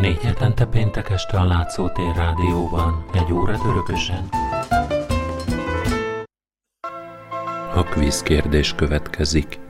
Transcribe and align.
Négy 0.00 0.22
hetente 0.22 0.64
péntek 0.64 1.10
este 1.10 1.38
a 1.38 1.44
Látszótér 1.44 2.16
Rádióban, 2.16 3.04
egy 3.12 3.32
óra 3.32 3.54
örökösen. 3.68 4.28
A 7.74 7.82
kvíz 7.82 8.22
kérdés 8.22 8.74
következik. 8.74 9.60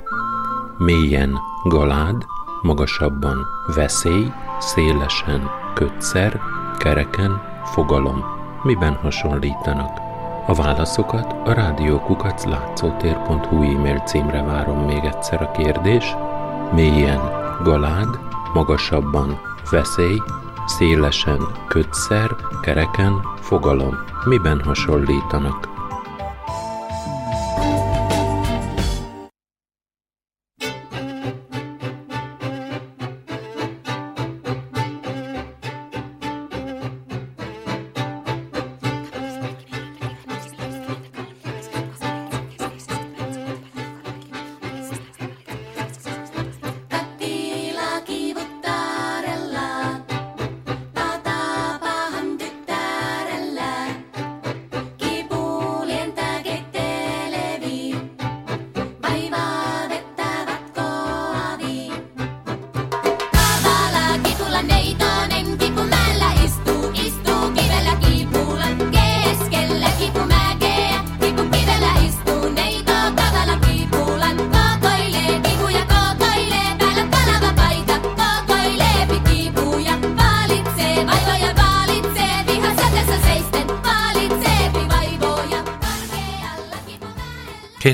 Mélyen 0.79 1.39
galád, 1.64 2.25
magasabban 2.62 3.46
veszély, 3.75 4.32
szélesen 4.58 5.50
kötszer, 5.75 6.40
kereken 6.79 7.43
fogalom. 7.64 8.25
Miben 8.62 8.94
hasonlítanak? 8.94 9.99
A 10.46 10.54
válaszokat 10.54 11.32
a 11.49 11.53
rádiókukac 11.53 12.44
látszótér.hu 12.44 13.62
e-mail 13.62 13.99
címre 13.99 14.43
várom 14.43 14.85
még 14.85 15.04
egyszer 15.04 15.43
a 15.43 15.50
kérdés. 15.50 16.14
Mélyen 16.72 17.21
galád, 17.62 18.18
magasabban 18.53 19.50
veszély, 19.70 20.22
szélesen 20.66 21.40
kötszer, 21.68 22.36
kereken 22.62 23.20
fogalom. 23.40 23.94
Miben 24.24 24.60
hasonlítanak? 24.64 25.79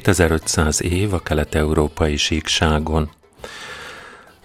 2500 0.07 0.83
év 0.83 1.15
a 1.15 1.19
kelet-európai 1.19 2.17
síkságon. 2.17 3.11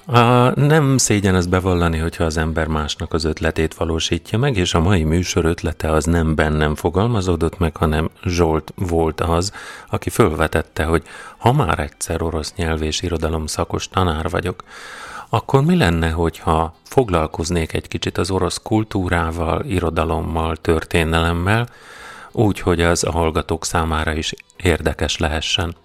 A, 0.06 0.20
nem 0.60 0.98
szégyen 0.98 1.36
ezt 1.36 1.50
bevallani, 1.50 1.98
hogyha 1.98 2.24
az 2.24 2.38
ember 2.38 2.68
másnak 2.68 3.14
az 3.14 3.24
ötletét 3.24 3.74
valósítja 3.74 4.38
meg, 4.38 4.58
és 4.58 4.74
a 4.74 4.80
mai 4.80 5.04
műsor 5.04 5.46
ötlete 5.46 5.92
az 5.92 6.06
nem 6.06 6.36
bennem 6.36 6.76
fogalmazódott 6.76 7.58
meg, 7.58 7.78
hanem 7.78 8.10
Zsolt 8.24 8.74
volt 8.76 9.22
az, 9.22 9.52
aki 9.90 10.10
fölvetette, 10.10 10.84
hogy 10.84 11.04
ha 11.38 11.52
már 11.52 11.80
egyszer 11.80 12.22
orosz 12.22 12.54
nyelv 12.56 12.82
és 12.82 13.02
irodalom 13.02 13.46
szakos 13.46 13.88
tanár 13.88 14.30
vagyok, 14.30 14.64
akkor 15.30 15.64
mi 15.64 15.78
lenne, 15.78 16.10
hogyha 16.10 16.76
foglalkoznék 16.84 17.74
egy 17.74 17.88
kicsit 17.88 18.18
az 18.18 18.32
orosz 18.32 18.60
kultúrával, 18.64 19.66
irodalommal, 19.66 20.56
történelemmel, 20.56 21.68
úgy, 22.32 22.60
hogy 22.60 22.82
az 22.82 23.04
a 23.04 23.12
hallgatók 23.12 23.66
számára 23.66 24.14
is 24.14 24.34
érdekes 24.58 25.18
lehessen. 25.18 25.76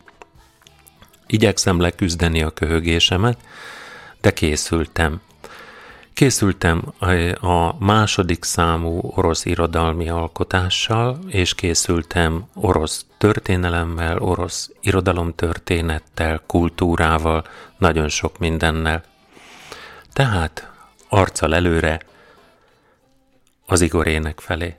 Igyekszem 1.27 1.81
leküzdeni 1.81 2.43
a 2.43 2.51
köhögésemet, 2.51 3.39
de 4.21 4.33
készültem. 4.33 5.21
Készültem 6.12 6.83
a 7.41 7.84
második 7.84 8.45
számú 8.45 9.01
orosz 9.15 9.45
irodalmi 9.45 10.09
alkotással, 10.09 11.19
és 11.29 11.55
készültem 11.55 12.49
orosz 12.55 13.07
történelemmel, 13.19 14.19
orosz 14.19 14.71
irodalomtörténettel, 14.81 16.43
kultúrával, 16.47 17.45
nagyon 17.78 18.09
sok 18.09 18.39
mindennel. 18.39 19.03
Tehát 20.13 20.71
arccal 21.09 21.55
előre 21.55 22.01
az 23.67 23.81
Igorének 23.81 24.41
felé. 24.41 24.77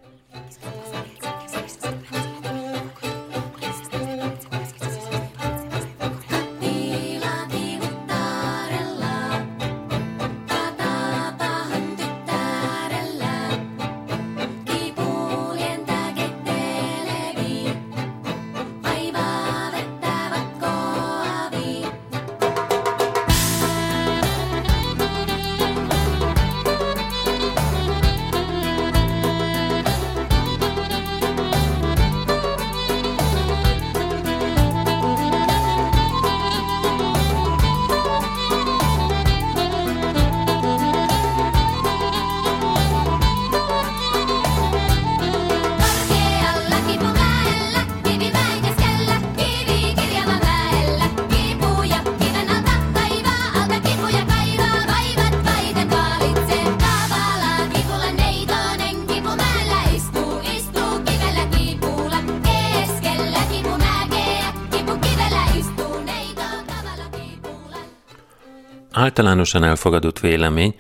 Általánosan 69.48 69.70
elfogadott 69.70 70.20
vélemény, 70.20 70.76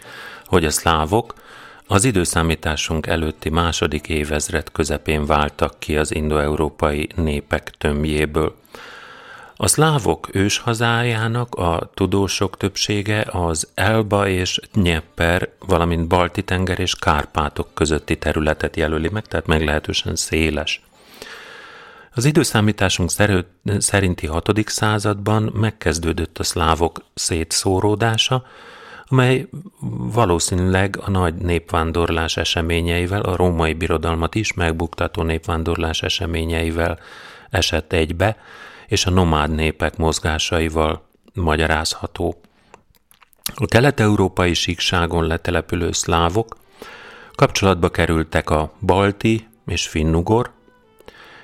hogy 0.46 0.66
a 0.66 0.70
szlávok 0.70 1.34
az 1.88 2.04
időszámításunk 2.04 3.08
előtti 3.08 3.50
második 3.50 4.10
évezred 4.10 4.72
közepén 4.72 5.26
váltak 5.26 5.80
ki 5.80 5.98
az 5.98 6.16
indoeurópai 6.16 7.10
népek 7.16 7.72
tömbjéből. 7.78 8.56
A 9.56 9.68
szlávok 9.68 10.30
őshazájának 10.32 11.56
a 11.56 11.92
tudósok 11.94 12.58
többsége 12.58 13.26
az 13.32 13.68
Elba 13.74 14.28
és 14.28 14.60
Nyepper, 14.74 15.50
valamint 15.60 16.08
Balti-tenger 16.08 16.80
és 16.80 16.96
Kárpátok 16.96 17.68
közötti 17.74 18.18
területet 18.18 18.76
jelöli 18.76 19.10
meg, 19.10 19.26
tehát 19.26 19.48
meglehetősen 19.48 20.16
széles. 20.16 20.82
Az 22.18 22.26
időszámításunk 22.26 23.12
szerinti 23.78 24.28
6. 24.28 24.50
században 24.66 25.52
megkezdődött 25.54 26.38
a 26.38 26.44
szlávok 26.44 27.04
szétszóródása, 27.14 28.44
amely 29.08 29.48
valószínűleg 30.14 31.00
a 31.02 31.10
nagy 31.10 31.36
népvándorlás 31.36 32.38
eseményeivel, 32.38 33.22
a 33.22 33.36
római 33.36 33.74
birodalmat 33.74 34.36
is 34.36 34.54
megbuktató 34.54 35.22
népvándorlás 35.22 36.02
eseményeivel 36.02 37.00
esett 37.50 37.94
egybe, 37.94 38.38
és 38.88 39.06
a 39.06 39.10
nomád 39.10 39.52
népek 39.52 39.98
mozgásaival 39.98 41.08
magyarázható. 41.34 42.42
A 43.56 43.66
kelet-európai 43.66 44.54
síkságon 44.54 45.28
letelepülő 45.28 45.92
szlávok 45.92 46.58
kapcsolatba 47.36 47.90
kerültek 47.90 48.50
a 48.50 48.72
balti 48.82 49.48
és 49.66 49.88
finnugor, 49.88 50.56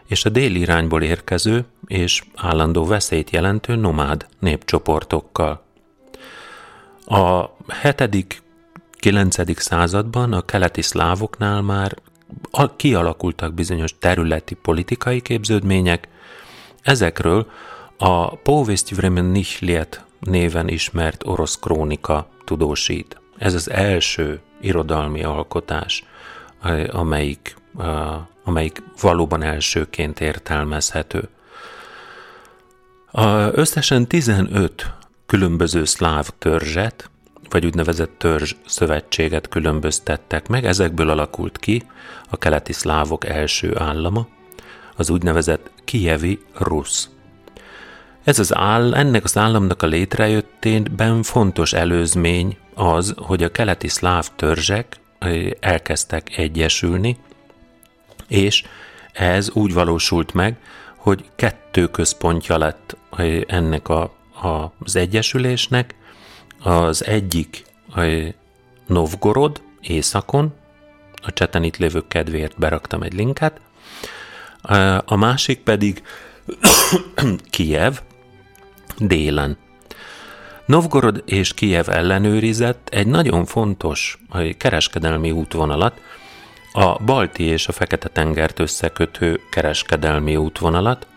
és 0.07 0.25
a 0.25 0.29
déli 0.29 0.59
irányból 0.59 1.01
érkező 1.01 1.65
és 1.85 2.23
állandó 2.35 2.85
veszélyt 2.85 3.29
jelentő 3.29 3.75
nomád 3.75 4.27
népcsoportokkal. 4.39 5.63
A 7.05 7.49
7.-9. 7.81 9.57
században 9.57 10.33
a 10.33 10.41
keleti 10.41 10.81
szlávoknál 10.81 11.61
már 11.61 11.95
kialakultak 12.75 13.53
bizonyos 13.53 13.95
területi 13.99 14.55
politikai 14.55 15.21
képződmények, 15.21 16.07
ezekről 16.81 17.47
a 17.97 18.35
Povest 18.35 18.95
Vremen 18.95 19.25
Nichliet 19.25 20.05
néven 20.19 20.67
ismert 20.67 21.25
orosz 21.25 21.59
krónika 21.59 22.27
tudósít. 22.45 23.21
Ez 23.37 23.53
az 23.53 23.69
első 23.69 24.41
irodalmi 24.61 25.23
alkotás, 25.23 26.03
amelyik, 26.91 27.55
amelyik 28.43 28.83
valóban 29.01 29.43
elsőként 29.43 30.19
értelmezhető. 30.19 31.29
A 33.11 33.27
összesen 33.35 34.07
15 34.07 34.93
különböző 35.25 35.85
szláv 35.85 36.29
törzset, 36.39 37.09
vagy 37.49 37.65
úgynevezett 37.65 38.17
törzs 38.17 38.55
szövetséget 38.65 39.47
különböztettek 39.49 40.47
meg, 40.47 40.65
ezekből 40.65 41.09
alakult 41.09 41.57
ki 41.57 41.83
a 42.29 42.37
keleti 42.37 42.73
szlávok 42.73 43.25
első 43.25 43.77
állama, 43.77 44.27
az 44.95 45.09
úgynevezett 45.09 45.71
Kievi 45.83 46.39
Rusz. 46.53 47.09
Ez 48.23 48.39
az 48.39 48.55
áll, 48.55 48.93
ennek 48.93 49.23
az 49.23 49.37
államnak 49.37 49.81
a 49.81 49.87
létrejöttében 49.87 51.23
fontos 51.23 51.73
előzmény 51.73 52.57
az, 52.73 53.13
hogy 53.17 53.43
a 53.43 53.51
keleti 53.51 53.87
szláv 53.87 54.29
törzsek 54.35 54.97
elkezdtek 55.59 56.37
egyesülni, 56.37 57.17
és 58.27 58.63
ez 59.11 59.49
úgy 59.51 59.73
valósult 59.73 60.33
meg, 60.33 60.57
hogy 60.95 61.25
kettő 61.35 61.87
központja 61.87 62.57
lett 62.57 62.97
ennek 63.47 63.89
a, 63.89 64.01
a, 64.41 64.71
az 64.79 64.95
egyesülésnek. 64.95 65.95
Az 66.59 67.05
egyik 67.05 67.63
a 67.95 68.33
Novgorod 68.87 69.61
északon, 69.81 70.53
a 71.21 71.33
cseten 71.33 71.63
itt 71.63 71.77
lévő 71.77 72.03
kedvéért 72.07 72.59
beraktam 72.59 73.01
egy 73.01 73.13
linket, 73.13 73.59
a 75.05 75.15
másik 75.15 75.59
pedig 75.59 76.03
Kiev 77.49 77.93
délen. 78.97 79.57
Novgorod 80.65 81.23
és 81.25 81.53
Kiev 81.53 81.89
ellenőrizett 81.89 82.89
egy 82.91 83.07
nagyon 83.07 83.45
fontos 83.45 84.19
kereskedelmi 84.57 85.31
útvonalat, 85.31 86.01
a 86.75 87.03
Balti 87.03 87.43
és 87.43 87.67
a 87.67 87.71
Fekete-tengert 87.71 88.59
összekötő 88.59 89.41
kereskedelmi 89.49 90.35
útvonalat. 90.35 91.07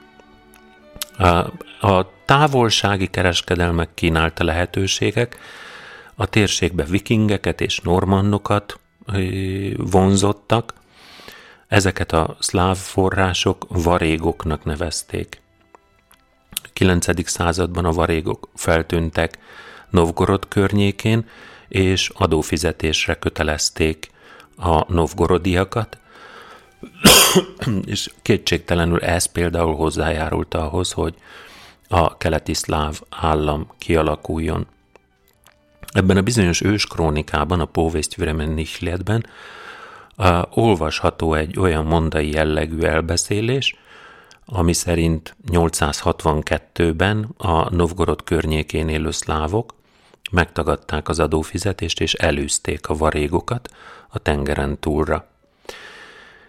A 1.81 2.25
távolsági 2.25 3.06
kereskedelmek 3.06 3.88
kínálta 3.94 4.44
lehetőségek, 4.44 5.38
a 6.14 6.26
térségbe 6.26 6.85
vikingeket 6.85 7.61
és 7.61 7.81
normannokat 7.81 8.81
vonzottak, 9.76 10.75
ezeket 11.69 12.12
a 12.12 12.37
szláv 12.38 12.76
források 12.76 13.67
varégoknak 13.69 14.64
nevezték. 14.64 15.41
9. 16.73 17.29
században 17.29 17.85
a 17.85 17.93
varégok 17.93 18.49
feltűntek 18.55 19.38
Novgorod 19.91 20.49
környékén, 20.49 21.29
és 21.69 22.11
adófizetésre 22.14 23.14
kötelezték 23.14 24.11
a 24.56 24.93
novgorodiakat, 24.93 25.99
és 27.85 28.11
kétségtelenül 28.23 29.00
ez 29.00 29.25
például 29.26 29.75
hozzájárult 29.75 30.55
ahhoz, 30.55 30.93
hogy 30.93 31.14
a 31.88 32.17
keleti 32.17 32.55
szláv 32.55 33.00
állam 33.11 33.70
kialakuljon. 33.79 34.67
Ebben 35.93 36.17
a 36.17 36.23
bizonyos 36.23 36.61
ős 36.61 36.87
krónikában, 36.87 37.61
a 37.61 37.64
Póvésztyüremen 37.64 38.49
Nichletben 38.49 39.26
uh, 40.17 40.43
olvasható 40.50 41.35
egy 41.35 41.58
olyan 41.58 41.85
mondai 41.85 42.31
jellegű 42.31 42.81
elbeszélés, 42.81 43.76
ami 44.44 44.73
szerint 44.73 45.37
862-ben 45.50 47.29
a 47.37 47.75
Novgorod 47.75 48.25
környékén 48.25 48.88
élő 48.88 49.11
szlávok 49.11 49.75
megtagadták 50.31 51.08
az 51.08 51.19
adófizetést 51.19 52.00
és 52.00 52.14
elűzték 52.14 52.88
a 52.88 52.96
varégokat 52.96 53.70
a 54.08 54.19
tengeren 54.19 54.78
túlra. 54.78 55.26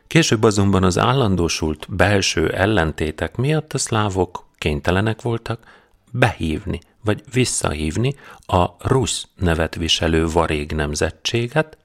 Később 0.07 0.43
azonban 0.43 0.83
az 0.83 0.97
állandósult 0.97 1.85
belső 1.89 2.53
ellentétek 2.53 3.35
miatt 3.35 3.73
a 3.73 3.77
szlávok 3.77 4.45
kénytelenek 4.57 5.21
voltak 5.21 5.85
behívni 6.11 6.79
vagy 7.03 7.23
visszahívni 7.33 8.15
a 8.45 8.65
Rusz 8.87 9.27
nevet 9.35 9.75
viselő 9.75 10.27
varég 10.27 10.71
nemzetséget, 10.71 11.77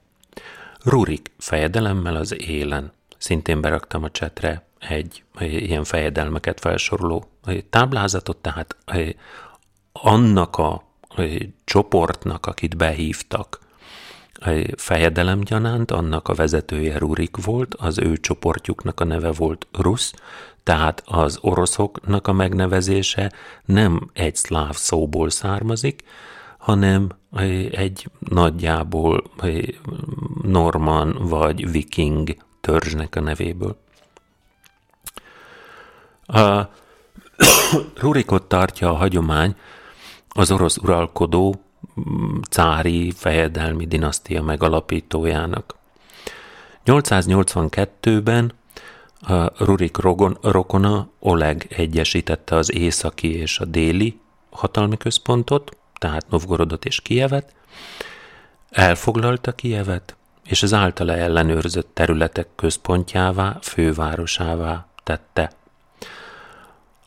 Rurik 0.83 1.31
fejedelemmel 1.37 2.15
az 2.15 2.41
élen. 2.41 2.91
Szintén 3.17 3.61
beraktam 3.61 4.03
a 4.03 4.11
csetre 4.11 4.65
egy 4.79 5.23
ilyen 5.39 5.83
fejedelmeket 5.83 6.59
felsoroló 6.59 7.25
táblázatot, 7.69 8.37
tehát 8.37 8.75
annak 9.91 10.57
a 10.57 10.83
csoportnak, 11.63 12.45
akit 12.45 12.77
behívtak 12.77 13.59
fejedelem 14.77 15.39
gyanánt, 15.39 15.91
annak 15.91 16.27
a 16.27 16.33
vezetője 16.33 16.97
Rurik 16.97 17.45
volt, 17.45 17.75
az 17.75 17.99
ő 17.99 18.17
csoportjuknak 18.17 18.99
a 18.99 19.03
neve 19.03 19.31
volt 19.31 19.67
Rusz, 19.71 20.13
tehát 20.63 21.03
az 21.05 21.37
oroszoknak 21.41 22.27
a 22.27 22.33
megnevezése 22.33 23.31
nem 23.65 24.09
egy 24.13 24.35
szláv 24.35 24.75
szóból 24.75 25.29
származik, 25.29 26.03
hanem 26.57 27.09
egy 27.71 28.07
nagyjából 28.19 29.23
norman 30.43 31.17
vagy 31.19 31.71
viking 31.71 32.35
törzsnek 32.61 33.15
a 33.15 33.19
nevéből. 33.19 33.77
A 36.25 36.61
Rurikot 38.01 38.43
tartja 38.43 38.89
a 38.89 38.95
hagyomány 38.95 39.55
az 40.33 40.51
orosz 40.51 40.77
uralkodó 40.77 41.61
cári 42.49 43.11
fejedelmi 43.11 43.85
dinasztia 43.85 44.41
megalapítójának. 44.41 45.75
882-ben 46.85 48.53
a 49.21 49.65
Rurik 49.65 49.97
rogon, 49.97 50.37
rokona 50.41 51.07
Oleg 51.19 51.65
egyesítette 51.69 52.55
az 52.55 52.73
északi 52.73 53.35
és 53.35 53.59
a 53.59 53.65
déli 53.65 54.19
hatalmi 54.49 54.97
központot, 54.97 55.77
tehát 55.99 56.29
Novgorodot 56.29 56.85
és 56.85 57.01
Kijevet, 57.01 57.53
elfoglalta 58.69 59.51
Kijevet, 59.51 60.15
és 60.45 60.63
az 60.63 60.73
általa 60.73 61.15
ellenőrzött 61.15 61.89
területek 61.93 62.47
központjává, 62.55 63.57
fővárosává 63.61 64.87
tette. 65.03 65.51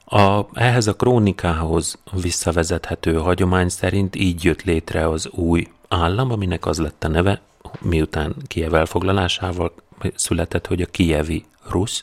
A, 0.08 0.47
ehhez 0.53 0.87
a 0.87 0.94
krónikához 0.94 1.99
visszavezethető 2.12 3.14
hagyomány 3.14 3.69
szerint 3.69 4.17
így 4.17 4.44
jött 4.44 4.63
létre 4.63 5.08
az 5.08 5.29
új 5.29 5.67
állam, 5.89 6.31
aminek 6.31 6.67
az 6.67 6.79
lett 6.79 7.05
a 7.05 7.08
neve, 7.08 7.41
miután 7.81 8.36
Kiev 8.46 8.75
elfoglalásával 8.75 9.72
született, 10.15 10.67
hogy 10.67 10.82
a 10.82 10.86
Kievi 10.86 11.44
Rusz, 11.70 12.03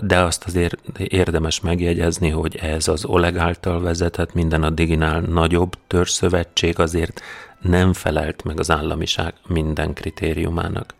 de 0.00 0.18
azt 0.18 0.44
azért 0.44 0.76
érdemes 0.98 1.60
megjegyezni, 1.60 2.28
hogy 2.28 2.56
ez 2.56 2.88
az 2.88 3.04
Oleg 3.04 3.36
által 3.36 3.80
vezetett 3.80 4.34
minden 4.34 4.62
addiginál 4.62 5.20
nagyobb 5.20 5.72
törzszövetség 5.86 6.78
azért 6.78 7.20
nem 7.60 7.92
felelt 7.92 8.42
meg 8.44 8.58
az 8.58 8.70
államiság 8.70 9.34
minden 9.46 9.92
kritériumának. 9.92 10.94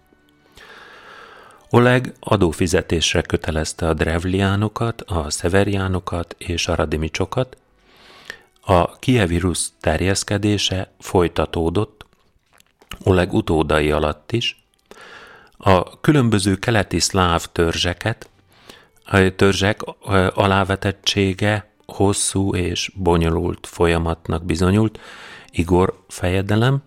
Oleg 1.71 2.13
adófizetésre 2.21 3.23
kötelezte 3.23 3.89
a 3.89 3.95
drevliánokat, 3.95 5.03
a 5.03 5.31
szeveriánokat 5.31 6.35
és 6.39 6.69
a 6.69 6.75
radimicsokat. 6.75 7.57
A 8.61 8.99
kievírus 8.99 9.69
terjeszkedése 9.81 10.91
folytatódott 10.99 12.01
Oleg 13.05 13.33
utódai 13.33 13.91
alatt 13.91 14.33
is. 14.33 14.65
A 15.57 16.01
különböző 16.01 16.57
keleti 16.57 17.01
szláv 17.01 17.47
törzseket, 17.47 18.29
a 19.05 19.35
törzsek 19.37 19.83
alávetettsége 20.35 21.71
hosszú 21.87 22.55
és 22.55 22.91
bonyolult 22.95 23.67
folyamatnak 23.67 24.45
bizonyult. 24.45 25.01
Igor 25.51 26.05
fejedelem, 26.09 26.83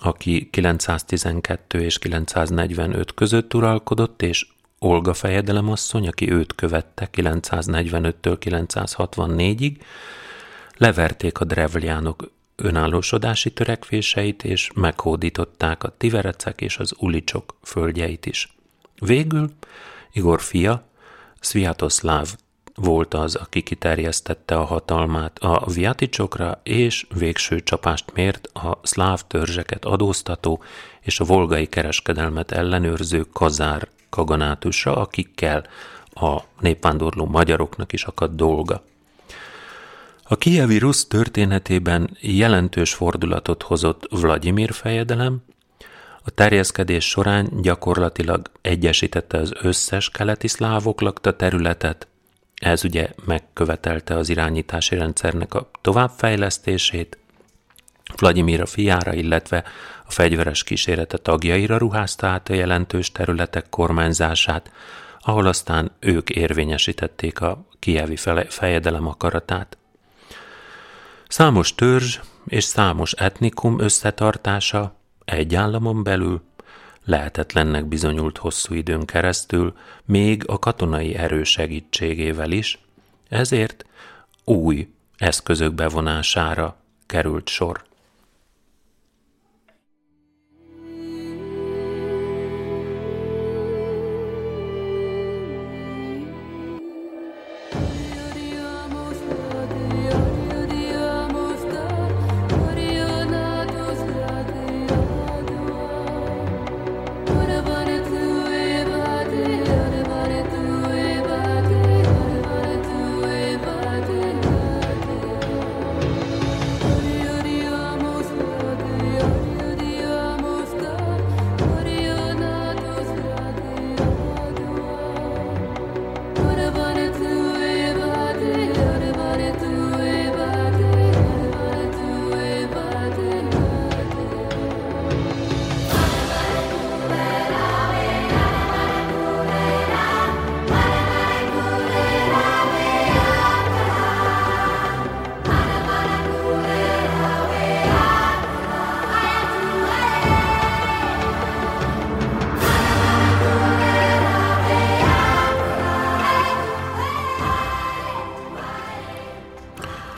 aki 0.00 0.48
912 0.50 1.80
és 1.82 1.98
945 1.98 3.14
között 3.14 3.54
uralkodott, 3.54 4.22
és 4.22 4.46
Olga 4.82 5.14
fejedelemasszony, 5.14 6.08
aki 6.08 6.32
őt 6.32 6.54
követte 6.54 7.08
945-től 7.12 8.36
964-ig, 8.40 9.76
leverték 10.76 11.40
a 11.40 11.44
drevliánok 11.44 12.30
önállósodási 12.56 13.52
törekvéseit, 13.52 14.44
és 14.44 14.70
meghódították 14.74 15.84
a 15.84 15.94
tiverecek 15.96 16.60
és 16.60 16.78
az 16.78 16.94
ulicsok 16.98 17.56
földjeit 17.62 18.26
is. 18.26 18.56
Végül 18.98 19.50
Igor 20.12 20.40
fia, 20.40 20.88
Sviatoszláv 21.40 22.34
volt 22.82 23.14
az, 23.14 23.34
aki 23.34 23.62
kiterjesztette 23.62 24.54
a 24.54 24.64
hatalmát 24.64 25.38
a 25.38 25.64
viaticsokra, 25.74 26.60
és 26.62 27.06
végső 27.14 27.60
csapást 27.60 28.12
mért 28.14 28.46
a 28.46 28.78
szláv 28.82 29.20
törzseket 29.26 29.84
adóztató 29.84 30.62
és 31.00 31.20
a 31.20 31.24
volgai 31.24 31.66
kereskedelmet 31.66 32.52
ellenőrző 32.52 33.26
kazár 33.32 33.88
kaganátusra, 34.08 34.96
akikkel 34.96 35.66
a 36.14 36.40
népvándorló 36.60 37.26
magyaroknak 37.26 37.92
is 37.92 38.04
akadt 38.04 38.36
dolga. 38.36 38.82
A 40.22 40.36
kievi 40.36 40.78
rusz 40.78 41.06
történetében 41.06 42.16
jelentős 42.20 42.94
fordulatot 42.94 43.62
hozott 43.62 44.08
Vladimir 44.10 44.72
fejedelem, 44.72 45.42
a 46.24 46.30
terjeszkedés 46.30 47.08
során 47.08 47.48
gyakorlatilag 47.62 48.50
egyesítette 48.60 49.38
az 49.38 49.52
összes 49.62 50.10
keleti 50.10 50.48
szlávok 50.48 51.00
lakta 51.00 51.36
területet, 51.36 52.08
ez 52.60 52.84
ugye 52.84 53.08
megkövetelte 53.24 54.16
az 54.16 54.28
irányítási 54.28 54.96
rendszernek 54.96 55.54
a 55.54 55.70
továbbfejlesztését, 55.80 57.18
Vladimir 58.16 58.60
a 58.60 58.66
fiára, 58.66 59.12
illetve 59.12 59.64
a 60.06 60.10
fegyveres 60.10 60.62
kísérete 60.62 61.16
tagjaira 61.16 61.76
ruházta 61.76 62.26
át 62.26 62.48
a 62.48 62.54
jelentős 62.54 63.12
területek 63.12 63.68
kormányzását, 63.68 64.70
ahol 65.20 65.46
aztán 65.46 65.90
ők 65.98 66.30
érvényesítették 66.30 67.40
a 67.40 67.64
kievi 67.78 68.16
fejedelem 68.48 69.06
akaratát. 69.06 69.78
Számos 71.28 71.74
törzs 71.74 72.18
és 72.46 72.64
számos 72.64 73.12
etnikum 73.12 73.80
összetartása 73.80 74.94
egy 75.24 75.54
államon 75.54 76.02
belül 76.02 76.42
lehetetlennek 77.04 77.84
bizonyult 77.84 78.38
hosszú 78.38 78.74
időn 78.74 79.04
keresztül, 79.04 79.76
még 80.04 80.42
a 80.46 80.58
katonai 80.58 81.14
erő 81.14 81.42
segítségével 81.42 82.50
is, 82.50 82.78
ezért 83.28 83.84
új 84.44 84.88
eszközök 85.16 85.74
bevonására 85.74 86.76
került 87.06 87.48
sor. 87.48 87.88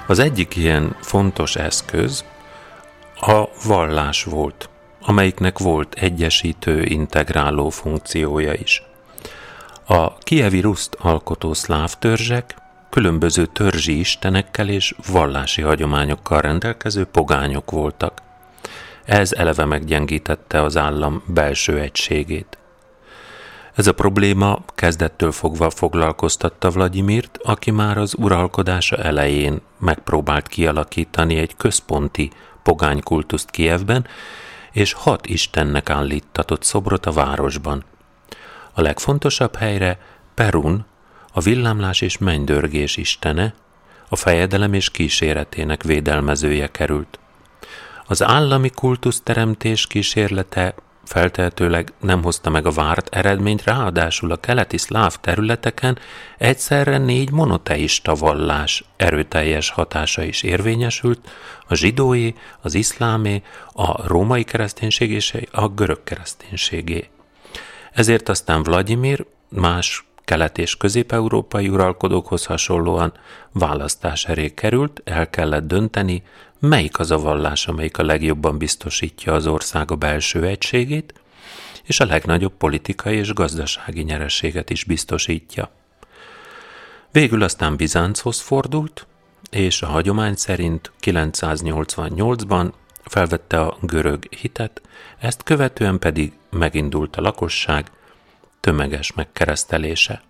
Az 0.07 0.19
egyik 0.19 0.57
ilyen 0.57 0.97
fontos 1.01 1.57
eszköz 1.57 2.25
a 3.21 3.45
vallás 3.67 4.25
volt, 4.25 4.69
amelyiknek 5.01 5.59
volt 5.59 5.95
egyesítő, 5.95 6.83
integráló 6.83 7.69
funkciója 7.69 8.53
is. 8.53 8.83
A 9.87 10.19
kievi 10.19 10.61
ruszt 10.61 10.97
alkotó 11.01 11.55
szláv 11.55 11.95
törzsek 11.95 12.55
különböző 12.91 13.47
törzsi 13.47 13.99
istenekkel 13.99 14.69
és 14.69 14.95
vallási 15.13 15.63
hagyományokkal 15.63 16.41
rendelkező 16.41 17.05
pogányok 17.05 17.71
voltak. 17.71 18.23
Ez 19.05 19.33
eleve 19.33 19.65
meggyengítette 19.65 20.63
az 20.63 20.77
állam 20.77 21.23
belső 21.27 21.79
egységét. 21.79 22.59
Ez 23.75 23.87
a 23.87 23.93
probléma 23.93 24.65
kezdettől 24.75 25.33
fogva 25.33 25.71
foglalkoztatta 25.71 26.71
Vladimirt, 26.71 27.39
aki 27.43 27.71
már 27.71 27.99
az 27.99 28.15
uralkodása 28.19 28.97
elején 28.97 29.61
megpróbált 29.79 30.49
kialakítani 30.49 31.37
egy 31.37 31.57
központi 31.57 32.31
pogánykultuszt 32.63 33.51
Kievben, 33.51 34.07
és 34.73 34.93
hat 34.93 35.27
istennek 35.27 35.91
állítatott 35.91 36.63
szobrot 36.63 37.07
a 37.07 37.13
városban. 37.13 37.85
A 38.73 38.81
legfontosabb 38.81 39.57
helyre 39.57 39.99
Perun, 40.35 40.85
a 41.33 41.41
villámlás 41.41 42.01
és 42.01 42.19
mennydörgés 42.19 42.97
istene, 42.97 43.55
a 44.09 44.17
fejedelem 44.17 44.73
és 44.73 44.91
kíséretének 44.91 45.83
védelmezője 45.83 46.71
került. 46.71 47.19
Az 48.07 48.23
állami 48.23 48.71
kultuszteremtés 48.71 49.87
kísérlete 49.87 50.75
feltehetőleg 51.05 51.93
nem 52.01 52.23
hozta 52.23 52.51
meg 52.51 52.67
a 52.67 52.71
várt 52.71 53.15
eredményt, 53.15 53.65
ráadásul 53.65 54.33
a 54.33 54.37
keleti 54.37 54.79
szláv 54.79 55.17
területeken 55.17 55.99
egyszerre 56.39 56.99
négy 56.99 57.31
monoteista 57.31 58.15
vallás 58.15 58.85
erőteljes 58.97 59.71
hatása 59.71 60.23
is 60.23 60.43
érvényesült, 60.43 61.31
a 61.69 61.75
zsidói, 61.75 62.33
az 62.61 62.75
iszlámé, 62.75 63.43
a 63.73 64.07
római 64.07 64.45
kereszténység 64.45 65.11
és 65.11 65.37
a 65.51 65.69
görög 65.69 66.05
kereszténységé. 66.05 67.09
Ezért 67.93 68.29
aztán 68.29 68.63
Vladimir 68.63 69.27
más 69.49 70.05
kelet- 70.25 70.59
és 70.59 70.77
közép-európai 70.77 71.69
uralkodókhoz 71.69 72.45
hasonlóan 72.45 73.13
választás 73.53 74.25
elé 74.25 74.55
került, 74.55 75.01
el 75.05 75.31
kellett 75.31 75.67
dönteni, 75.67 76.23
melyik 76.69 76.99
az 76.99 77.11
a 77.11 77.19
vallás, 77.19 77.67
amelyik 77.67 77.99
a 77.99 78.03
legjobban 78.03 78.59
biztosítja 78.59 79.35
az 79.35 79.47
ország 79.47 79.91
a 79.91 79.97
belső 79.97 80.47
egységét, 80.47 81.15
és 81.83 82.01
a 82.01 82.05
legnagyobb 82.05 82.53
politikai 82.53 83.17
és 83.17 83.33
gazdasági 83.33 84.03
nyerességet 84.03 84.71
is 84.71 84.85
biztosítja. 84.85 85.71
Végül 87.13 87.43
aztán 87.43 87.77
Bizánchoz 87.77 88.41
fordult, 88.41 89.07
és 89.51 89.83
a 89.83 89.87
hagyomány 89.87 90.35
szerint 90.35 90.93
988-ban 91.01 92.73
felvette 93.05 93.61
a 93.61 93.77
görög 93.81 94.35
hitet, 94.35 94.83
ezt 95.19 95.43
követően 95.43 95.99
pedig 95.99 96.33
megindult 96.51 97.17
a 97.17 97.21
lakosság 97.21 97.91
tömeges 98.61 99.13
megkeresztelése. 99.13 100.23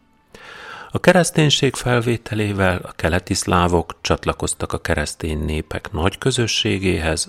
A 0.95 1.01
kereszténység 1.01 1.75
felvételével 1.75 2.81
a 2.83 2.93
keleti 2.93 3.35
szlávok 3.35 3.95
csatlakoztak 4.01 4.73
a 4.73 4.81
keresztény 4.81 5.45
népek 5.45 5.93
nagy 5.93 6.19
közösségéhez, 6.19 7.29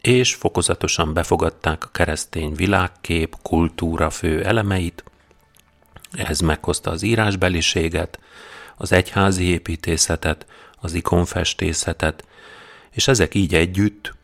és 0.00 0.34
fokozatosan 0.34 1.12
befogadták 1.12 1.84
a 1.84 1.88
keresztény 1.92 2.54
világkép, 2.54 3.36
kultúra 3.42 4.10
fő 4.10 4.44
elemeit. 4.44 5.04
Ez 6.12 6.40
meghozta 6.40 6.90
az 6.90 7.02
írásbeliséget, 7.02 8.20
az 8.76 8.92
egyházi 8.92 9.44
építészetet, 9.44 10.46
az 10.80 10.92
ikonfestészetet, 10.92 12.24
és 12.90 13.08
ezek 13.08 13.34
így 13.34 13.54
együtt 13.54 14.14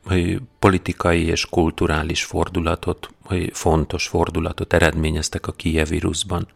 politikai 0.58 1.24
és 1.24 1.46
kulturális 1.46 2.24
fordulatot, 2.24 3.10
hogy 3.24 3.50
fontos 3.52 4.06
fordulatot 4.06 4.72
eredményeztek 4.72 5.46
a 5.46 5.52
kievírusban. 5.52 6.48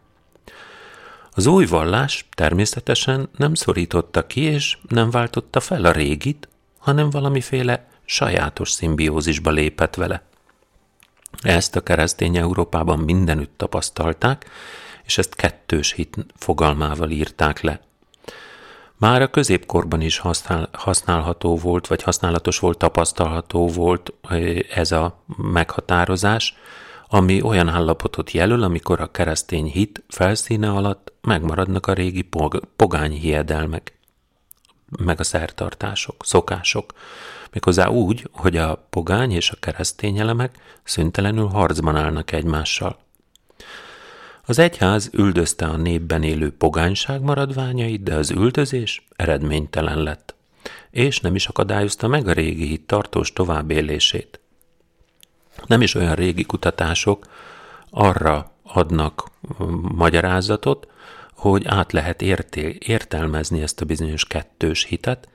Az 1.33 1.47
új 1.47 1.67
vallás 1.67 2.29
természetesen 2.35 3.29
nem 3.37 3.55
szorította 3.55 4.27
ki 4.27 4.41
és 4.41 4.79
nem 4.89 5.11
váltotta 5.11 5.61
fel 5.61 5.85
a 5.85 5.93
régit, 5.93 6.49
hanem 6.79 7.11
valamiféle 7.11 7.89
sajátos 8.05 8.71
szimbiózisba 8.71 9.51
lépett 9.51 9.95
vele. 9.95 10.23
Ezt 11.43 11.77
a 11.77 11.81
keresztény 11.81 12.37
Európában 12.37 12.99
mindenütt 12.99 13.53
tapasztalták, 13.57 14.51
és 15.05 15.19
ezt 15.19 15.35
kettős 15.35 15.93
hit 15.93 16.17
fogalmával 16.37 17.11
írták 17.11 17.61
le. 17.61 17.81
Már 18.97 19.23
a 19.23 19.31
középkorban 19.31 20.01
is 20.01 20.19
használ, 20.19 20.69
használható 20.73 21.57
volt, 21.57 21.87
vagy 21.87 22.03
használatos 22.03 22.59
volt, 22.59 22.79
tapasztalható 22.79 23.69
volt 23.69 24.13
ez 24.75 24.93
a 24.93 25.23
meghatározás, 25.37 26.57
ami 27.13 27.43
olyan 27.43 27.69
állapotot 27.69 28.31
jelöl, 28.31 28.63
amikor 28.63 29.01
a 29.01 29.11
keresztény 29.11 29.67
hit 29.67 30.03
felszíne 30.09 30.71
alatt 30.71 31.13
megmaradnak 31.21 31.87
a 31.87 31.93
régi 31.93 32.23
pog- 32.23 32.65
pogány 32.77 33.13
hiedelmek, 33.13 33.99
meg 34.99 35.21
a 35.21 35.25
szertartások, 35.25 36.25
szokások. 36.25 36.93
Méghozzá 37.53 37.89
úgy, 37.89 38.29
hogy 38.33 38.57
a 38.57 38.87
pogány 38.91 39.33
és 39.33 39.51
a 39.51 39.57
keresztény 39.61 40.19
elemek 40.19 40.59
szüntelenül 40.85 41.47
harcban 41.47 41.97
állnak 41.97 42.33
egymással. 42.33 42.99
Az 44.47 44.59
egyház 44.59 45.11
üldözte 45.13 45.67
a 45.67 45.77
népben 45.77 46.23
élő 46.23 46.53
pogányság 46.53 47.21
maradványait, 47.21 48.03
de 48.03 48.15
az 48.15 48.31
üldözés 48.31 49.07
eredménytelen 49.17 50.03
lett. 50.03 50.35
és 50.91 51.21
nem 51.21 51.35
is 51.35 51.47
akadályozta 51.47 52.09
meg 52.09 52.29
a 52.29 52.33
régi 52.33 52.67
hit 52.67 52.87
tartós 52.87 53.33
továbbélését. 53.33 54.40
Nem 55.67 55.83
is 55.83 55.95
olyan 55.95 56.15
régi 56.15 56.45
kutatások 56.45 57.27
arra 57.91 58.51
adnak 58.63 59.25
magyarázatot, 59.95 60.89
hogy 61.35 61.67
át 61.67 61.93
lehet 61.93 62.23
érté, 62.23 62.79
értelmezni 62.79 63.63
ezt 63.63 63.81
a 63.81 63.85
bizonyos 63.85 64.25
kettős 64.25 64.85
hitet, 64.85 65.29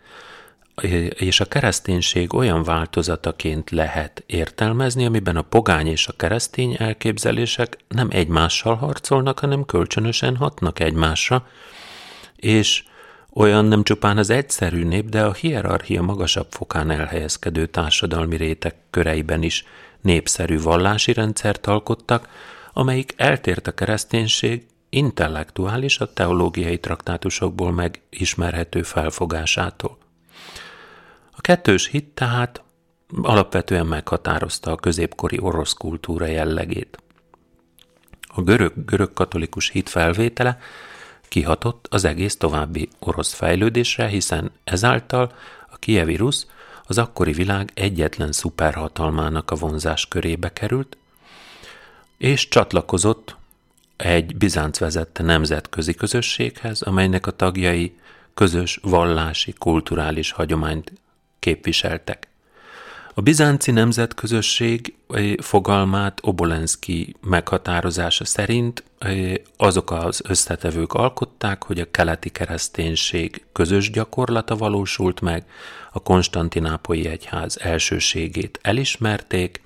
és 1.16 1.40
a 1.40 1.46
kereszténység 1.46 2.34
olyan 2.34 2.64
változataként 2.64 3.70
lehet 3.70 4.24
értelmezni, 4.26 5.06
amiben 5.06 5.36
a 5.36 5.42
pogány 5.42 5.88
és 5.88 6.08
a 6.08 6.14
keresztény 6.18 6.76
elképzelések 6.80 7.78
nem 7.88 8.08
egymással 8.12 8.76
harcolnak, 8.76 9.40
hanem 9.40 9.66
kölcsönösen 9.66 10.36
hatnak 10.36 10.80
egymásra, 10.80 11.48
és 12.36 12.84
olyan 13.34 13.66
nem 13.66 13.84
csupán 13.84 14.18
az 14.18 14.30
egyszerű 14.30 14.84
nép, 14.84 15.10
de 15.10 15.24
a 15.24 15.34
hierarchia 15.34 16.02
magasabb 16.02 16.48
fokán 16.50 16.92
elhelyezkedő 16.92 17.66
társadalmi 17.66 18.36
réteg 18.36 18.76
köreiben 18.90 19.44
is 19.44 19.66
népszerű 20.06 20.60
vallási 20.62 21.14
rendszert 21.14 21.68
alkottak, 21.68 22.30
amelyik 22.74 23.14
eltért 23.18 23.68
a 23.68 23.74
kereszténység 23.74 24.66
intellektuális, 24.90 26.00
a 26.00 26.14
teológiai 26.14 26.80
traktátusokból 26.80 27.72
megismerhető 27.72 28.84
felfogásától. 28.84 29.98
A 31.32 31.42
kettős 31.42 31.88
hit 31.88 32.06
tehát 32.06 32.64
alapvetően 33.22 33.86
meghatározta 33.86 34.72
a 34.72 34.76
középkori 34.76 35.40
orosz 35.40 35.74
kultúra 35.74 36.26
jellegét. 36.26 36.98
A 38.22 38.42
görög, 38.42 38.86
görög 38.86 39.14
katolikus 39.14 39.70
hit 39.70 39.90
felvétele 39.90 40.58
kihatott 41.28 41.88
az 41.90 42.04
egész 42.04 42.38
további 42.38 42.90
orosz 43.00 43.34
fejlődésre, 43.34 44.08
hiszen 44.08 44.52
ezáltal 44.64 45.32
a 45.72 45.78
kievi 45.78 46.16
rusz 46.16 46.48
az 46.88 46.98
akkori 46.98 47.32
világ 47.32 47.72
egyetlen 47.74 48.32
szuperhatalmának 48.32 49.52
a 49.52 49.56
vonzás 49.56 50.08
körébe 50.08 50.54
került, 50.54 50.98
és 52.18 52.48
csatlakozott 52.48 53.36
egy 53.96 54.36
Bizánc 54.36 54.80
vezette 54.80 55.24
nemzetközi 55.24 55.94
közösséghez, 55.94 56.82
amelynek 56.82 57.28
a 57.28 57.32
tagjai 57.32 57.98
közös 58.34 58.80
vallási, 58.82 59.54
kulturális 59.54 60.32
hagyományt 60.32 60.92
képviseltek. 61.40 62.28
A 63.18 63.22
bizánci 63.22 63.72
nemzetközösség 63.72 64.96
fogalmát 65.38 66.20
Obolenszki 66.22 67.16
meghatározása 67.22 68.26
szerint 68.26 68.84
azok 69.58 69.92
az 69.92 70.22
összetevők 70.24 70.94
alkották, 70.94 71.64
hogy 71.64 71.80
a 71.80 71.92
keleti 71.92 72.30
kereszténység 72.30 73.46
közös 73.52 73.92
gyakorlata 73.92 74.56
valósult 74.56 75.22
meg, 75.22 75.46
a 75.92 76.00
konstantinápolyi 76.00 77.08
egyház 77.08 77.58
elsőségét 77.62 78.60
elismerték, 78.62 79.62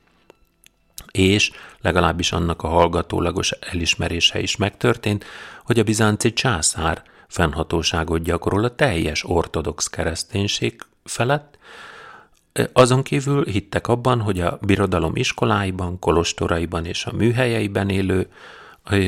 és 1.12 1.52
legalábbis 1.82 2.32
annak 2.32 2.64
a 2.64 2.68
hallgatólagos 2.68 3.52
elismerése 3.52 4.40
is 4.40 4.56
megtörtént, 4.56 5.26
hogy 5.64 5.80
a 5.80 5.84
bizánci 5.84 6.34
császár 6.34 7.04
fennhatóságot 7.28 8.24
gyakorol 8.24 8.64
a 8.64 8.76
teljes 8.76 9.24
ortodox 9.30 9.88
kereszténység 9.88 10.82
felett, 11.04 11.58
azon 12.74 13.04
kívül 13.04 13.46
hittek 13.46 13.88
abban, 13.88 14.22
hogy 14.22 14.40
a 14.40 14.60
birodalom 14.62 15.16
iskoláiban, 15.16 16.00
kolostoraiban 16.00 16.86
és 16.86 17.06
a 17.06 17.12
műhelyeiben 17.12 17.90
élő 17.90 18.28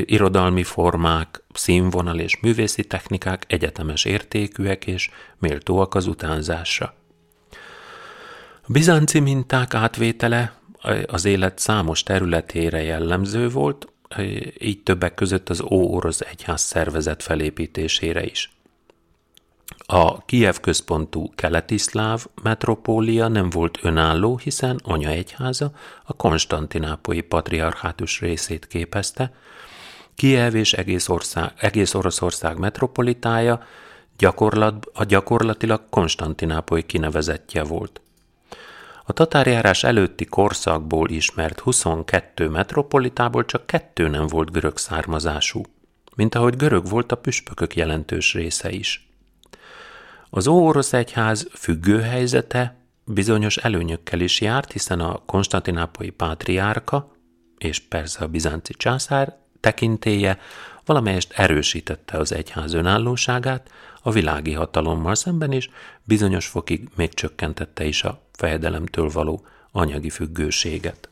irodalmi 0.05 0.63
formák, 0.63 1.43
színvonal 1.53 2.19
és 2.19 2.39
művészi 2.39 2.83
technikák 2.83 3.45
egyetemes 3.47 4.05
értékűek 4.05 4.87
és 4.87 5.09
méltóak 5.39 5.95
az 5.95 6.07
utánzásra. 6.07 6.93
A 8.61 8.71
bizánci 8.71 9.19
minták 9.19 9.73
átvétele 9.73 10.53
az 11.05 11.25
élet 11.25 11.59
számos 11.59 12.03
területére 12.03 12.81
jellemző 12.81 13.49
volt, 13.49 13.87
így 14.59 14.83
többek 14.83 15.13
között 15.13 15.49
az 15.49 15.61
óorosz 15.61 16.21
egyház 16.21 16.61
szervezet 16.61 17.23
felépítésére 17.23 18.23
is. 18.23 18.51
A 19.93 20.25
Kiev 20.25 20.55
központú 20.61 21.29
keleti-szláv 21.35 22.25
metropólia 22.43 23.27
nem 23.27 23.49
volt 23.49 23.79
önálló, 23.81 24.37
hiszen 24.37 24.79
anyaegyháza 24.83 25.71
a 26.03 26.13
konstantinápolyi 26.13 27.21
patriarchátus 27.21 28.19
részét 28.19 28.67
képezte, 28.67 29.33
Kiev 30.15 30.55
és 30.55 30.73
egész, 30.73 31.09
ország, 31.09 31.53
egész 31.57 31.93
Oroszország 31.93 32.57
metropolitája 32.57 33.63
gyakorlat, 34.17 34.85
a 34.93 35.03
gyakorlatilag 35.03 35.81
Konstantinápoly 35.89 36.85
kinevezettje 36.85 37.63
volt. 37.63 38.01
A 39.05 39.13
tatárjárás 39.13 39.83
előtti 39.83 40.25
korszakból 40.25 41.09
ismert 41.09 41.59
22 41.59 42.49
metropolitából 42.49 43.45
csak 43.45 43.65
kettő 43.65 44.07
nem 44.07 44.27
volt 44.27 44.51
görög 44.51 44.77
származású, 44.77 45.61
mint 46.15 46.35
ahogy 46.35 46.55
görög 46.55 46.89
volt 46.89 47.11
a 47.11 47.15
püspökök 47.15 47.75
jelentős 47.75 48.33
része 48.33 48.71
is. 48.71 49.10
Az 50.33 50.47
óorosz 50.47 50.93
egyház 50.93 51.47
függő 51.53 51.99
helyzete 51.99 52.75
bizonyos 53.05 53.57
előnyökkel 53.57 54.19
is 54.19 54.41
járt, 54.41 54.71
hiszen 54.71 54.99
a 54.99 55.21
konstantinápolyi 55.25 56.09
pátriárka 56.09 57.11
és 57.57 57.79
persze 57.79 58.23
a 58.23 58.27
bizánci 58.27 58.73
császár 58.73 59.37
tekintéje 59.59 60.39
valamelyest 60.85 61.31
erősítette 61.31 62.17
az 62.17 62.31
egyház 62.31 62.73
önállóságát 62.73 63.71
a 64.01 64.11
világi 64.11 64.53
hatalommal 64.53 65.15
szemben, 65.15 65.51
és 65.51 65.69
bizonyos 66.03 66.47
fokig 66.47 66.89
még 66.95 67.13
csökkentette 67.13 67.83
is 67.83 68.03
a 68.03 68.21
fejedelemtől 68.31 69.09
való 69.09 69.45
anyagi 69.71 70.09
függőséget. 70.09 71.09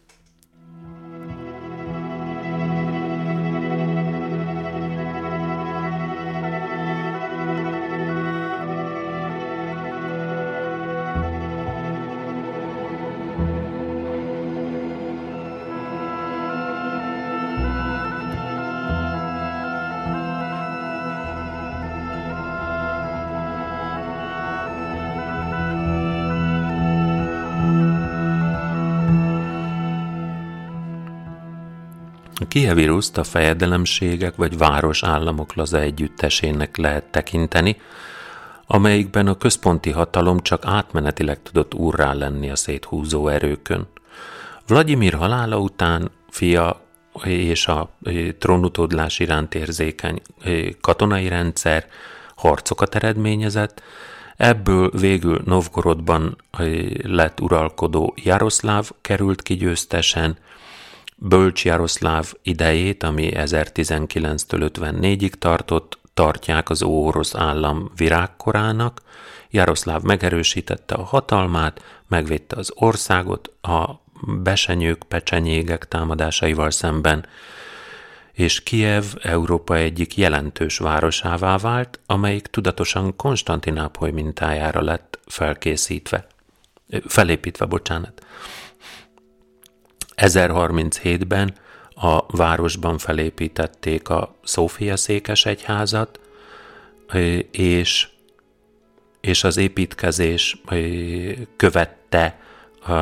Kievíruszt 32.50 33.18
a 33.18 33.24
fejedelemségek 33.24 34.36
vagy 34.36 34.58
városállamok 34.58 35.54
laza 35.54 35.80
együttesének 35.80 36.78
lehet 36.78 37.04
tekinteni, 37.04 37.78
amelyikben 38.68 39.28
a 39.28 39.38
központi 39.38 39.92
hatalom 39.92 40.40
csak 40.40 40.66
átmenetileg 40.66 41.42
tudott 41.42 41.74
úrrá 41.74 42.14
lenni 42.14 42.50
a 42.50 42.56
széthúzó 42.56 43.28
erőkön. 43.28 43.88
Vladimir 44.68 45.14
halála 45.14 45.60
után 45.60 46.12
fia 46.30 46.82
és 47.24 47.68
a 47.68 47.90
trónutódlás 48.40 49.20
iránt 49.20 49.56
érzékeny 49.56 50.22
katonai 50.82 51.28
rendszer 51.28 51.86
harcokat 52.36 52.96
eredményezett, 52.96 53.82
ebből 54.38 54.92
végül 55.00 55.42
Novgorodban 55.46 56.36
lett 57.04 57.40
uralkodó 57.42 58.14
Jaroszláv 58.24 58.90
került 59.02 59.42
ki 59.42 59.56
győztesen, 59.56 60.38
Bölcs 61.22 61.66
Jaroszláv 61.66 62.34
idejét, 62.42 63.04
ami 63.04 63.32
1019-től 63.34 64.70
54-ig 64.74 65.32
tartott, 65.32 66.00
tartják 66.14 66.70
az 66.70 66.84
óorosz 66.84 67.36
állam 67.36 67.92
virágkorának, 67.96 69.02
Jaroszláv 69.52 70.02
megerősítette 70.02 70.96
a 70.96 71.04
hatalmát, 71.04 71.84
megvédte 72.08 72.56
az 72.56 72.72
országot 72.76 73.54
a 73.62 74.02
besenyők, 74.44 75.04
pecsenyégek 75.08 75.88
támadásaival 75.88 76.72
szemben, 76.72 77.26
és 78.32 78.64
Kiev 78.64 79.04
Európa 79.22 79.76
egyik 79.76 80.18
jelentős 80.18 80.78
városává 80.78 81.58
vált, 81.58 82.00
amelyik 82.06 82.48
tudatosan 82.48 83.16
Konstantinápoly 83.16 84.12
mintájára 84.12 84.82
lett 84.82 85.20
felkészítve, 85.26 86.28
felépítve, 87.06 87.66
bocsánat. 87.66 88.19
1037-ben 90.20 91.54
a 91.96 92.38
városban 92.38 92.98
felépítették 92.98 94.10
a 94.10 94.36
Szófia 94.44 94.98
székes 94.98 95.46
egyházat, 95.46 96.20
és, 97.52 98.08
és 99.22 99.44
az 99.44 99.58
építkezés 99.58 100.62
követte 101.56 102.40
a, 102.86 102.94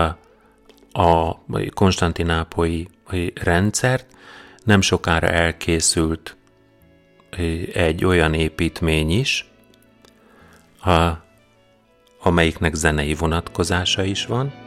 a 1.01 1.39
konstantinápolyi 1.73 2.87
rendszert. 3.33 4.05
Nem 4.63 4.81
sokára 4.81 5.27
elkészült 5.27 6.35
egy 7.73 8.05
olyan 8.05 8.33
építmény 8.33 9.09
is, 9.11 9.45
a, 10.83 11.11
amelyiknek 12.19 12.73
zenei 12.73 13.13
vonatkozása 13.13 14.03
is 14.03 14.25
van, 14.25 14.66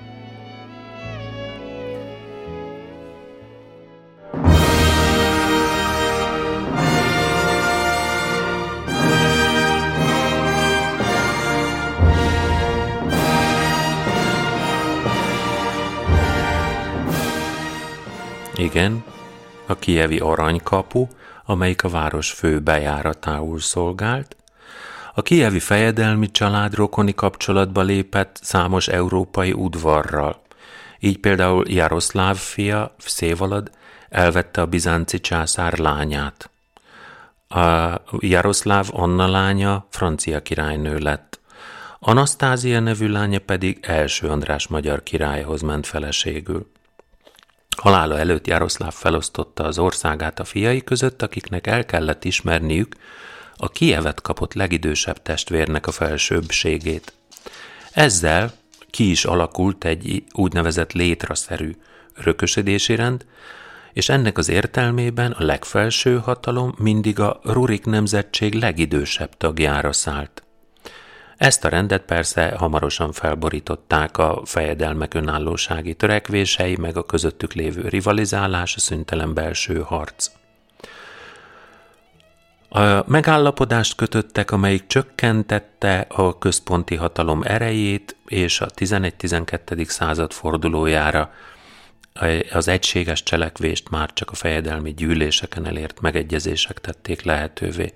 a 19.80 19.82
kievi 19.82 20.18
aranykapu, 20.18 21.06
amelyik 21.44 21.84
a 21.84 21.88
város 21.88 22.32
fő 22.32 22.58
bejáratául 22.58 23.60
szolgált, 23.60 24.36
a 25.14 25.22
kievi 25.22 25.58
fejedelmi 25.58 26.30
család 26.30 26.74
rokoni 26.74 27.14
kapcsolatba 27.14 27.82
lépett 27.82 28.38
számos 28.42 28.88
európai 28.88 29.52
udvarral. 29.52 30.42
Így 30.98 31.18
például 31.18 31.64
Jaroszláv 31.68 32.36
fia, 32.36 32.94
Szévalad, 32.98 33.70
elvette 34.08 34.60
a 34.60 34.66
bizánci 34.66 35.20
császár 35.20 35.78
lányát. 35.78 36.50
A 37.48 37.94
Jaroszláv 38.18 38.88
Anna 38.92 39.28
lánya 39.28 39.86
francia 39.90 40.42
királynő 40.42 40.98
lett. 40.98 41.40
Anasztázia 41.98 42.80
nevű 42.80 43.08
lánya 43.08 43.38
pedig 43.38 43.78
első 43.82 44.28
András 44.28 44.66
magyar 44.66 45.02
királyhoz 45.02 45.60
ment 45.60 45.86
feleségül. 45.86 46.70
Halála 47.76 48.18
előtt 48.18 48.46
Jaroszláv 48.46 48.92
felosztotta 48.92 49.64
az 49.64 49.78
országát 49.78 50.40
a 50.40 50.44
fiai 50.44 50.84
között, 50.84 51.22
akiknek 51.22 51.66
el 51.66 51.84
kellett 51.84 52.24
ismerniük 52.24 52.96
a 53.56 53.68
Kievet 53.68 54.20
kapott 54.20 54.54
legidősebb 54.54 55.22
testvérnek 55.22 55.86
a 55.86 55.90
felsőbbségét. 55.90 57.12
Ezzel 57.92 58.52
ki 58.90 59.10
is 59.10 59.24
alakult 59.24 59.84
egy 59.84 60.24
úgynevezett 60.32 60.92
létraszerű 60.92 61.76
örökösödési 62.14 62.94
rend, 62.94 63.26
és 63.92 64.08
ennek 64.08 64.38
az 64.38 64.48
értelmében 64.48 65.32
a 65.32 65.44
legfelső 65.44 66.18
hatalom 66.18 66.74
mindig 66.78 67.20
a 67.20 67.40
Rurik 67.42 67.84
nemzetség 67.84 68.54
legidősebb 68.54 69.36
tagjára 69.36 69.92
szállt. 69.92 70.44
Ezt 71.40 71.64
a 71.64 71.68
rendet 71.68 72.02
persze 72.02 72.54
hamarosan 72.56 73.12
felborították 73.12 74.18
a 74.18 74.42
fejedelmek 74.44 75.14
önállósági 75.14 75.94
törekvései, 75.94 76.76
meg 76.76 76.96
a 76.96 77.02
közöttük 77.02 77.52
lévő 77.52 77.88
rivalizálás, 77.88 78.76
a 78.76 78.80
szüntelen 78.80 79.34
belső 79.34 79.80
harc. 79.80 80.30
A 82.68 83.04
megállapodást 83.06 83.94
kötöttek, 83.94 84.50
amelyik 84.50 84.86
csökkentette 84.86 86.06
a 86.08 86.38
központi 86.38 86.94
hatalom 86.94 87.42
erejét, 87.42 88.16
és 88.26 88.60
a 88.60 88.66
11-12. 88.66 89.84
század 89.84 90.32
fordulójára 90.32 91.32
az 92.52 92.68
egységes 92.68 93.22
cselekvést 93.22 93.90
már 93.90 94.12
csak 94.12 94.30
a 94.30 94.34
fejedelmi 94.34 94.94
gyűléseken 94.94 95.66
elért 95.66 96.00
megegyezések 96.00 96.78
tették 96.78 97.22
lehetővé. 97.22 97.92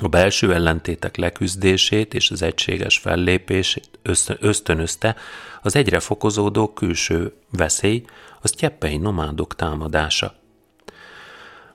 A 0.00 0.08
belső 0.08 0.54
ellentétek 0.54 1.16
leküzdését 1.16 2.14
és 2.14 2.30
az 2.30 2.42
egységes 2.42 2.98
fellépését 2.98 3.98
ösztönözte 4.40 5.16
az 5.62 5.76
egyre 5.76 6.00
fokozódó 6.00 6.72
külső 6.72 7.32
veszély, 7.50 8.04
az 8.40 8.50
tyeppei 8.50 8.96
nomádok 8.96 9.54
támadása. 9.54 10.34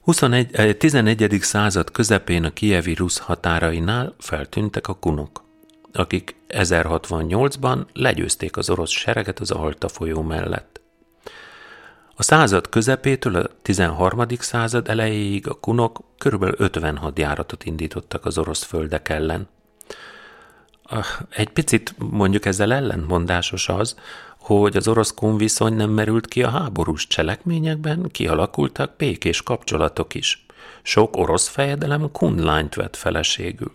21, 0.02 0.78
11. 0.78 1.24
Eh, 1.24 1.40
század 1.40 1.92
közepén 1.92 2.44
a 2.44 2.54
kievi 2.54 2.94
rusz 2.94 3.18
határainál 3.18 4.16
feltűntek 4.20 4.88
a 4.88 4.94
kunok, 4.94 5.44
akik 5.94 6.36
1068-ban 6.50 7.86
legyőzték 7.94 8.58
az 8.58 8.70
orosz 8.70 8.92
sereget 8.92 9.40
az 9.40 9.52
Alta 9.52 9.88
folyó 9.88 10.22
mellett. 10.22 10.81
A 12.16 12.24
század 12.24 12.70
közepétől 12.70 13.36
a 13.36 13.50
13. 13.62 14.26
század 14.40 14.90
elejéig 14.90 15.48
a 15.48 15.54
kunok 15.54 16.00
körülbelül 16.18 16.56
50 16.58 16.98
hadjáratot 16.98 17.64
indítottak 17.64 18.26
az 18.26 18.38
orosz 18.38 18.64
földek 18.64 19.10
ellen. 19.10 19.48
Egy 21.30 21.50
picit 21.50 21.96
mondjuk 21.98 22.46
ezzel 22.46 22.74
ellentmondásos 22.74 23.70
az, 23.70 23.96
hogy 24.40 24.78
az 24.78 24.88
orosz-kun 24.88 25.38
viszony 25.38 25.74
nem 25.74 25.90
merült 25.90 26.28
ki 26.28 26.44
a 26.44 26.50
háborús 26.50 27.08
cselekményekben, 27.08 28.10
kialakultak 28.12 28.96
békés 28.98 29.44
kapcsolatok 29.44 30.14
is. 30.14 30.46
Sok 30.82 31.18
orosz 31.18 31.48
fejedelem 31.48 32.12
kun 32.12 32.44
lányt 32.44 32.76
vett 32.76 32.96
feleségül. 32.96 33.72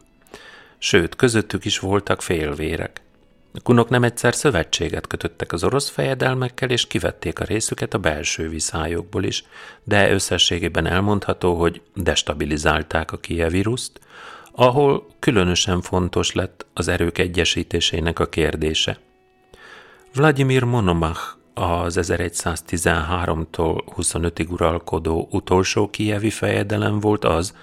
Sőt, 0.78 1.16
közöttük 1.16 1.64
is 1.64 1.78
voltak 1.78 2.22
félvérek. 2.22 3.00
Kunok 3.62 3.88
nem 3.88 4.02
egyszer 4.02 4.34
szövetséget 4.34 5.06
kötöttek 5.06 5.52
az 5.52 5.64
orosz 5.64 5.88
fejedelmekkel, 5.88 6.70
és 6.70 6.86
kivették 6.86 7.40
a 7.40 7.44
részüket 7.44 7.94
a 7.94 7.98
belső 7.98 8.48
viszályokból 8.48 9.24
is, 9.24 9.44
de 9.84 10.10
összességében 10.10 10.86
elmondható, 10.86 11.54
hogy 11.54 11.82
destabilizálták 11.94 13.12
a 13.12 13.16
kievíruszt, 13.16 14.00
ahol 14.52 15.06
különösen 15.18 15.80
fontos 15.80 16.32
lett 16.32 16.66
az 16.74 16.88
erők 16.88 17.18
egyesítésének 17.18 18.18
a 18.18 18.26
kérdése. 18.26 18.98
Vladimir 20.14 20.62
Monomach 20.62 21.20
az 21.54 21.98
1113-tól 22.02 23.82
25-ig 23.96 24.48
uralkodó 24.50 25.28
utolsó 25.30 25.90
kievi 25.90 26.30
fejedelem 26.30 27.00
volt 27.00 27.24
az, 27.24 27.54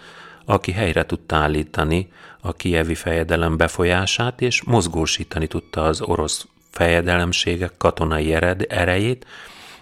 aki 0.45 0.71
helyre 0.71 1.05
tudta 1.05 1.35
állítani 1.35 2.11
a 2.45 2.53
kievi 2.53 2.95
fejedelem 2.95 3.57
befolyását, 3.57 4.41
és 4.41 4.63
mozgósítani 4.63 5.47
tudta 5.47 5.83
az 5.83 6.01
orosz 6.01 6.47
fejedelemségek 6.69 7.77
katonai 7.77 8.33
ered, 8.33 8.65
erejét, 8.69 9.25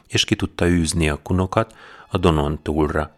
és 0.07 0.25
ki 0.25 0.35
tudta 0.35 0.67
űzni 0.67 1.09
a 1.09 1.19
kunokat 1.23 1.75
a 2.09 2.17
Donon 2.17 2.59
túlra. 2.61 3.15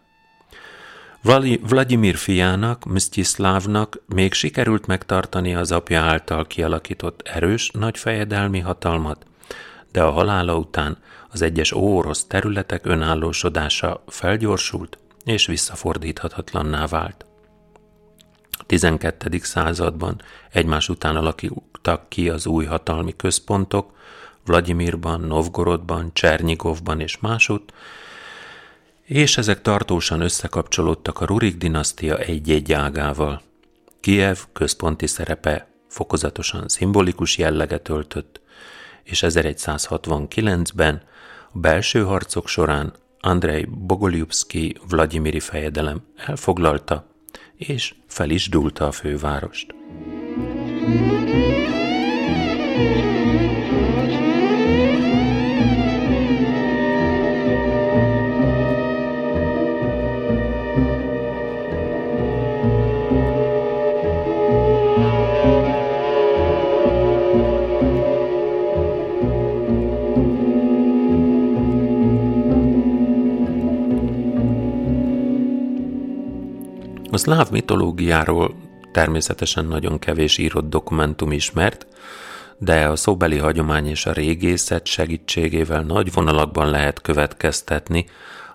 Vladimir 1.60 2.16
fiának, 2.16 2.84
Mstiszlávnak 2.84 4.02
még 4.06 4.32
sikerült 4.32 4.86
megtartani 4.86 5.54
az 5.54 5.72
apja 5.72 6.00
által 6.00 6.46
kialakított 6.46 7.28
erős, 7.28 7.70
nagy 7.70 7.98
fejedelmi 7.98 8.58
hatalmat, 8.58 9.26
de 9.92 10.02
a 10.02 10.10
halála 10.10 10.56
után 10.56 10.98
az 11.30 11.42
egyes 11.42 11.72
óorosz 11.72 12.24
területek 12.24 12.86
önállósodása 12.86 14.04
felgyorsult 14.06 14.98
és 15.24 15.46
visszafordíthatatlanná 15.46 16.86
vált. 16.86 17.26
12. 18.66 19.38
században 19.42 20.20
egymás 20.50 20.88
után 20.88 21.16
alakítottak 21.16 22.08
ki 22.08 22.28
az 22.28 22.46
új 22.46 22.64
hatalmi 22.64 23.16
központok, 23.16 23.92
Vladimirban, 24.44 25.20
Novgorodban, 25.20 26.10
Csernigovban 26.12 27.00
és 27.00 27.18
másút, 27.18 27.72
és 29.02 29.36
ezek 29.38 29.62
tartósan 29.62 30.20
összekapcsolódtak 30.20 31.20
a 31.20 31.24
Rurik 31.24 31.56
dinasztia 31.56 32.18
egy-egy 32.18 32.72
ágával. 32.72 33.42
Kiev 34.00 34.38
központi 34.52 35.06
szerepe 35.06 35.68
fokozatosan 35.88 36.68
szimbolikus 36.68 37.38
jelleget 37.38 37.88
öltött, 37.88 38.40
és 39.02 39.24
1169-ben 39.26 41.02
a 41.52 41.58
belső 41.58 42.04
harcok 42.04 42.48
során 42.48 42.92
Andrei 43.20 43.64
Bogolyubszki 43.70 44.76
Vladimiri 44.88 45.40
fejedelem 45.40 46.02
elfoglalta 46.16 47.13
és 47.56 47.94
fel 48.06 48.30
is 48.30 48.48
dúlta 48.48 48.86
a 48.86 48.92
fővárost. 48.92 49.74
Szláv 77.24 77.50
mitológiáról 77.50 78.54
természetesen 78.92 79.64
nagyon 79.64 79.98
kevés 79.98 80.38
írott 80.38 80.68
dokumentum 80.68 81.32
ismert, 81.32 81.86
de 82.58 82.86
a 82.86 82.96
szóbeli 82.96 83.38
hagyomány 83.38 83.86
és 83.86 84.06
a 84.06 84.12
régészet 84.12 84.86
segítségével 84.86 85.82
nagy 85.82 86.12
vonalakban 86.12 86.70
lehet 86.70 87.00
következtetni 87.00 88.06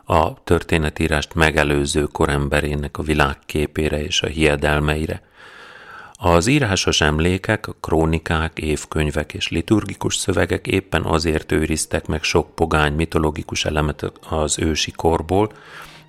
a 0.06 0.44
történetírást 0.44 1.34
megelőző 1.34 2.04
koremberének 2.04 2.98
a 2.98 3.04
világképére 3.04 4.04
és 4.04 4.22
a 4.22 4.28
hiedelmeire. 4.28 5.22
Az 6.14 6.48
írásos 6.48 7.02
emlékek, 7.02 7.68
a 7.68 7.76
krónikák, 7.80 8.60
évkönyvek 8.60 9.34
és 9.34 9.50
liturgikus 9.50 10.16
szövegek 10.16 10.68
éppen 10.68 11.04
azért 11.04 11.52
őriztek 11.52 12.08
meg 12.08 12.24
sok 12.24 12.56
pogány 12.56 12.94
mitológikus 12.94 13.66
elemet 13.66 14.12
az 14.30 14.60
ősi 14.60 14.92
korból, 14.92 15.52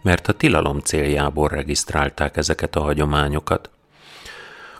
mert 0.03 0.29
a 0.29 0.33
tilalom 0.33 0.79
céljából 0.79 1.49
regisztrálták 1.49 2.37
ezeket 2.37 2.77
a 2.77 2.81
hagyományokat. 2.81 3.71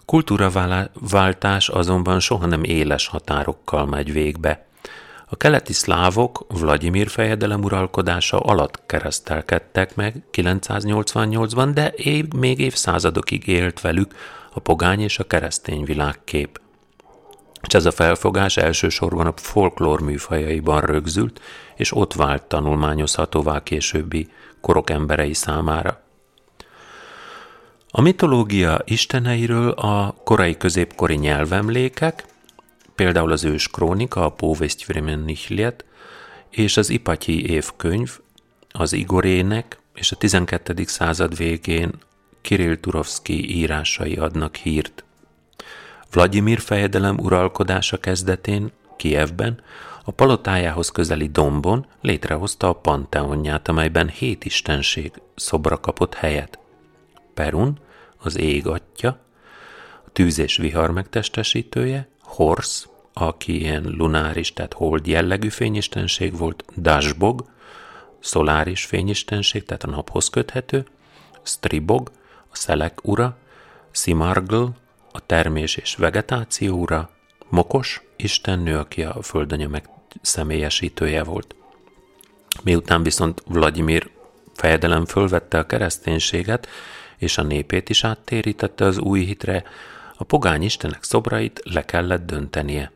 kultúraváltás 0.05 1.69
azonban 1.69 2.21
soha 2.21 2.47
nem 2.47 2.65
éles 2.65 3.07
határokkal 3.07 3.87
megy 3.87 4.13
végbe. 4.13 4.67
A 5.33 5.37
keleti 5.37 5.73
szlávok 5.73 6.47
Vladimir 6.49 7.09
fejedelem 7.09 7.63
uralkodása 7.63 8.41
alatt 8.41 8.81
keresztelkedtek 8.87 9.95
meg 9.95 10.23
988-ban, 10.33 11.71
de 11.75 11.93
év, 11.97 12.33
még 12.33 12.59
évszázadokig 12.59 13.47
élt 13.47 13.81
velük 13.81 14.15
a 14.53 14.61
pogány 14.61 15.01
és 15.01 15.19
a 15.19 15.27
keresztény 15.27 15.85
világkép. 15.85 16.61
És 17.67 17.75
ez 17.75 17.87
a 17.87 17.91
felfogás 17.91 18.57
elsősorban 18.57 19.27
a 19.27 19.33
folklór 19.37 20.01
műfajaiban 20.01 20.81
rögzült, 20.81 21.41
és 21.77 21.97
ott 21.97 22.15
vált 22.15 22.43
tanulmányozhatóvá 22.43 23.63
későbbi 23.63 24.29
korok 24.61 24.91
emberei 24.91 25.35
számára. 25.35 26.03
A 27.91 28.01
mitológia 28.01 28.81
isteneiről 28.85 29.71
a 29.71 30.15
korai 30.25 30.57
középkori 30.57 31.15
nyelvemlékek, 31.15 32.25
például 32.95 33.33
az 33.33 33.45
ős 33.45 33.69
krónika, 33.69 34.25
a 34.25 34.29
Póvesztjvremen 34.29 35.19
Nichliet, 35.19 35.85
és 36.51 36.77
az 36.77 36.91
Ipatyi 36.91 37.51
évkönyv, 37.51 38.19
az 38.71 38.93
Igorének 38.93 39.79
és 39.95 40.13
a 40.13 40.17
12. 40.17 40.85
század 40.85 41.37
végén 41.37 41.93
Kirill 42.41 42.77
Turovszki 42.77 43.57
írásai 43.57 44.17
adnak 44.17 44.57
hírt. 44.57 45.05
Vladimir 46.11 46.61
fejedelem 46.61 47.19
uralkodása 47.19 47.97
kezdetén, 47.97 48.73
Kievben, 48.97 49.63
a 50.05 50.11
palotájához 50.11 50.91
közeli 50.91 51.29
dombon 51.29 51.87
létrehozta 52.01 52.69
a 52.69 52.73
panteonját, 52.73 53.69
amelyben 53.69 54.09
hét 54.09 54.45
istenség 54.45 55.13
szobra 55.35 55.81
kapott 55.81 56.15
helyet. 56.15 56.59
Perun, 57.35 57.79
az 58.19 58.39
ég 58.39 58.67
atya, 58.67 59.19
a 60.07 60.11
tűz 60.13 60.39
és 60.39 60.57
vihar 60.57 60.91
megtestesítője, 60.91 62.09
Horsz, 62.21 62.89
aki 63.13 63.61
ilyen 63.61 63.83
lunáris, 63.83 64.53
tehát 64.53 64.73
hold 64.73 65.07
jellegű 65.07 65.49
fényistenség 65.49 66.37
volt, 66.37 66.65
Dasbog, 66.77 67.45
szoláris 68.21 68.85
fényistenség, 68.85 69.65
tehát 69.65 69.85
a 69.85 69.91
naphoz 69.91 70.29
köthető, 70.29 70.87
Stribog, 71.43 72.11
a 72.51 72.57
szelek 72.57 72.99
ura, 73.03 73.37
Simargl, 73.91 74.65
a 75.13 75.27
termés 75.27 75.77
és 75.77 75.97
vegetáció 75.97 76.77
ura, 76.77 77.11
Mokos, 77.51 78.03
istennő, 78.17 78.79
aki 78.79 79.03
a 79.03 79.23
földanya 79.23 79.69
meg 79.69 79.89
személyesítője 80.23 81.23
volt. 81.23 81.55
Miután 82.63 83.03
viszont 83.03 83.43
Vladimir 83.47 84.11
fejedelem 84.55 85.05
fölvette 85.05 85.59
a 85.59 85.67
kereszténységet, 85.67 86.69
és 87.17 87.39
a 87.39 87.43
népét 87.43 87.89
is 87.89 88.05
áttérítette 88.05 88.85
az 88.85 88.99
új 88.99 89.25
hitre, 89.25 89.65
a 90.17 90.25
pogány 90.25 90.63
istenek 90.63 91.03
szobrait 91.03 91.61
le 91.65 91.85
kellett 91.85 92.27
döntenie. 92.27 92.93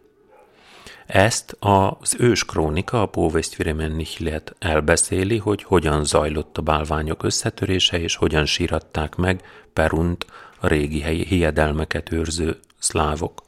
Ezt 1.07 1.57
az 1.59 2.17
ős 2.19 2.45
krónika, 2.45 3.03
a 3.03 3.07
Póvesztviremen 3.07 3.91
Nichlet 3.91 4.55
elbeszéli, 4.59 5.39
hogy 5.39 5.63
hogyan 5.63 6.05
zajlott 6.05 6.59
a 6.59 6.63
bálványok 6.63 7.23
összetörése, 7.23 8.01
és 8.01 8.17
hogyan 8.17 8.47
síratták 8.47 9.15
meg 9.15 9.43
Perunt 9.73 10.27
a 10.61 10.67
régi 10.67 11.01
helyi 11.01 11.25
hiedelmeket 11.25 12.13
őrző 12.13 12.59
szlávok. 12.79 13.43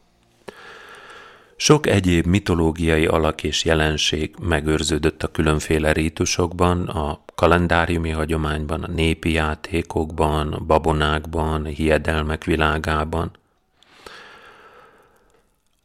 Sok 1.56 1.86
egyéb 1.86 2.26
mitológiai 2.26 3.06
alak 3.06 3.42
és 3.42 3.64
jelenség 3.64 4.34
megőrződött 4.40 5.22
a 5.22 5.30
különféle 5.30 5.92
rítusokban, 5.92 6.88
a 6.88 7.20
kalendáriumi 7.34 8.10
hagyományban, 8.10 8.82
a 8.82 8.90
népi 8.92 9.32
játékokban, 9.32 10.52
a 10.52 10.58
babonákban, 10.58 11.64
a 11.64 11.68
hiedelmek 11.68 12.44
világában. 12.44 13.30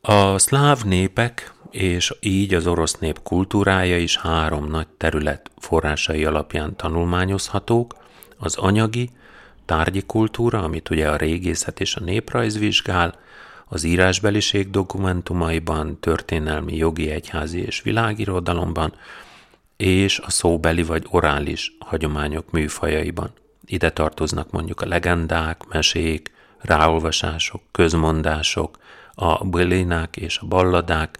A 0.02 0.38
szláv 0.38 0.84
népek 0.84 1.54
és 1.70 2.14
így 2.20 2.54
az 2.54 2.68
orosz 2.68 2.98
nép 2.98 3.20
kultúrája 3.24 3.98
is 3.98 4.18
három 4.18 4.68
nagy 4.68 4.88
terület 4.88 5.52
forrásai 5.58 6.26
alapján 6.26 6.76
tanulmányozhatók, 6.76 7.96
az 8.38 8.58
anyagi, 8.58 9.10
tárgyi 9.66 10.02
kultúra, 10.02 10.64
amit 10.64 10.90
ugye 10.90 11.10
a 11.10 11.16
régészet 11.16 11.80
és 11.80 11.96
a 11.96 12.04
néprajz 12.04 12.58
vizsgál, 12.58 13.20
az 13.74 13.84
írásbeliség 13.84 14.70
dokumentumaiban, 14.70 16.00
történelmi, 16.00 16.76
jogi, 16.76 17.10
egyházi 17.10 17.62
és 17.62 17.82
világirodalomban, 17.82 18.94
és 19.78 20.20
a 20.20 20.30
szóbeli 20.30 20.84
vagy 20.84 21.06
orális 21.10 21.76
hagyományok 21.80 22.52
műfajaiban. 22.52 23.32
Ide 23.66 23.90
tartoznak 23.90 24.52
mondjuk 24.52 24.82
a 24.82 24.88
legendák, 24.88 25.68
mesék, 25.68 26.32
ráolvasások, 26.58 27.62
közmondások, 27.72 28.78
a 29.14 29.46
bilinák 29.46 30.18
és 30.18 30.38
a 30.38 30.46
balladák, 30.46 31.20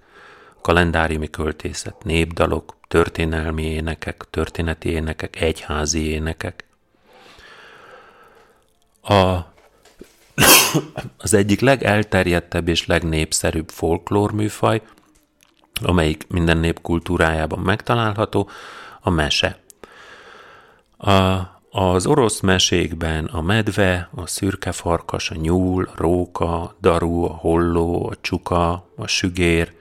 kalendáriumi 0.62 1.30
költészet, 1.30 2.04
népdalok, 2.04 2.76
történelmi 2.88 3.64
énekek, 3.64 4.26
történeti 4.30 4.90
énekek, 4.90 5.42
egyházi 5.42 6.10
énekek. 6.10 6.66
A, 9.02 9.51
az 11.18 11.34
egyik 11.34 11.60
legelterjedtebb 11.60 12.68
és 12.68 12.86
legnépszerűbb 12.86 13.70
folklórműfaj, 13.70 14.82
amelyik 15.82 16.28
minden 16.28 16.58
nép 16.58 16.82
kultúrájában 16.82 17.60
megtalálható, 17.60 18.50
a 19.02 19.10
mese. 19.10 19.60
A, 20.98 21.12
az 21.72 22.06
orosz 22.06 22.40
mesékben 22.40 23.26
a 23.26 23.42
medve, 23.42 24.10
a 24.16 24.28
szürke 24.28 24.72
farkas, 24.72 25.30
a 25.30 25.36
nyúl, 25.36 25.84
a 25.84 25.94
róka, 25.96 26.62
a 26.62 26.76
daru, 26.82 27.24
a 27.24 27.34
holló, 27.34 28.10
a 28.10 28.16
csuka, 28.22 28.72
a 28.96 29.08
sügér 29.08 29.74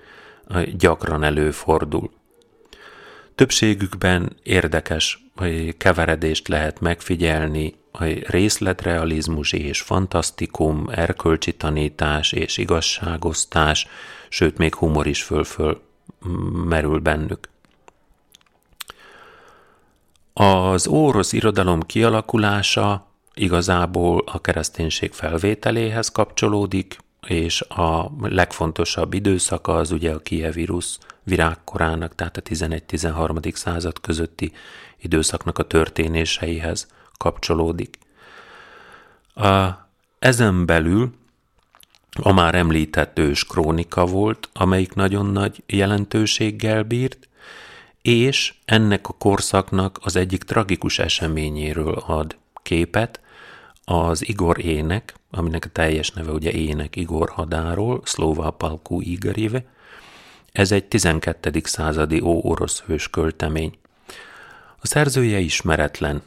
gyakran 0.77 1.23
előfordul. 1.23 2.11
Többségükben 3.35 4.37
érdekes 4.43 5.30
keveredést 5.77 6.49
lehet 6.49 6.81
megfigyelni, 6.81 7.75
hogy 7.93 8.25
részletrealizmus 8.29 9.53
és 9.53 9.81
fantasztikum, 9.81 10.89
erkölcsi 10.91 11.55
tanítás 11.55 12.33
és 12.33 12.57
igazságosztás, 12.57 13.87
sőt 14.29 14.59
még 14.59 14.75
humor 14.75 15.07
is 15.07 15.23
föl-föl 15.23 15.81
merül 16.65 16.99
bennük. 16.99 17.49
Az 20.33 20.87
orosz 20.87 21.33
irodalom 21.33 21.81
kialakulása 21.81 23.07
igazából 23.35 24.23
a 24.27 24.41
kereszténység 24.41 25.13
felvételéhez 25.13 26.09
kapcsolódik, 26.09 26.97
és 27.27 27.61
a 27.61 28.11
legfontosabb 28.21 29.15
időszaka 29.15 29.75
az 29.75 29.91
ugye 29.91 30.13
a 30.13 30.19
kievírus 30.19 30.99
virágkorának, 31.23 32.15
tehát 32.15 32.37
a 32.37 32.43
11-13. 32.43 33.55
század 33.55 34.01
közötti 34.01 34.53
időszaknak 34.99 35.59
a 35.59 35.63
történéseihez 35.63 36.89
kapcsolódik. 37.17 37.99
A, 39.35 39.69
ezen 40.19 40.67
belül 40.67 41.13
a 42.23 42.33
már 42.33 42.55
említett 42.55 43.19
ős 43.19 43.45
krónika 43.45 44.07
volt, 44.07 44.49
amelyik 44.53 44.95
nagyon 44.95 45.27
nagy 45.27 45.63
jelentőséggel 45.67 46.83
bírt, 46.83 47.29
és 48.03 48.55
ennek 48.65 49.09
a 49.09 49.13
korszaknak 49.13 49.99
az 50.03 50.17
egyik 50.17 50.43
tragikus 50.43 50.99
eseményéről 50.99 52.03
ad 52.07 52.37
képet, 52.63 53.21
az 53.85 54.29
Igor 54.29 54.65
ének, 54.65 55.15
aminek 55.31 55.65
a 55.65 55.69
teljes 55.69 56.11
neve 56.11 56.31
ugye 56.31 56.51
ének 56.51 56.97
Igor 56.97 57.31
hadáról, 57.31 58.01
Szlóvá 58.05 58.49
Palkú 58.49 59.01
Igorive, 59.01 59.65
ez 60.53 60.73
egy 60.73 60.85
12. 60.85 61.61
századi 61.65 62.21
ó-orosz 62.21 62.81
hős 62.81 63.11
költemény. 63.11 63.79
A 64.81 64.87
szerzője 64.87 65.39
ismeretlen. 65.39 66.23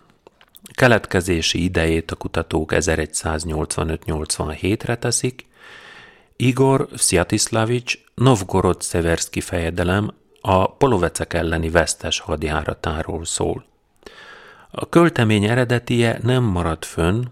Keletkezési 0.73 1.63
idejét 1.63 2.11
a 2.11 2.15
kutatók 2.15 2.71
1185-87-re 2.73 4.97
teszik, 4.97 5.45
Igor 6.35 6.87
Sziatislavics 6.95 7.97
Novgorod 8.15 8.81
Szeverszki 8.81 9.41
fejedelem 9.41 10.13
a 10.41 10.71
polovecek 10.71 11.33
elleni 11.33 11.69
vesztes 11.69 12.19
hadjáratáról 12.19 13.25
szól. 13.25 13.65
A 14.71 14.89
költemény 14.89 15.43
eredetie 15.43 16.19
nem 16.23 16.43
maradt 16.43 16.85
fönn, 16.85 17.23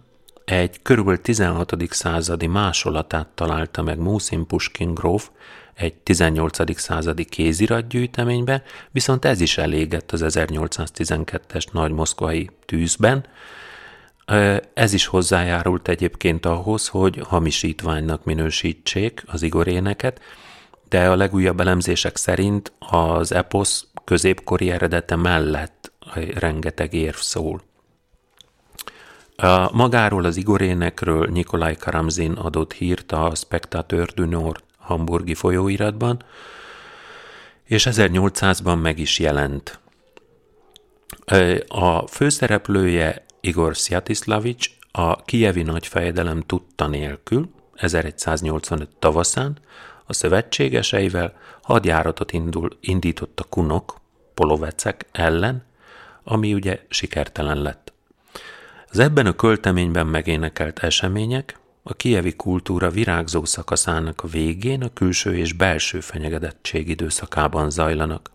egy 0.52 0.82
kb. 0.82 1.22
16. 1.22 1.74
századi 1.90 2.48
másolatát 2.48 3.28
találta 3.28 3.82
meg 3.82 4.00
Musin 4.00 4.48
Pushkin 4.48 4.94
gróf 4.94 5.30
egy 5.74 5.94
18. 5.94 6.80
századi 6.80 7.26
kéziratgyűjteménybe, 7.26 8.64
viszont 8.92 9.26
ez 9.26 9.42
is 9.42 9.58
elégett 9.58 10.12
az 10.12 10.24
1812-es 10.28 11.72
nagy 11.72 11.92
moszkvai 11.92 12.50
tűzben. 12.66 13.26
Ez 14.74 14.94
is 14.94 15.06
hozzájárult 15.06 15.88
egyébként 15.88 16.46
ahhoz, 16.46 16.88
hogy 16.88 17.22
hamisítványnak 17.28 18.24
minősítsék 18.24 19.24
az 19.26 19.42
igoréneket, 19.42 20.20
de 20.90 21.10
a 21.10 21.16
legújabb 21.16 21.60
elemzések 21.60 22.18
szerint 22.18 22.74
az 22.80 23.32
eposz 23.32 23.88
középkori 24.04 24.72
eredete 24.72 25.16
mellett 25.16 25.92
rengeteg 26.34 26.94
érv 26.94 27.16
szól. 27.16 27.62
Magáról 29.72 30.26
az 30.26 30.38
Igorénekről 30.38 31.28
Nikolaj 31.28 31.76
Karamzin 31.76 32.32
adott 32.32 32.74
hírt 32.74 33.12
a 33.12 33.32
Spectateur 33.36 34.10
du 34.14 34.26
Nord 34.26 34.64
hamburgi 34.78 35.34
folyóiratban, 35.34 36.24
és 37.64 37.88
1800-ban 37.92 38.82
meg 38.82 39.00
is 39.00 39.20
jelent. 39.20 39.80
A 41.68 42.08
főszereplője 42.08 43.26
Igor 43.40 43.78
Sziatislavics 43.78 44.70
a 44.92 45.24
kijevi 45.24 45.62
nagyfejedelem 45.62 46.42
tudta 46.42 46.88
nélkül 46.88 47.50
1185 47.74 48.90
tavaszán 49.00 49.58
a 50.06 50.14
szövetségeseivel 50.14 51.34
hadjáratot 51.62 52.32
indul, 52.32 52.78
indított 52.80 53.40
a 53.40 53.44
kunok, 53.44 53.96
polovecek 54.34 55.06
ellen, 55.12 55.64
ami 56.24 56.54
ugye 56.54 56.80
sikertelen 56.90 57.62
lett. 57.62 57.94
Az 58.92 59.00
ebben 59.00 59.26
a 59.26 59.36
költeményben 59.36 60.08
megénekelt 60.08 60.80
események 60.80 61.60
a 61.84 61.94
kievi 61.94 62.36
kultúra 62.36 62.90
virágzó 62.90 63.46
szakaszának 63.46 64.32
végén 64.32 64.84
a 64.84 64.94
külső 64.94 65.38
és 65.38 65.54
belső 65.54 66.00
fenyegetettség 66.00 66.90
időszakában 66.90 67.70
zajlanak. 67.70 68.32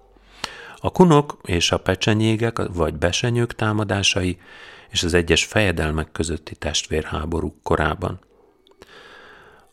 A 0.76 0.90
kunok 0.90 1.38
és 1.42 1.72
a 1.72 1.78
pecsenyégek 1.78 2.58
vagy 2.72 2.94
besenyők 2.94 3.54
támadásai 3.54 4.38
és 4.90 5.02
az 5.02 5.14
egyes 5.14 5.44
fejedelmek 5.44 6.12
közötti 6.12 6.54
testvérháborúk 6.54 7.62
korában. 7.62 8.20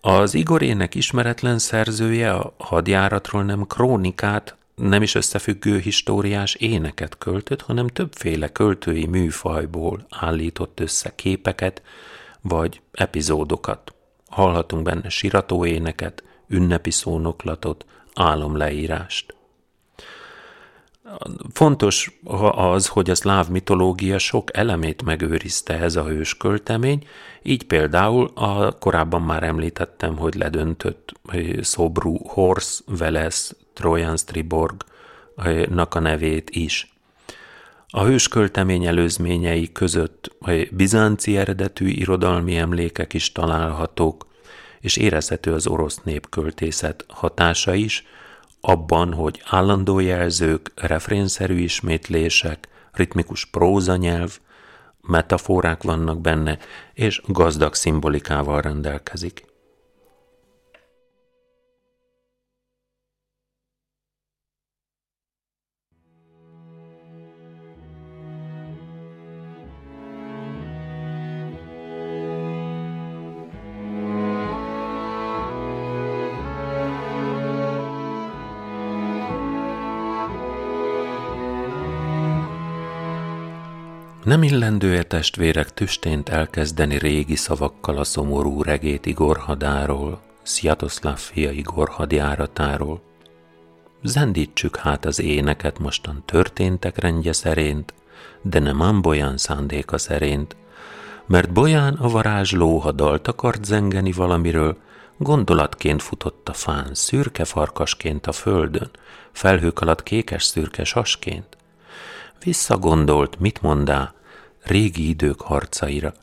Az 0.02 0.34
Igorének 0.34 0.96
ismeretlen 0.96 1.60
szerzője 1.60 2.34
a 2.34 2.54
hadjáratról 2.58 3.44
nem 3.44 3.68
krónikát, 3.68 4.58
nem 4.76 5.02
is 5.02 5.16
összefüggő 5.16 5.80
históriás 5.80 6.56
éneket 6.56 7.18
költött, 7.18 7.62
hanem 7.62 7.88
többféle 7.88 8.48
költői 8.48 9.06
műfajból 9.06 10.06
állított 10.10 10.80
össze 10.80 11.16
képeket 11.16 11.82
vagy 12.42 12.82
epizódokat. 12.92 13.94
Hallhatunk 14.28 14.84
benne 14.84 15.10
siratóéneket, 15.10 16.24
ünnepi 16.48 16.92
szónoklatot, 16.92 17.86
álomleírást. 18.14 19.36
Fontos 21.54 22.20
az, 22.52 22.88
hogy 22.88 23.10
a 23.10 23.16
szláv 23.16 23.50
mitológia 23.50 24.18
sok 24.18 24.58
elemét 24.58 25.04
megőrizte 25.04 25.80
ez 25.80 25.96
a 25.96 26.04
hős 26.04 26.38
költemény, 26.38 27.08
így 27.44 27.64
például 27.64 28.32
a 28.34 28.72
korábban 28.72 29.22
már 29.22 29.44
említettem, 29.44 30.18
hogy 30.18 30.36
ledöntött 30.36 31.14
szobrú 31.62 32.18
Horsz, 32.28 32.84
Veles, 32.86 33.52
Trojan 33.74 34.18
Striborgnak 34.18 35.96
a 35.96 36.00
nevét 36.00 36.50
is. 36.50 36.94
A 37.88 38.04
hős 38.04 38.28
költemény 38.28 38.86
előzményei 38.86 39.72
között 39.72 40.36
bizánci 40.72 41.38
eredetű 41.38 41.88
irodalmi 41.88 42.58
emlékek 42.58 43.14
is 43.14 43.32
találhatók, 43.32 44.28
és 44.80 44.98
érezhető 44.98 45.54
az 45.54 45.68
orosz 45.68 46.00
népköltészet 46.04 47.06
hatása 47.08 47.74
is, 47.74 48.06
abban, 48.62 49.14
hogy 49.14 49.42
állandó 49.46 50.00
jelzők, 50.00 50.72
refrénszerű 50.76 51.58
ismétlések, 51.58 52.68
ritmikus 52.92 53.46
prózanyelv, 53.46 54.40
metaforák 55.02 55.84
vannak 55.84 56.22
benne, 56.22 56.58
és 56.94 57.22
gazdag 57.28 57.74
szimbolikával 57.74 58.62
rendelkezik. 58.62 59.53
Nem 84.24 84.44
illendő-e 84.44 85.04
testvérek 85.04 85.74
tüstént 85.74 86.30
elkezdeni 86.30 86.98
régi 86.98 87.36
szavakkal 87.36 87.98
a 87.98 88.04
szomorú 88.04 88.62
regét 88.62 89.06
Igor 89.06 89.38
hadáról, 89.38 90.22
Sziatoszláv 90.44 91.18
fia 91.18 91.52
Igor? 91.52 91.92
Zendítsük 94.04 94.78
hát 94.78 95.06
az 95.06 95.20
éneket 95.20 95.80
mostan 95.80 96.24
történtek 96.26 96.98
rendje 96.98 97.34
szerint, 97.34 97.94
de 98.42 98.60
nem 98.60 98.82
ám 98.82 99.02
Bolyán 99.02 99.38
szándéka 99.38 99.98
szerint, 99.98 100.56
mert 101.26 101.52
Bolyán 101.52 101.94
a 101.94 102.08
varázsló, 102.08 102.92
dalt 102.92 103.28
akart 103.28 103.66
zengeni 103.66 104.12
valamiről, 104.12 104.78
gondolatként 105.18 106.02
futott 106.02 106.50
a 106.50 106.54
fán, 106.54 106.94
szürke 106.94 107.46
farkasként 107.46 108.28
a 108.28 108.32
földön, 108.32 108.92
felhők 109.32 109.80
alatt 109.80 110.04
kékes 110.04 110.44
szürke 110.44 110.84
sasként. 110.84 111.58
Visszagondolt, 112.44 113.40
mit 113.40 113.62
mondá, 113.62 114.14
régi 114.64 115.10
idők 115.10 115.42
harcaira. 115.42 116.14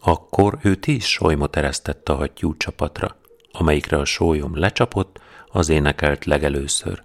Akkor 0.00 0.58
ő 0.62 0.74
tíz 0.74 1.04
solymot 1.04 1.56
eresztett 1.56 2.08
a 2.08 2.14
hattyú 2.14 2.56
csapatra, 2.56 3.16
amelyikre 3.52 3.98
a 3.98 4.04
sólyom 4.04 4.56
lecsapott, 4.56 5.20
az 5.48 5.68
énekelt 5.68 6.24
legelőször. 6.24 7.02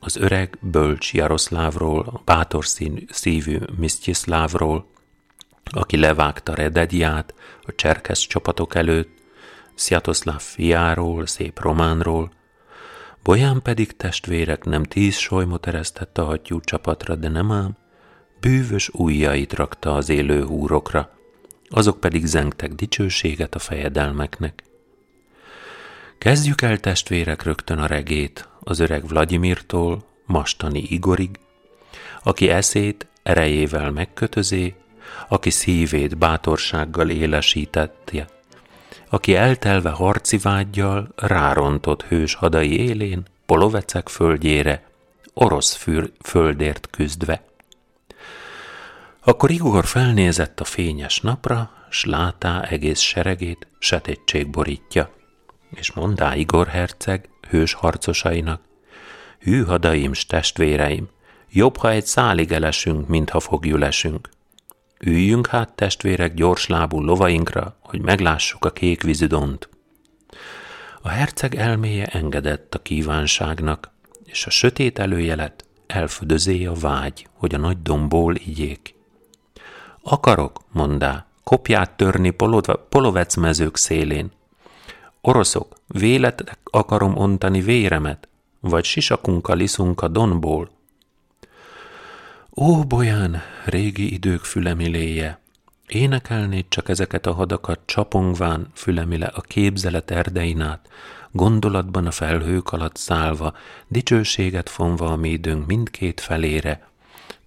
Az 0.00 0.16
öreg, 0.16 0.58
bölcs 0.60 1.14
Jaroszlávról, 1.14 2.00
a 2.00 2.20
bátor 2.24 2.64
szívű 3.08 3.58
Misztyiszlávról, 3.76 4.86
aki 5.64 5.96
levágta 5.96 6.54
Redegyát 6.54 7.34
a 7.62 7.74
cserkesz 7.74 8.20
csapatok 8.20 8.74
előtt, 8.74 9.22
Sziatoszláv 9.74 10.40
fiáról, 10.40 11.26
szép 11.26 11.60
románról, 11.60 12.32
Bolyán 13.24 13.62
pedig 13.62 13.96
testvérek 13.96 14.64
nem 14.64 14.82
tíz 14.82 15.16
solymot 15.16 15.66
eresztett 15.66 16.18
a 16.18 16.24
hattyú 16.24 16.60
csapatra, 16.60 17.14
de 17.14 17.28
nem 17.28 17.52
ám, 17.52 17.76
bűvös 18.40 18.88
ujjait 18.88 19.52
rakta 19.52 19.94
az 19.94 20.08
élő 20.08 20.44
húrokra, 20.44 21.10
azok 21.68 22.00
pedig 22.00 22.26
zengtek 22.26 22.72
dicsőséget 22.72 23.54
a 23.54 23.58
fejedelmeknek. 23.58 24.62
Kezdjük 26.18 26.62
el 26.62 26.78
testvérek 26.78 27.42
rögtön 27.42 27.78
a 27.78 27.86
regét, 27.86 28.48
az 28.60 28.78
öreg 28.78 29.08
Vladimirtól, 29.08 30.04
Mastani 30.26 30.82
Igorig, 30.88 31.38
aki 32.22 32.48
eszét 32.48 33.06
erejével 33.22 33.90
megkötözé, 33.90 34.74
aki 35.28 35.50
szívét 35.50 36.18
bátorsággal 36.18 37.10
élesítette, 37.10 38.28
aki 39.08 39.34
eltelve 39.34 39.90
harci 39.90 40.38
vágyjal 40.38 41.08
rárontott 41.16 42.02
hős 42.02 42.34
hadai 42.34 42.78
élén, 42.78 43.22
polovecek 43.46 44.08
földjére, 44.08 44.82
orosz 45.34 45.74
für, 45.74 46.04
földért 46.22 46.88
küzdve. 46.90 47.42
Akkor 49.20 49.50
Igor 49.50 49.84
felnézett 49.84 50.60
a 50.60 50.64
fényes 50.64 51.20
napra, 51.20 51.70
s 51.90 52.04
látá 52.04 52.62
egész 52.62 53.00
seregét 53.00 53.66
sötétség 53.78 54.50
borítja. 54.50 55.10
És 55.70 55.92
mondá 55.92 56.34
Igor 56.34 56.66
herceg 56.66 57.28
hős 57.48 57.72
harcosainak, 57.72 58.60
hű 59.38 59.64
hadaim 59.64 60.12
s 60.12 60.26
testvéreim, 60.26 61.08
jobb, 61.50 61.76
ha 61.76 61.90
egy 61.90 62.06
szálig 62.06 62.52
elesünk, 62.52 63.08
mint 63.08 63.30
ha 63.30 63.40
fogjulesünk. 63.40 64.28
Üljünk 65.06 65.46
hát 65.46 65.72
testvérek 65.72 66.34
gyorslábú 66.34 67.00
lovainkra, 67.00 67.76
hogy 67.80 68.00
meglássuk 68.00 68.64
a 68.64 68.70
kék 68.70 69.02
vízidont. 69.02 69.68
A 71.02 71.08
herceg 71.08 71.54
elméje 71.54 72.06
engedett 72.06 72.74
a 72.74 72.82
kívánságnak, 72.82 73.90
és 74.24 74.46
a 74.46 74.50
sötét 74.50 74.98
előjelet 74.98 75.64
elfödözé 75.86 76.64
a 76.64 76.72
vágy, 76.72 77.26
hogy 77.32 77.54
a 77.54 77.58
nagy 77.58 77.82
domból 77.82 78.34
igyék. 78.34 78.94
Akarok, 80.02 80.60
mondá, 80.72 81.26
kopját 81.42 81.96
törni 81.96 82.34
polovec 82.88 83.36
mezők 83.36 83.76
szélén. 83.76 84.30
Oroszok, 85.20 85.74
vélet 85.86 86.58
akarom 86.64 87.16
ontani 87.16 87.60
véremet, 87.60 88.28
vagy 88.60 88.84
sisakunka 88.84 89.54
liszunk 89.54 90.00
a 90.00 90.08
donból. 90.08 90.70
Ó, 92.56 92.84
Bolyán, 92.84 93.42
régi 93.64 94.12
idők 94.12 94.44
fülemiléje, 94.44 95.38
énekelnéd 95.86 96.64
csak 96.68 96.88
ezeket 96.88 97.26
a 97.26 97.32
hadakat 97.32 97.80
csapongván 97.84 98.70
fülemile 98.74 99.26
a 99.26 99.40
képzelet 99.40 100.10
erdein 100.10 100.60
át, 100.60 100.88
gondolatban 101.30 102.06
a 102.06 102.10
felhők 102.10 102.72
alatt 102.72 102.96
szállva, 102.96 103.54
dicsőséget 103.88 104.68
fonva 104.68 105.06
a 105.06 105.16
mi 105.16 105.28
időnk 105.28 105.66
mindkét 105.66 106.20
felére, 106.20 106.88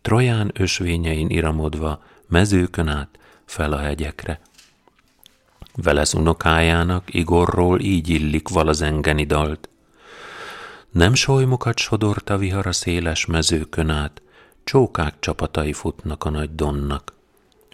Troján 0.02 0.52
ösvényein 0.54 1.30
iramodva, 1.30 2.04
mezőkön 2.28 2.88
át, 2.88 3.20
fel 3.46 3.72
a 3.72 3.78
hegyekre. 3.78 4.40
Velesz 5.76 6.14
unokájának 6.14 7.14
Igorról 7.14 7.80
így 7.80 8.10
illik 8.10 8.48
valazengeni 8.48 9.26
dalt. 9.26 9.70
Nem 10.92 11.14
solymokat 11.14 11.78
sodort 11.78 12.30
a 12.30 12.38
vihar 12.38 12.68
a 12.68 12.72
széles 12.72 13.26
mezőkön 13.26 13.90
át, 13.90 14.22
csókák 14.68 15.20
csapatai 15.20 15.74
futnak 15.74 16.24
a 16.24 16.30
nagy 16.30 16.56
donnak. 16.56 17.16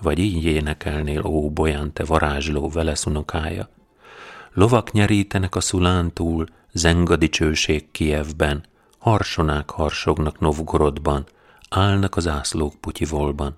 vagy 0.01 0.19
így 0.19 0.45
énekelnél, 0.45 1.25
ó, 1.25 1.49
Bolyán, 1.49 1.93
te 1.93 2.03
varázsló, 2.03 2.69
veleszunokája. 2.69 3.69
Lovak 4.53 4.91
nyerítenek 4.91 5.55
a 5.55 5.61
szulán 5.61 6.13
túl, 6.13 6.45
zenga 6.71 7.15
dicsőség 7.15 7.91
Kievben, 7.91 8.65
harsonák 8.97 9.69
harsognak 9.69 10.39
Novgorodban, 10.39 11.25
állnak 11.69 12.15
az 12.15 12.27
ászlók 12.27 12.75
putyivolban. 12.75 13.55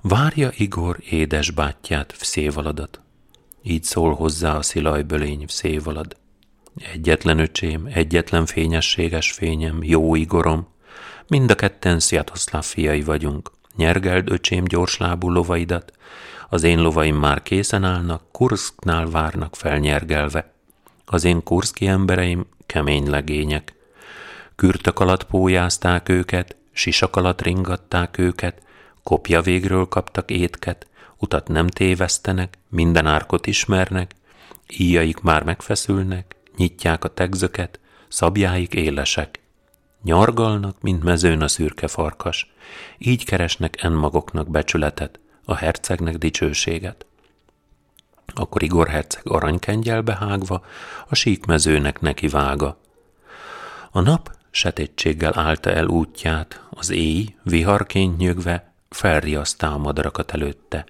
Várja 0.00 0.50
Igor 0.56 0.98
édes 1.10 1.50
bátyját, 1.50 2.18
Vszévaladat. 2.18 3.00
Így 3.62 3.82
szól 3.82 4.14
hozzá 4.14 4.56
a 4.56 4.62
szilajbölény 4.62 5.44
Vszévalad. 5.46 6.16
Egyetlen 6.92 7.38
öcsém, 7.38 7.86
egyetlen 7.92 8.46
fényességes 8.46 9.32
fényem, 9.32 9.78
jó 9.82 10.14
Igorom, 10.14 10.72
mind 11.28 11.50
a 11.50 11.54
ketten 11.54 12.00
Sziatoszláv 12.00 12.64
fiai 12.64 13.02
vagyunk. 13.02 13.50
Nyergeld, 13.76 14.30
öcsém, 14.30 14.64
gyorslábú 14.64 15.30
lovaidat, 15.30 15.92
az 16.48 16.62
én 16.62 16.80
lovaim 16.80 17.16
már 17.16 17.42
készen 17.42 17.84
állnak, 17.84 18.22
Kurszknál 18.32 19.06
várnak 19.06 19.56
felnyergelve. 19.56 20.52
Az 21.04 21.24
én 21.24 21.42
kurszki 21.42 21.86
embereim 21.86 22.46
kemény 22.66 23.10
legények. 23.10 23.74
Kürtök 24.56 25.00
alatt 25.00 25.24
pójázták 25.24 26.08
őket, 26.08 26.56
sisak 26.72 27.16
alatt 27.16 27.42
ringatták 27.42 28.18
őket, 28.18 28.62
kopja 29.02 29.42
végről 29.42 29.88
kaptak 29.88 30.30
étket, 30.30 30.86
utat 31.18 31.48
nem 31.48 31.66
tévesztenek, 31.66 32.58
minden 32.68 33.06
árkot 33.06 33.46
ismernek, 33.46 34.14
íjaik 34.76 35.20
már 35.20 35.42
megfeszülnek, 35.42 36.36
nyitják 36.56 37.04
a 37.04 37.08
tegzöket, 37.08 37.78
szabjáik 38.08 38.74
élesek. 38.74 39.43
Nyargalnak, 40.04 40.80
mint 40.80 41.02
mezőn 41.02 41.42
a 41.42 41.48
szürke 41.48 41.88
farkas, 41.88 42.52
így 42.98 43.24
keresnek 43.24 43.82
en 43.82 43.92
magoknak 43.92 44.48
becsületet, 44.48 45.20
a 45.44 45.54
hercegnek 45.54 46.18
dicsőséget. 46.18 47.06
Akkor 48.34 48.62
Igor 48.62 48.88
herceg 48.88 49.30
aranykengyelbe 49.30 50.14
hágva, 50.14 50.64
a 51.08 51.14
síkmezőnek 51.14 52.00
neki 52.00 52.28
vága. 52.28 52.78
A 53.90 54.00
nap 54.00 54.36
setétséggel 54.50 55.38
állta 55.38 55.70
el 55.70 55.86
útját, 55.86 56.62
az 56.70 56.90
éj, 56.90 57.34
viharként 57.42 58.16
nyögve, 58.16 58.74
felriasztá 58.88 59.68
a 59.68 60.24
előtte. 60.26 60.86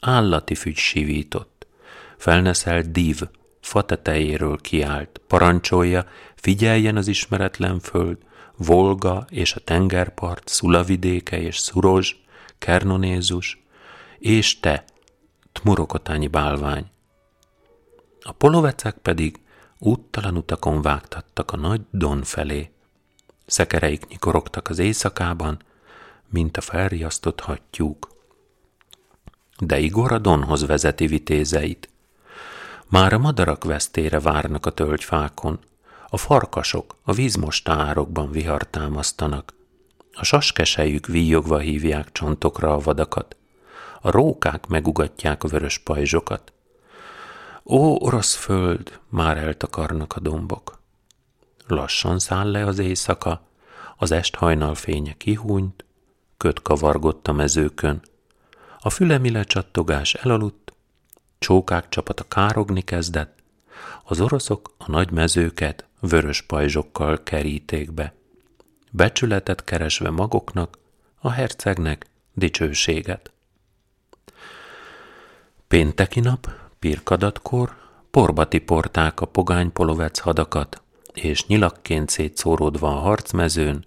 Állati 0.00 0.54
fügy 0.54 0.76
sivított. 0.76 1.66
Felneszelt 2.16 2.90
dív, 2.92 3.20
fatetejéről 3.60 4.60
kiállt, 4.60 5.20
parancsolja, 5.26 6.06
figyeljen 6.34 6.96
az 6.96 7.08
ismeretlen 7.08 7.80
föld, 7.80 8.18
Volga 8.64 9.26
és 9.30 9.54
a 9.54 9.60
tengerpart, 9.60 10.48
Szulavidéke 10.48 11.40
és 11.40 11.58
Szurozs, 11.58 12.14
Kernonézus, 12.58 13.62
és 14.18 14.60
te, 14.60 14.84
Tmurokotányi 15.52 16.28
bálvány. 16.28 16.90
A 18.22 18.32
polovecek 18.32 18.94
pedig 18.94 19.40
úttalan 19.78 20.36
utakon 20.36 20.82
vágtattak 20.82 21.50
a 21.50 21.56
nagy 21.56 21.80
Don 21.90 22.22
felé. 22.22 22.70
Szekereik 23.46 24.06
nyikorogtak 24.08 24.68
az 24.68 24.78
éjszakában, 24.78 25.62
mint 26.28 26.56
a 26.56 26.60
felriasztott 26.60 27.40
hattyúk. 27.40 28.08
De 29.58 29.78
Igor 29.78 30.12
a 30.12 30.18
Donhoz 30.18 30.66
vezeti 30.66 31.06
vitézeit. 31.06 31.88
Már 32.88 33.12
a 33.12 33.18
madarak 33.18 33.64
vesztére 33.64 34.20
várnak 34.20 34.66
a 34.66 34.70
tölgyfákon, 34.70 35.60
a 36.10 36.16
farkasok 36.16 36.96
a 37.02 37.12
vízmostárokban 37.12 38.30
vihar 38.30 38.62
támasztanak, 38.62 39.54
a 40.12 40.24
saskesejük 40.24 41.06
víjogva 41.06 41.58
hívják 41.58 42.12
csontokra 42.12 42.74
a 42.74 42.78
vadakat, 42.78 43.36
a 44.00 44.10
rókák 44.10 44.66
megugatják 44.66 45.44
a 45.44 45.48
vörös 45.48 45.78
pajzsokat. 45.78 46.52
Ó, 47.64 48.04
orosz 48.04 48.34
föld, 48.34 49.00
már 49.08 49.36
eltakarnak 49.36 50.16
a 50.16 50.20
dombok. 50.20 50.78
Lassan 51.66 52.18
száll 52.18 52.50
le 52.50 52.64
az 52.64 52.78
éjszaka, 52.78 53.42
az 53.96 54.10
est 54.10 54.34
hajnal 54.34 54.74
fénye 54.74 55.12
kihúnyt, 55.12 55.84
köt 56.36 56.62
kavargott 56.62 57.28
a 57.28 57.32
mezőkön. 57.32 58.00
A 58.78 58.90
fülemile 58.90 59.44
csattogás 59.44 60.14
elaludt, 60.14 60.72
csókák 61.38 61.88
csapata 61.88 62.24
károgni 62.28 62.82
kezdett, 62.82 63.39
az 64.04 64.20
oroszok 64.20 64.74
a 64.78 64.90
nagy 64.90 65.10
mezőket 65.10 65.84
vörös 66.00 66.42
pajzsokkal 66.42 67.22
keríték 67.22 67.92
be. 67.92 68.14
Becsületet 68.90 69.64
keresve 69.64 70.10
magoknak, 70.10 70.78
a 71.20 71.30
hercegnek 71.30 72.06
dicsőséget. 72.34 73.32
Pénteki 75.68 76.20
nap, 76.20 76.48
pirkadatkor, 76.78 77.76
porba 78.10 78.48
tiporták 78.48 79.20
a 79.20 79.26
pogány 79.26 79.72
polovec 79.72 80.18
hadakat, 80.18 80.82
és 81.12 81.46
nyilakként 81.46 82.08
szétszóródva 82.08 82.88
a 82.88 83.00
harcmezőn, 83.00 83.84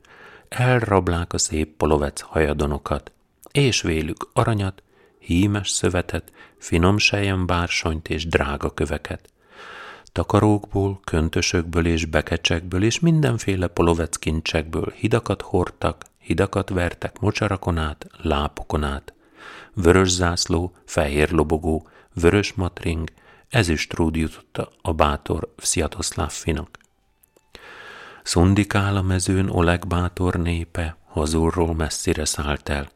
elrablák 0.49 1.33
a 1.33 1.37
szép 1.37 1.77
polovec 1.77 2.21
hajadonokat, 2.21 3.11
és 3.51 3.81
vélük 3.81 4.29
aranyat, 4.33 4.83
hímes 5.19 5.69
szövetet, 5.69 6.31
finom 6.57 6.97
bársonyt 7.45 8.09
és 8.09 8.27
drága 8.27 8.73
köveket. 8.73 9.29
Takarókból, 10.13 10.99
köntösökből 11.03 11.85
és 11.85 12.05
bekecsekből 12.05 12.83
és 12.83 12.99
mindenféle 12.99 13.67
poloveckincsekből 13.67 14.93
hidakat 14.95 15.41
hordtak, 15.41 16.05
hidakat 16.17 16.69
vertek 16.69 17.19
mocsarakon 17.19 17.77
át, 17.77 18.07
lápokon 18.21 18.83
át. 18.83 19.13
Vörös 19.73 20.09
zászló, 20.09 20.75
fehér 20.85 21.31
lobogó, 21.31 21.87
vörös 22.13 22.53
matring, 22.53 23.11
ezüst 23.49 23.93
rúd 23.93 24.15
jutotta 24.15 24.69
a 24.81 24.93
bátor 24.93 25.53
Sziatoszláv 25.57 26.31
finak. 26.31 26.77
Szundikál 28.23 28.95
a 28.95 29.01
mezőn 29.01 29.49
Oleg 29.49 29.87
bátor 29.87 30.35
népe, 30.35 30.97
hazulról 31.07 31.73
messzire 31.75 32.25
szállt 32.25 32.69
el. 32.69 32.89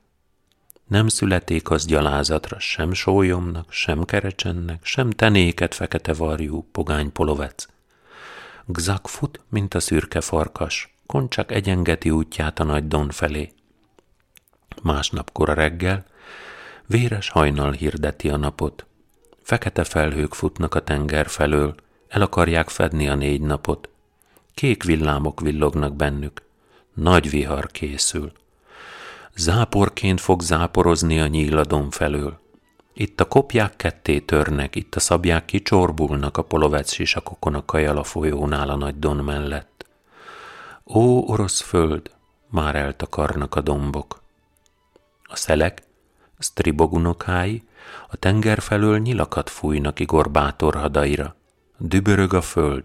Nem 0.88 1.08
születék 1.08 1.70
az 1.70 1.86
gyalázatra 1.86 2.60
sem 2.60 2.94
sólyomnak, 2.94 3.72
sem 3.72 4.04
kerecsennek, 4.04 4.86
sem 4.86 5.10
tenéket 5.10 5.76
fekete 5.76 6.14
varjú, 6.14 6.68
pogány 6.72 7.12
polovec. 7.12 7.66
Gzak 8.66 9.08
fut, 9.08 9.40
mint 9.50 9.74
a 9.74 9.80
szürke 9.80 10.22
farkas, 10.22 10.96
koncsak 11.06 11.52
egyengeti 11.52 12.10
útját 12.10 12.60
a 12.60 12.64
nagy 12.64 12.88
don 12.88 13.10
felé. 13.10 13.52
Másnap 14.84 15.32
kora 15.32 15.54
reggel, 15.54 16.06
véres 16.86 17.30
hajnal 17.30 17.72
hirdeti 17.72 18.30
a 18.30 18.38
napot. 18.38 18.86
Fekete 19.42 19.84
felhők 19.84 20.34
futnak 20.34 20.76
a 20.76 20.84
tenger 20.84 21.28
felől, 21.28 21.76
el 22.08 22.22
akarják 22.22 22.70
fedni 22.70 23.08
a 23.08 23.16
négy 23.16 23.42
napot. 23.42 23.90
Kék 24.54 24.84
villámok 24.84 25.40
villognak 25.40 25.96
bennük. 25.96 26.42
Nagy 26.94 27.30
vihar 27.30 27.72
készül. 27.72 28.32
Záporként 29.40 30.22
fog 30.22 30.42
záporozni 30.42 31.20
a 31.20 31.28
nyíladon 31.28 31.90
felől. 31.90 32.40
Itt 32.94 33.22
a 33.22 33.26
kopják 33.26 33.76
ketté 33.76 34.20
törnek, 34.20 34.76
itt 34.76 34.96
a 34.96 35.00
szabják 35.00 35.46
kicsorbulnak 35.46 36.38
a 36.38 36.42
polovec 36.42 36.92
sisakokon 36.92 37.56
a 37.56 37.66
kajala 37.66 38.04
folyónál 38.04 38.70
a 38.70 38.76
nagy 38.76 39.00
don 39.00 39.18
mellett. 39.18 39.86
Ó, 40.86 41.30
orosz 41.30 41.62
föld, 41.62 42.12
már 42.48 42.76
eltakarnak 42.76 43.56
a 43.56 43.62
dombok. 43.62 44.22
A 45.24 45.36
szelek, 45.36 45.84
stribogunokái, 46.40 47.64
a 48.08 48.16
tenger 48.16 48.62
felől 48.62 49.00
nyilakat 49.00 49.50
fújnak 49.50 50.00
Igor 50.00 50.32
bátor 50.32 50.76
hadaira. 50.76 51.36
Dübörög 51.78 52.34
a 52.34 52.42
föld, 52.42 52.84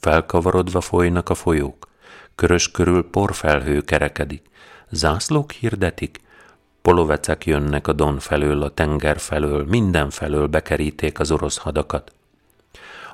felkavarodva 0.00 0.80
folynak 0.80 1.28
a 1.28 1.34
folyók, 1.34 1.88
körös 2.34 2.70
körül 2.70 3.10
porfelhő 3.10 3.80
kerekedik, 3.80 4.54
zászlók 4.90 5.52
hirdetik, 5.52 6.20
polovecek 6.82 7.46
jönnek 7.46 7.86
a 7.86 7.92
Don 7.92 8.18
felől, 8.18 8.62
a 8.62 8.74
tenger 8.74 9.18
felől, 9.18 9.64
minden 9.64 10.10
felől 10.10 10.46
bekeríték 10.46 11.20
az 11.20 11.30
orosz 11.30 11.56
hadakat. 11.56 12.12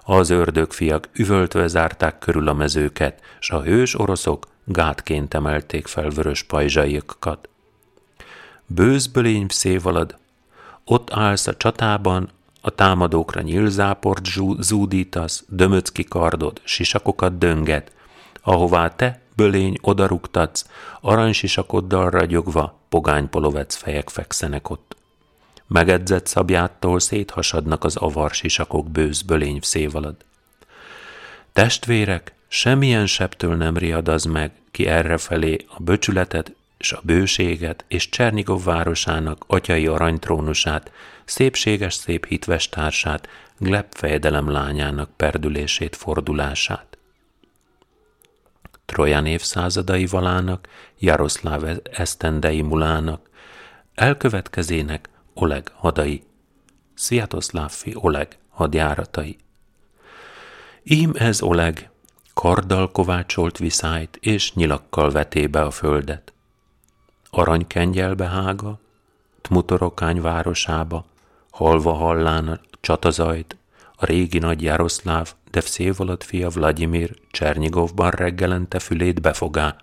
Az 0.05 0.31
ördögfiak 0.31 1.09
üvöltve 1.13 1.67
zárták 1.67 2.19
körül 2.19 2.49
a 2.49 2.53
mezőket, 2.53 3.21
s 3.39 3.51
a 3.51 3.63
hős 3.63 3.99
oroszok 3.99 4.47
gátként 4.65 5.35
emelték 5.35 5.87
fel 5.87 6.09
vörös 6.09 6.43
pajzsaikat. 6.43 7.49
Bőzbölény 8.67 9.47
szévalad, 9.49 10.17
ott 10.85 11.11
állsz 11.13 11.47
a 11.47 11.57
csatában, 11.57 12.31
a 12.61 12.71
támadókra 12.71 13.41
nyílzáport 13.41 14.25
zúdítasz, 14.59 15.45
dömöcki 15.49 16.05
kardod, 16.05 16.61
sisakokat 16.65 17.39
dönget, 17.39 17.93
ahová 18.43 18.89
te, 18.89 19.22
bölény, 19.43 19.79
odarugtatsz, 19.81 20.65
aranysisakoddal 21.01 22.11
ragyogva, 22.11 22.79
pogány 22.89 23.29
polovec 23.29 23.75
fejek 23.75 24.09
fekszenek 24.09 24.71
ott. 24.71 24.97
Megedzett 25.67 26.27
szabjától 26.27 27.01
széthasadnak 27.01 27.85
az 27.85 27.97
avar 27.97 28.31
sisakok 28.31 28.91
bölény 29.27 29.59
szévalad. 29.63 30.17
Testvérek, 31.53 32.35
semmilyen 32.49 33.07
septől 33.07 33.57
nem 33.57 33.77
riadaz 33.77 34.25
meg, 34.25 34.53
ki 34.71 34.87
errefelé 34.87 35.57
a 35.69 35.83
böcsületet 35.83 36.55
és 36.79 36.93
a 36.93 37.01
bőséget, 37.05 37.85
és 37.89 38.09
Csernigov 38.09 38.65
városának 38.65 39.45
atyai 39.47 39.87
aranytrónusát, 39.87 40.93
szépséges 41.25 41.95
szép 41.95 42.27
hitves 42.27 42.69
társát, 42.69 43.29
Gleb 43.59 43.87
fejedelem 43.91 44.51
lányának 44.51 45.11
perdülését, 45.17 45.97
fordulását. 45.97 46.93
Trojan 48.93 49.27
évszázadai 49.27 50.07
valának, 50.07 50.69
Jaroszláv 50.99 51.65
esztendei 51.93 52.63
mulának, 52.63 53.29
elkövetkezének 53.95 55.09
Oleg 55.35 55.71
hadai, 55.75 56.23
Sziatoszláfi 56.95 57.93
Oleg 57.95 58.39
hadjáratai. 58.49 59.37
Ím 60.83 61.13
ez 61.15 61.43
Oleg, 61.43 61.91
karddal 62.35 62.91
kovácsolt 62.91 63.59
viszályt, 63.59 64.19
és 64.21 64.55
nyilakkal 64.55 65.11
veté 65.11 65.47
be 65.47 65.61
a 65.63 65.71
földet. 65.71 66.33
Aranykengyelbe 67.31 68.27
hága, 68.29 68.79
Tmutorokány 69.41 70.21
városába, 70.21 71.05
halva 71.51 71.93
hallán 71.93 72.49
a 72.49 72.61
csatazajt, 72.81 73.57
a 74.03 74.07
régi 74.07 74.39
nagy 74.39 74.63
Jaroszláv, 74.63 75.33
de 75.51 75.61
Vszévolod 75.61 76.23
fia 76.23 76.49
Vladimir 76.49 77.15
Csernigovban 77.31 78.11
reggelente 78.11 78.79
fülét 78.79 79.21
befogá. 79.21 79.77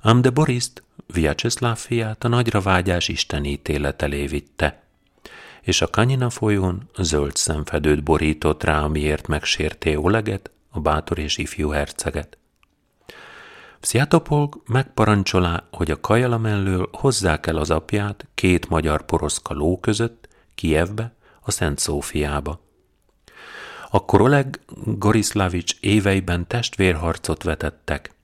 Ám 0.00 0.22
de 0.22 0.30
Boriszt, 0.30 0.82
Vyacheslav 1.06 1.76
fiát 1.76 2.24
a 2.24 2.28
nagyra 2.28 2.60
vágyás 2.60 3.08
Isten 3.08 3.44
ítélet 3.44 4.02
elé 4.02 4.26
vitte, 4.26 4.82
és 5.62 5.80
a 5.80 5.90
Kanyina 5.90 6.30
folyón 6.30 6.90
zöld 6.98 7.36
szemfedőt 7.36 8.02
borított 8.02 8.64
rá, 8.64 8.80
amiért 8.80 9.26
megsérté 9.26 9.94
Oleget, 9.94 10.50
a 10.70 10.80
bátor 10.80 11.18
és 11.18 11.38
ifjú 11.38 11.70
herceget. 11.70 12.38
Sziatopolg 13.80 14.62
megparancsolá, 14.66 15.64
hogy 15.70 15.90
a 15.90 16.00
kajala 16.00 16.38
mellől 16.38 16.88
hozzák 16.92 17.46
el 17.46 17.56
az 17.56 17.70
apját 17.70 18.26
két 18.34 18.68
magyar 18.68 19.04
poroszka 19.04 19.54
ló 19.54 19.80
között, 19.80 20.28
Kievbe, 20.54 21.14
a 21.40 21.50
Szent 21.50 21.78
Szófiába. 21.78 22.64
Akkor 23.96 24.20
Oleg 24.20 24.60
Goriszlavics 24.84 25.76
éveiben 25.80 26.46
testvérharcot 26.46 27.42
vetettek, 27.42 28.14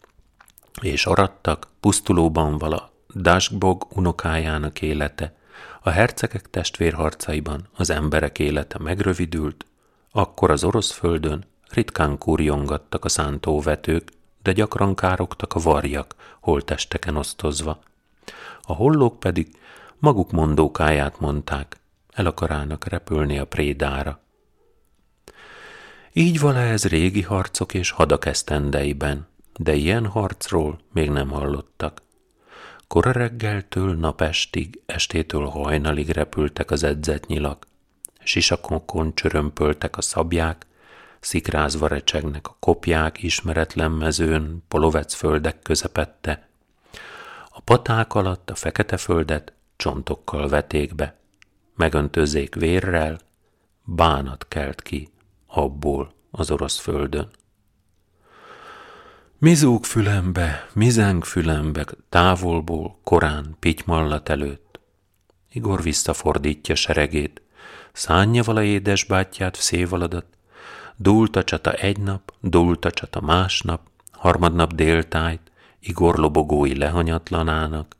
és 0.80 1.06
arattak 1.06 1.68
pusztulóban 1.80 2.58
vala 2.58 2.92
Dasbog 3.14 3.86
unokájának 3.90 4.82
élete, 4.82 5.36
a 5.82 5.90
hercegek 5.90 6.50
testvérharcaiban 6.50 7.68
az 7.76 7.90
emberek 7.90 8.38
élete 8.38 8.78
megrövidült, 8.78 9.66
akkor 10.10 10.50
az 10.50 10.64
orosz 10.64 10.90
földön 10.90 11.44
ritkán 11.68 12.18
kurjongattak 12.18 13.04
a 13.04 13.08
szántóvetők, 13.08 14.08
de 14.42 14.52
gyakran 14.52 14.94
károgtak 14.94 15.54
a 15.54 15.60
varjak, 15.60 16.14
holtesteken 16.40 17.16
osztozva. 17.16 17.78
A 18.62 18.72
hollók 18.72 19.20
pedig 19.20 19.56
maguk 19.98 20.30
mondókáját 20.30 21.20
mondták, 21.20 21.76
el 22.12 22.26
akarának 22.26 22.84
repülni 22.84 23.38
a 23.38 23.46
prédára. 23.46 24.20
Így 26.14 26.40
vala 26.40 26.58
ez 26.58 26.84
régi 26.84 27.22
harcok 27.22 27.74
és 27.74 27.90
hadak 27.90 28.26
esztendeiben, 28.26 29.26
de 29.56 29.74
ilyen 29.74 30.06
harcról 30.06 30.78
még 30.92 31.10
nem 31.10 31.28
hallottak. 31.28 32.02
Kora 32.88 33.12
reggeltől 33.12 33.94
napestig, 33.94 34.82
estétől 34.86 35.46
hajnalig 35.46 36.08
repültek 36.08 36.70
az 36.70 36.82
edzett 36.82 37.26
nyilak, 37.26 37.66
sisakokon 38.24 39.14
csörömpöltek 39.14 39.96
a 39.96 40.00
szabják, 40.00 40.66
szikrázva 41.20 41.86
recsegnek 41.86 42.48
a 42.48 42.56
kopják 42.60 43.22
ismeretlen 43.22 43.90
mezőn, 43.90 44.62
polovec 44.68 45.14
földek 45.14 45.62
közepette. 45.62 46.48
A 47.50 47.60
paták 47.60 48.14
alatt 48.14 48.50
a 48.50 48.54
fekete 48.54 48.96
földet 48.96 49.52
csontokkal 49.76 50.48
veték 50.48 50.94
be, 50.94 51.16
megöntözék 51.76 52.54
vérrel, 52.54 53.18
bánat 53.84 54.46
kelt 54.48 54.82
ki 54.82 55.11
abból 55.52 56.14
az 56.30 56.50
orosz 56.50 56.78
földön. 56.78 57.28
Mizúg 59.38 59.84
fülembe, 59.84 60.68
mizeng 60.74 61.24
fülembe, 61.24 61.86
távolból, 62.08 62.98
korán, 63.04 63.56
pitymallat 63.58 64.28
előtt. 64.28 64.80
Igor 65.52 65.82
visszafordítja 65.82 66.74
seregét, 66.74 67.42
szánja 67.92 68.42
vala 68.42 68.62
édesbátyját 68.62 69.54
szévaladat, 69.54 70.26
dúlt 70.96 71.36
a 71.36 71.44
csata 71.44 71.72
egy 71.72 71.98
nap, 71.98 72.32
dúlt 72.40 72.84
a 72.84 72.90
csata 72.90 73.20
másnap, 73.20 73.80
harmadnap 74.10 74.74
déltájt, 74.74 75.50
Igor 75.80 76.18
lobogói 76.18 76.76
lehanyatlanának. 76.76 77.96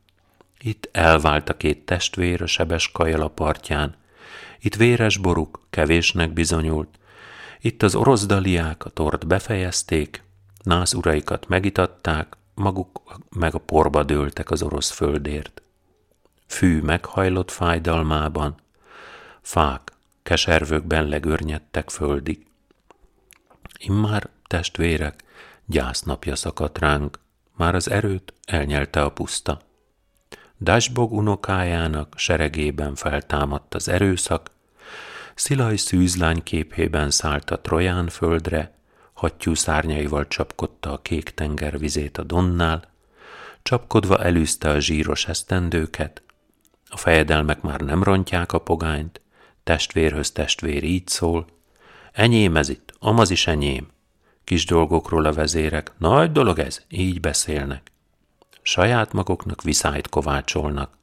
Itt 0.61 0.89
elvált 0.93 1.49
a 1.49 1.57
két 1.57 1.85
testvér 1.85 2.43
a 2.43 2.47
sebes 2.47 2.91
kajala 2.91 3.29
partján, 3.29 3.95
itt 4.61 4.75
véres 4.75 5.17
boruk 5.17 5.67
kevésnek 5.71 6.33
bizonyult, 6.33 6.99
itt 7.63 7.83
az 7.83 7.95
orosz 7.95 8.27
daliák 8.27 8.85
a 8.85 8.91
tort 8.91 9.27
befejezték, 9.27 10.23
nász 10.63 10.93
uraikat 10.93 11.49
megitatták, 11.49 12.37
maguk 12.55 13.03
meg 13.31 13.55
a 13.55 13.59
porba 13.59 14.03
dőltek 14.03 14.51
az 14.51 14.63
orosz 14.63 14.91
földért. 14.91 15.63
Fű 16.47 16.81
meghajlott 16.81 17.51
fájdalmában, 17.51 18.55
fák 19.41 19.93
keservőkben 20.23 21.07
legörnyedtek 21.07 21.91
földig. 21.91 22.47
Immár 23.79 24.29
testvérek, 24.47 25.25
gyásznapja 25.65 26.37
szakadt 26.37 26.79
ránk, 26.79 27.19
már 27.57 27.75
az 27.75 27.91
erőt 27.91 28.35
elnyelte 28.45 29.03
a 29.03 29.11
puszta. 29.11 29.61
Dasbog 30.61 31.13
unokájának 31.13 32.15
seregében 32.17 32.95
feltámadt 32.95 33.75
az 33.75 33.89
erőszak, 33.89 34.51
Szilaj 35.35 35.77
szűzlány 35.77 36.43
képében 36.43 37.11
szállt 37.11 37.51
a 37.51 37.61
Troján 37.61 38.09
földre, 38.09 38.75
hattyú 39.13 39.55
szárnyaival 39.55 40.29
csapkodta 40.29 40.93
a 40.93 41.03
kék 41.03 41.31
tenger 41.31 41.79
vizét 41.79 42.19
a 42.19 42.23
Donnál, 42.23 42.91
csapkodva 43.63 44.19
elűzte 44.19 44.71
a 44.71 44.81
zsíros 44.81 45.27
esztendőket, 45.27 46.23
a 46.89 46.97
fejedelmek 46.97 47.61
már 47.61 47.81
nem 47.81 48.03
rontják 48.03 48.53
a 48.53 48.59
pogányt, 48.59 49.21
testvérhöz 49.65 50.31
testvér 50.31 50.85
így 50.85 51.09
szól, 51.09 51.47
enyém 52.13 52.57
ez 52.57 52.69
itt, 52.69 52.95
amaz 52.99 53.31
is 53.31 53.47
enyém. 53.47 53.89
Kis 54.45 54.67
dolgokról 54.67 55.25
a 55.25 55.33
vezérek, 55.33 55.93
nagy 55.99 56.33
dolog 56.33 56.59
ez, 56.59 56.83
így 56.89 57.21
beszélnek. 57.21 57.93
Saját 58.63 59.13
maguknak 59.13 59.63
viszályt 59.63 60.09
kovácsolnak. 60.09 60.97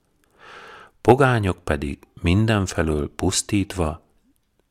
Pogányok 1.01 1.63
pedig 1.63 1.99
mindenfelől 2.21 3.11
pusztítva, 3.15 4.08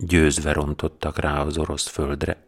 győzve 0.05 0.53
rontottak 0.53 1.19
rá 1.19 1.41
az 1.43 1.59
orosz 1.59 1.87
földre. 1.87 2.47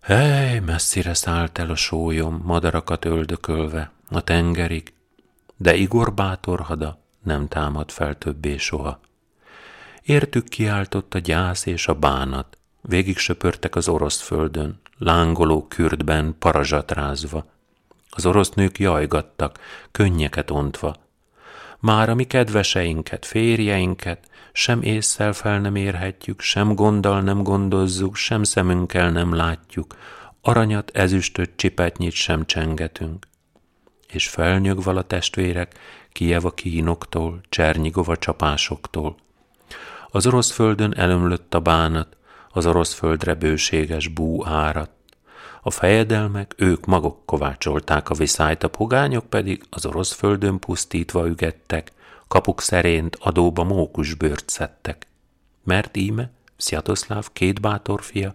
Hely, 0.00 0.58
messzire 0.58 1.14
szállt 1.14 1.58
el 1.58 1.70
a 1.70 1.76
sólyom, 1.76 2.40
madarakat 2.44 3.04
öldökölve, 3.04 3.92
a 4.10 4.20
tengerig, 4.20 4.92
de 5.56 5.74
Igor 5.74 6.14
bátor 6.14 6.60
hada 6.60 6.98
nem 7.22 7.48
támad 7.48 7.90
fel 7.90 8.18
többé 8.18 8.56
soha. 8.56 9.00
Értük 10.02 10.48
kiáltott 10.48 11.14
a 11.14 11.18
gyász 11.18 11.66
és 11.66 11.88
a 11.88 11.94
bánat, 11.94 12.58
végig 12.80 13.18
söpörtek 13.18 13.74
az 13.74 13.88
orosz 13.88 14.20
földön, 14.20 14.80
lángoló 14.98 15.66
kürdben, 15.68 16.36
parazsatrázva. 16.38 17.44
Az 18.10 18.26
orosz 18.26 18.50
nők 18.50 18.78
jajgattak, 18.78 19.58
könnyeket 19.90 20.50
ontva. 20.50 20.96
Már 21.78 22.08
a 22.08 22.14
mi 22.14 22.24
kedveseinket, 22.24 23.26
férjeinket, 23.26 24.30
sem 24.52 24.82
észszel 24.82 25.32
fel 25.32 25.60
nem 25.60 25.74
érhetjük, 25.74 26.40
sem 26.40 26.74
gonddal 26.74 27.20
nem 27.20 27.42
gondozzuk, 27.42 28.16
sem 28.16 28.42
szemünkkel 28.42 29.10
nem 29.10 29.34
látjuk, 29.34 29.96
aranyat, 30.40 30.90
ezüstöt, 30.94 31.50
csipetnyit 31.56 32.12
sem 32.12 32.46
csengetünk. 32.46 33.26
És 34.08 34.28
felnyög 34.28 34.82
vala 34.82 35.02
testvérek, 35.02 35.78
Kijeva 36.12 36.50
kínoktól, 36.50 37.40
Csernyigova 37.48 38.16
csapásoktól. 38.16 39.16
Az 40.08 40.26
orosz 40.26 40.50
földön 40.50 40.94
elömlött 40.96 41.54
a 41.54 41.60
bánat, 41.60 42.16
az 42.50 42.66
orosz 42.66 42.94
földre 42.94 43.34
bőséges 43.34 44.08
bú 44.08 44.44
árat. 44.44 44.90
A 45.62 45.70
fejedelmek, 45.70 46.54
ők 46.56 46.86
maguk 46.86 47.26
kovácsolták 47.26 48.10
a 48.10 48.14
viszályt, 48.14 48.62
a 48.62 48.68
pogányok 48.68 49.26
pedig 49.26 49.62
az 49.70 49.86
orosz 49.86 50.12
földön 50.12 50.58
pusztítva 50.58 51.26
ügettek, 51.26 51.92
kapuk 52.32 52.60
szerént 52.60 53.16
adóba 53.20 53.64
mókusbőrt 53.64 54.48
szedtek. 54.48 55.06
Mert 55.64 55.96
íme, 55.96 56.30
Sziatoszláv 56.56 57.28
két 57.32 57.60
bátor 57.60 58.02
fia, 58.02 58.32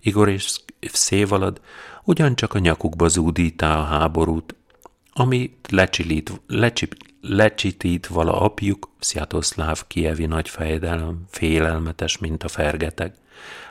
Igor 0.00 0.28
és 0.28 0.60
Szévalad 0.80 1.60
ugyancsak 2.04 2.54
a 2.54 2.58
nyakukba 2.58 3.08
zúdítá 3.08 3.78
a 3.78 3.82
háborút, 3.82 4.54
ami 5.12 5.56
lecsilít, 5.68 6.40
lecsip, 6.46 6.96
lecsitít 7.20 8.06
vala 8.06 8.40
apjuk, 8.40 8.90
Sziatoszláv 8.98 9.82
kievi 9.86 10.26
nagy 10.26 10.48
fejedelem, 10.48 11.24
félelmetes, 11.28 12.18
mint 12.18 12.42
a 12.42 12.48
fergeteg. 12.48 13.14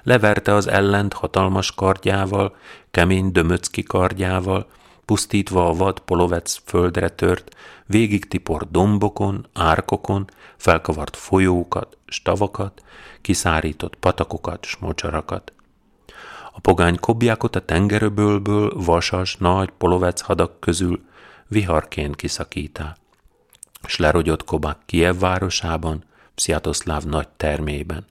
Leverte 0.03 0.53
az 0.53 0.67
ellent 0.67 1.13
hatalmas 1.13 1.71
kardjával, 1.71 2.55
kemény 2.91 3.31
dömöcki 3.31 3.83
kardjával, 3.83 4.67
pusztítva 5.05 5.67
a 5.67 5.73
vad 5.73 5.99
polovec 5.99 6.59
földre 6.65 7.09
tört, 7.09 7.55
végig 7.85 8.27
tipor 8.27 8.67
dombokon, 8.71 9.47
árkokon, 9.53 10.29
felkavart 10.57 11.15
folyókat, 11.15 11.97
stavakat, 12.05 12.83
kiszárított 13.21 13.95
patakokat, 13.95 14.65
smocsarakat. 14.65 15.53
A 16.53 16.59
pogány 16.59 16.99
kobjákot 16.99 17.55
a 17.55 17.65
tengeröbölből 17.65 18.71
vasas, 18.75 19.37
nagy 19.37 19.69
polovec 19.69 20.21
hadak 20.21 20.59
közül 20.59 21.05
viharként 21.47 22.15
kiszakítá, 22.15 22.95
s 23.87 23.97
lerogyott 23.97 24.43
kobák 24.43 24.77
Kiev 24.85 25.19
városában, 25.19 26.03
Psziatoszláv 26.35 27.03
nagy 27.03 27.27
termében. 27.27 28.05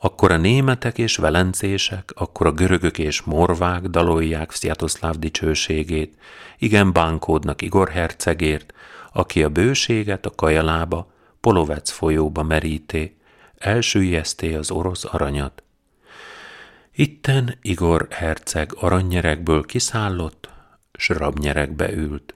Akkor 0.00 0.30
a 0.30 0.36
németek 0.36 0.98
és 0.98 1.16
velencések, 1.16 2.12
akkor 2.14 2.46
a 2.46 2.52
görögök 2.52 2.98
és 2.98 3.22
morvák 3.22 3.82
dalolják 3.82 4.50
Sziatoszláv 4.50 5.14
dicsőségét, 5.14 6.18
igen 6.58 6.92
bánkódnak 6.92 7.62
Igor 7.62 7.88
hercegért, 7.88 8.72
aki 9.12 9.42
a 9.42 9.48
bőséget 9.48 10.26
a 10.26 10.30
kajalába, 10.30 11.12
Polovec 11.40 11.90
folyóba 11.90 12.42
meríté, 12.42 13.16
elsüllyeszté 13.58 14.54
az 14.54 14.70
orosz 14.70 15.04
aranyat. 15.04 15.62
Itten 16.92 17.58
Igor 17.62 18.06
herceg 18.10 18.72
aranynyerekből 18.74 19.62
kiszállott, 19.62 20.48
s 20.92 21.08
rabnyerekbe 21.08 21.92
ült. 21.92 22.34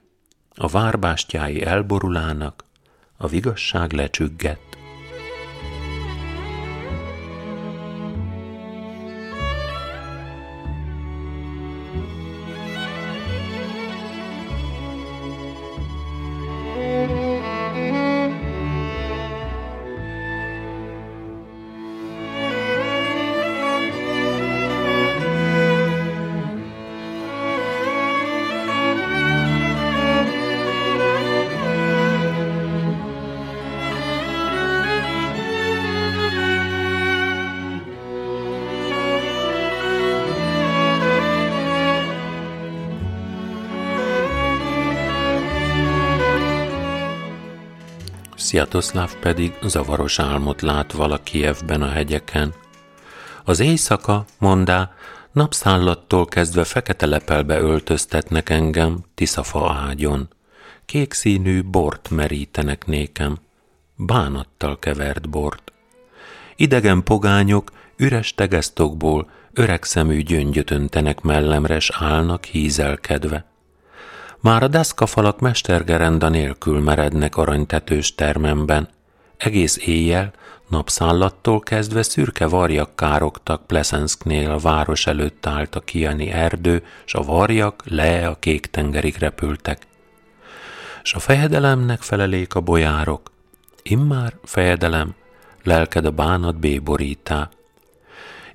A 0.55 0.67
várbástyái 0.67 1.63
elborulának, 1.65 2.63
a 3.17 3.27
vigasság 3.27 3.91
lecsüggett. 3.91 4.72
Sziatoszláv 48.53 49.15
pedig 49.15 49.53
zavaros 49.63 50.19
álmot 50.19 50.61
lát 50.61 50.91
valakijevben 50.91 51.81
a 51.81 51.89
hegyeken. 51.89 52.53
Az 53.43 53.59
éjszaka, 53.59 54.25
mondá, 54.39 54.93
napszállattól 55.31 56.25
kezdve 56.25 56.63
fekete 56.63 57.05
lepelbe 57.05 57.59
öltöztetnek 57.59 58.49
engem 58.49 59.03
tiszafa 59.15 59.73
ágyon. 59.73 60.29
Kék 60.85 61.13
színű 61.13 61.63
bort 61.63 62.09
merítenek 62.09 62.85
nékem, 62.85 63.37
bánattal 63.95 64.79
kevert 64.79 65.29
bort. 65.29 65.71
Idegen 66.55 67.03
pogányok 67.03 67.71
üres 67.97 68.33
tegesztokból 68.33 69.29
öreg 69.53 69.83
szemű 69.83 70.21
gyöngyöt 70.21 70.71
öntenek 70.71 71.21
mellemre, 71.21 71.79
s 71.79 71.91
állnak 71.93 72.45
hízelkedve. 72.45 73.52
Már 74.43 74.63
a 74.63 74.67
deszkafalak 74.67 75.39
mestergerenda 75.39 76.29
nélkül 76.29 76.79
merednek 76.79 77.37
aranytetős 77.37 78.15
termemben. 78.15 78.89
Egész 79.37 79.77
éjjel, 79.77 80.33
napszállattól 80.69 81.59
kezdve 81.59 82.01
szürke 82.01 82.47
varjak 82.47 82.95
károgtak 82.95 83.67
Pleszensknél 83.67 84.51
a 84.51 84.57
város 84.57 85.07
előtt 85.07 85.45
állt 85.45 85.75
a 85.75 85.79
kiani 85.79 86.29
erdő, 86.29 86.83
s 87.05 87.13
a 87.13 87.21
varjak 87.21 87.83
le 87.85 88.27
a 88.27 88.39
kék 88.39 88.65
tengerig 88.65 89.15
repültek. 89.17 89.87
S 91.03 91.13
a 91.13 91.19
fejedelemnek 91.19 92.01
felelék 92.01 92.55
a 92.55 92.61
bolyárok. 92.61 93.31
Immár 93.83 94.33
fejedelem, 94.43 95.15
lelked 95.63 96.05
a 96.05 96.11
bánat 96.11 96.59
béborítá. 96.59 97.49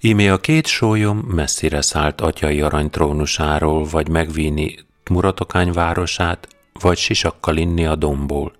Ímé 0.01 0.29
a 0.29 0.39
két 0.39 0.67
sólyom 0.67 1.19
messzire 1.19 1.81
szállt 1.81 2.21
atyai 2.21 2.61
aranytrónusáról, 2.61 3.85
vagy 3.85 4.09
megvíni 4.09 4.87
Muratokány 5.09 5.73
városát, 5.73 6.49
vagy 6.73 6.99
sisakkal 6.99 7.57
inni 7.57 7.87
a 7.87 7.97
domból. 7.97 8.53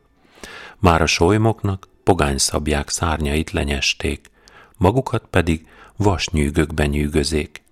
Már 0.79 1.03
a 1.03 1.07
solymoknak 1.07 1.89
pogány 2.03 2.39
szabják 2.39 2.89
szárnyait 2.89 3.51
lenyesték, 3.51 4.31
magukat 4.77 5.25
pedig 5.31 5.67
vasnyűgökben 5.97 6.89
nyűgözék. 6.89 7.63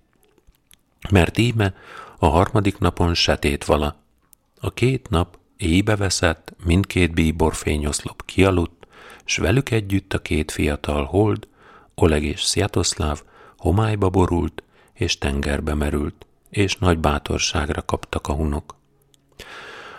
Mert 1.09 1.37
íme 1.37 1.73
a 2.19 2.27
harmadik 2.27 2.77
napon 2.77 3.13
setét 3.13 3.65
vala. 3.65 3.95
A 4.59 4.71
két 4.71 5.09
nap 5.09 5.37
éjbe 5.57 5.95
veszett, 5.95 6.53
mindkét 6.63 7.13
bíbor 7.13 7.55
fényoszlop 7.55 8.25
kialudt, 8.25 8.87
s 9.25 9.37
velük 9.37 9.71
együtt 9.71 10.13
a 10.13 10.19
két 10.19 10.51
fiatal 10.51 11.05
hold, 11.05 11.47
Oleg 11.95 12.23
és 12.23 12.41
Sziatoszláv 12.41 13.23
homályba 13.57 14.09
borult 14.09 14.63
és 14.93 15.17
tengerbe 15.17 15.73
merült 15.73 16.26
és 16.49 16.77
nagy 16.77 16.99
bátorságra 16.99 17.81
kaptak 17.81 18.27
a 18.27 18.33
hunok. 18.33 18.75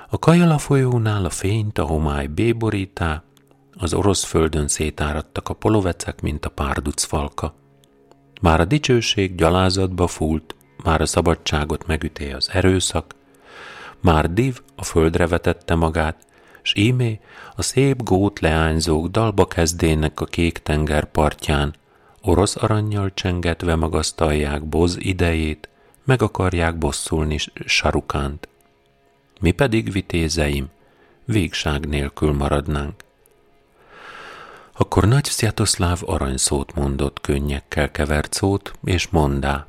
A 0.08 0.18
Kajala 0.18 0.58
folyónál 0.58 1.24
a 1.24 1.30
fényt 1.30 1.78
a 1.78 1.84
homály 1.84 2.26
béborítá, 2.26 3.22
az 3.76 3.94
orosz 3.94 4.24
földön 4.24 4.68
szétáradtak 4.68 5.48
a 5.48 5.54
polovecek, 5.54 6.20
mint 6.20 6.44
a 6.44 6.50
párduc 6.50 7.04
falka. 7.04 7.54
Már 8.40 8.60
a 8.60 8.64
dicsőség 8.64 9.34
gyalázatba 9.34 10.06
fúlt, 10.06 10.54
már 10.84 11.00
a 11.00 11.06
szabadságot 11.06 11.86
megüté 11.86 12.32
az 12.32 12.50
erőszak, 12.52 13.14
már 14.00 14.32
div 14.32 14.60
a 14.76 14.84
földre 14.84 15.26
vetette 15.26 15.74
magát, 15.74 16.26
s 16.62 16.72
ímé 16.76 17.20
a 17.56 17.62
szép 17.62 18.02
gót 18.02 18.40
leányzók 18.40 19.06
dalba 19.06 19.46
kezdének 19.46 20.20
a 20.20 20.24
kék 20.24 20.58
tenger 20.58 21.04
partján, 21.04 21.74
orosz 22.22 22.56
aranyjal 22.56 23.10
csengetve 23.14 23.74
magasztalják 23.74 24.64
boz 24.64 24.96
idejét, 24.98 25.68
meg 26.08 26.22
akarják 26.22 26.78
bosszulni 26.78 27.38
sarukánt. 27.64 28.48
Mi 29.40 29.50
pedig, 29.50 29.92
vitézeim, 29.92 30.68
végság 31.24 31.88
nélkül 31.88 32.32
maradnánk. 32.32 33.04
Akkor 34.72 35.08
nagy 35.08 35.24
Sziatoszláv 35.24 36.00
aranyszót 36.04 36.74
mondott, 36.74 37.20
könnyekkel 37.20 37.90
kevert 37.90 38.32
szót, 38.32 38.72
és 38.84 39.08
mondá, 39.08 39.66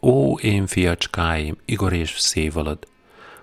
Ó, 0.00 0.38
én 0.38 0.66
fiacskáim, 0.66 1.56
Igor 1.64 1.92
és 1.92 2.14
Szévalad, 2.18 2.86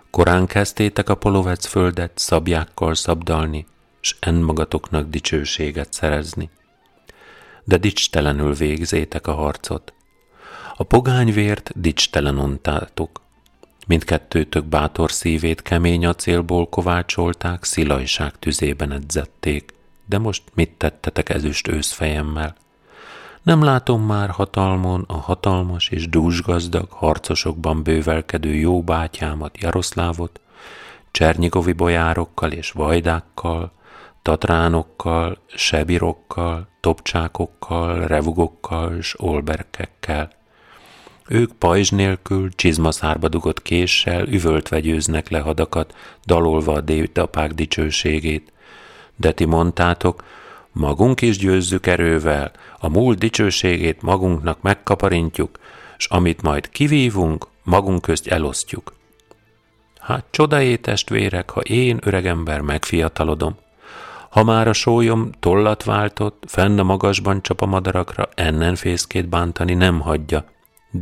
korán 0.09 0.45
kezdtétek 0.45 1.09
a 1.09 1.15
polovec 1.15 1.65
földet 1.65 2.11
szabjákkal 2.15 2.95
szabdalni, 2.95 3.65
s 3.99 4.15
en 4.19 4.35
magatoknak 4.35 5.09
dicsőséget 5.09 5.93
szerezni. 5.93 6.49
De 7.63 7.77
dicstelenül 7.77 8.53
végzétek 8.53 9.27
a 9.27 9.33
harcot, 9.33 9.93
a 10.77 10.83
pogányvért 10.83 11.71
dicstelen 11.75 12.37
ontátok. 12.37 13.21
Mindkettőtök 13.87 14.65
bátor 14.65 15.11
szívét 15.11 15.61
kemény 15.61 16.05
acélból 16.05 16.69
kovácsolták, 16.69 17.63
szilajság 17.63 18.39
tüzében 18.39 18.91
edzették. 18.91 19.73
De 20.05 20.17
most 20.17 20.43
mit 20.53 20.69
tettetek 20.69 21.29
ezüst 21.29 21.67
őszfejemmel? 21.67 22.55
Nem 23.41 23.63
látom 23.63 24.01
már 24.01 24.29
hatalmon 24.29 25.03
a 25.07 25.17
hatalmas 25.17 25.89
és 25.89 26.09
dúsgazdag, 26.09 26.91
harcosokban 26.91 27.83
bővelkedő 27.83 28.53
jó 28.53 28.83
bátyámat, 28.83 29.57
Jaroszlávot, 29.57 30.39
Csernyigovi 31.11 31.73
bojárokkal 31.73 32.51
és 32.51 32.71
vajdákkal, 32.71 33.71
tatránokkal, 34.21 35.37
sebirokkal, 35.47 36.67
topcsákokkal, 36.79 38.07
revugokkal 38.07 39.01
s 39.01 39.19
olberkekkel. 39.19 40.34
Ők 41.27 41.51
pajzs 41.51 41.89
nélkül, 41.89 42.49
csizmaszárba 42.55 43.27
dugott 43.27 43.61
késsel 43.61 44.27
üvölt 44.27 44.69
vegyőznek 44.69 45.29
le 45.29 45.39
hadakat, 45.39 45.95
dalolva 46.25 46.73
a 46.73 46.81
dédapák 46.81 47.51
dicsőségét. 47.51 48.51
De 49.15 49.31
ti 49.31 49.45
mondtátok, 49.45 50.23
magunk 50.71 51.21
is 51.21 51.37
győzzük 51.37 51.87
erővel, 51.87 52.51
a 52.79 52.89
múlt 52.89 53.17
dicsőségét 53.17 54.01
magunknak 54.01 54.61
megkaparintjuk, 54.61 55.59
s 55.97 56.05
amit 56.05 56.41
majd 56.41 56.69
kivívunk, 56.69 57.47
magunk 57.63 58.01
közt 58.01 58.27
elosztjuk. 58.27 58.93
Hát 59.99 60.25
csodaé 60.29 60.75
testvérek, 60.75 61.49
ha 61.49 61.61
én, 61.61 61.99
öregember, 62.03 62.61
megfiatalodom. 62.61 63.55
Ha 64.29 64.43
már 64.43 64.67
a 64.67 64.73
sólyom 64.73 65.29
tollat 65.39 65.83
váltott, 65.83 66.43
fenn 66.47 66.79
a 66.79 66.83
magasban 66.83 67.41
csap 67.41 67.61
a 67.61 67.65
madarakra, 67.65 68.29
ennen 68.35 68.75
fészkét 68.75 69.29
bántani 69.29 69.73
nem 69.73 69.99
hagyja, 69.99 70.45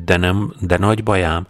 De, 0.02 0.18
nem, 0.18 0.54
de 0.60 0.78
nagy 0.78 1.04
bajám, 1.04 1.48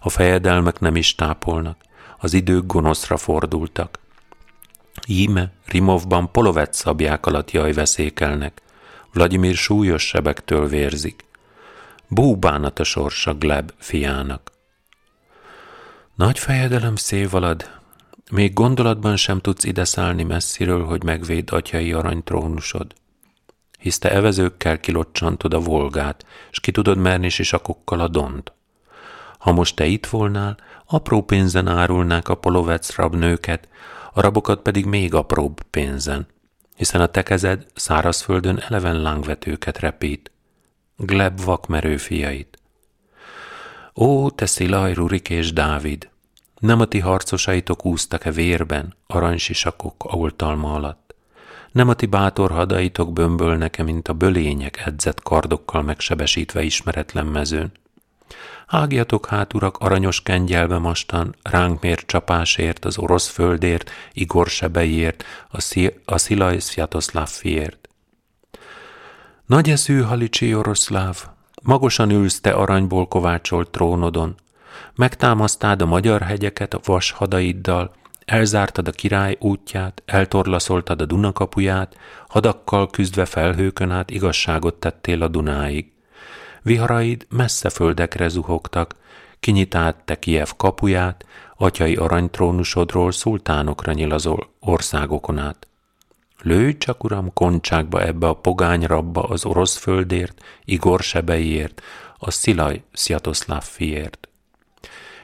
a 0.00 0.08
fejedelmek 0.08 0.80
nem 0.80 0.96
is 0.96 1.14
tápolnak, 1.14 1.76
az 2.18 2.32
idők 2.32 2.66
gonoszra 2.66 3.16
fordultak. 3.16 3.98
Íme 5.06 5.52
Rimovban 5.66 6.30
polovet 6.32 6.74
szabják 6.74 7.26
alatt 7.26 7.50
jaj 7.50 7.72
veszékelnek, 7.72 8.62
Vladimir 9.12 9.54
súlyos 9.54 10.06
sebektől 10.06 10.68
vérzik. 10.68 11.24
Búbánat 12.08 12.78
a 12.78 12.84
sorsa 12.84 13.34
Gleb 13.34 13.72
fiának. 13.78 14.52
Nagy 16.14 16.38
fejedelem 16.38 16.96
szévalad, 16.96 17.70
még 18.30 18.52
gondolatban 18.52 19.16
sem 19.16 19.40
tudsz 19.40 19.64
ide 19.64 19.84
szállni 19.84 20.22
messziről, 20.22 20.84
hogy 20.84 21.02
megvéd 21.02 21.52
atyai 21.52 21.92
aranytrónusod. 21.92 22.94
Hisz 23.84 23.98
te 23.98 24.10
evezőkkel 24.10 24.80
kilocsantod 24.80 25.54
a 25.54 25.60
volgát, 25.60 26.26
és 26.50 26.60
ki 26.60 26.70
tudod 26.70 26.98
merni 26.98 27.28
sisakokkal 27.28 28.00
a 28.00 28.08
dont. 28.08 28.52
Ha 29.38 29.52
most 29.52 29.76
te 29.76 29.84
itt 29.86 30.06
volnál, 30.06 30.56
apró 30.86 31.22
pénzen 31.22 31.68
árulnák 31.68 32.28
a 32.28 32.34
polovec 32.34 32.94
rabnőket, 32.94 33.68
a 34.12 34.20
rabokat 34.20 34.62
pedig 34.62 34.84
még 34.84 35.14
apróbb 35.14 35.62
pénzen, 35.70 36.26
hiszen 36.76 37.00
a 37.00 37.06
tekezed 37.06 37.66
szárazföldön 37.74 38.58
eleven 38.58 39.02
lángvetőket 39.02 39.78
repít. 39.78 40.30
Gleb 40.96 41.40
vakmerő 41.44 41.96
fiait. 41.96 42.58
Ó, 43.94 44.30
te 44.30 44.46
Szilaj, 44.46 44.92
Rurik 44.92 45.30
és 45.30 45.52
Dávid! 45.52 46.10
Nem 46.58 46.80
a 46.80 46.84
ti 46.84 46.98
harcosaitok 46.98 47.84
úsztak-e 47.84 48.30
vérben, 48.30 48.94
aranysisakok 49.06 50.04
oltalma 50.14 50.74
alatt? 50.74 51.03
Nem 51.74 51.88
a 51.88 51.94
ti 51.94 52.06
bátor 52.06 52.50
hadaitok 52.50 53.12
bömbölnek-e, 53.12 53.82
mint 53.82 54.08
a 54.08 54.12
bölények 54.12 54.82
edzett 54.86 55.22
kardokkal 55.22 55.82
megsebesítve 55.82 56.62
ismeretlen 56.62 57.26
mezőn? 57.26 57.72
Hágjatok 58.66 59.26
hát, 59.26 59.54
urak, 59.54 59.78
aranyos 59.78 60.22
kengyelbe 60.22 60.78
mastan, 60.78 61.34
ránk 61.42 61.80
mér 61.80 62.04
csapásért, 62.06 62.84
az 62.84 62.98
orosz 62.98 63.28
földért, 63.28 63.90
Igor 64.12 64.46
sebeiért, 64.46 65.24
a, 65.48 65.60
Szi- 65.60 66.00
a 66.04 66.18
Szilaj 66.18 66.58
Szjatoszláv 66.58 67.28
fiért. 67.28 67.88
Nagy 69.46 69.70
eszű 69.70 70.00
halicsi 70.00 70.54
oroszláv, 70.54 71.24
magosan 71.62 72.10
ülsz 72.10 72.40
te 72.40 72.50
aranyból 72.50 73.08
kovácsolt 73.08 73.70
trónodon, 73.70 74.34
megtámasztád 74.94 75.82
a 75.82 75.86
magyar 75.86 76.22
hegyeket 76.22 76.74
a 76.74 76.80
vas 76.84 77.10
hadaiddal, 77.10 77.94
elzártad 78.24 78.88
a 78.88 78.90
király 78.90 79.36
útját, 79.40 80.02
eltorlaszoltad 80.06 81.00
a 81.00 81.04
Dunakapuját, 81.04 81.96
hadakkal 82.28 82.90
küzdve 82.90 83.24
felhőkön 83.24 83.90
át 83.90 84.10
igazságot 84.10 84.74
tettél 84.74 85.22
a 85.22 85.28
Dunáig. 85.28 85.92
Viharaid 86.62 87.26
messze 87.28 87.70
földekre 87.70 88.28
zuhogtak, 88.28 88.94
kinyitált 89.40 89.96
te 90.04 90.18
Kiev 90.18 90.48
kapuját, 90.56 91.26
atyai 91.56 91.96
aranytrónusodról 91.96 93.12
szultánokra 93.12 93.92
nyilazol 93.92 94.50
országokon 94.60 95.38
át. 95.38 95.68
Lőj 96.42 96.76
csak, 96.78 97.04
uram, 97.04 97.32
koncsákba 97.32 98.02
ebbe 98.02 98.28
a 98.28 98.34
pogány 98.34 98.82
rabba 98.82 99.22
az 99.22 99.44
orosz 99.44 99.76
földért, 99.76 100.42
Igor 100.64 101.00
sebeiért, 101.00 101.82
a 102.18 102.30
Szilaj 102.30 102.82
Sziatoszláv 102.92 103.62
fiért. 103.62 104.28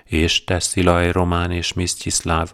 És 0.05 0.45
te, 0.45 0.59
Szilaj 0.59 1.11
román 1.13 1.51
és 1.51 1.73
Misztyiszláv, 1.73 2.53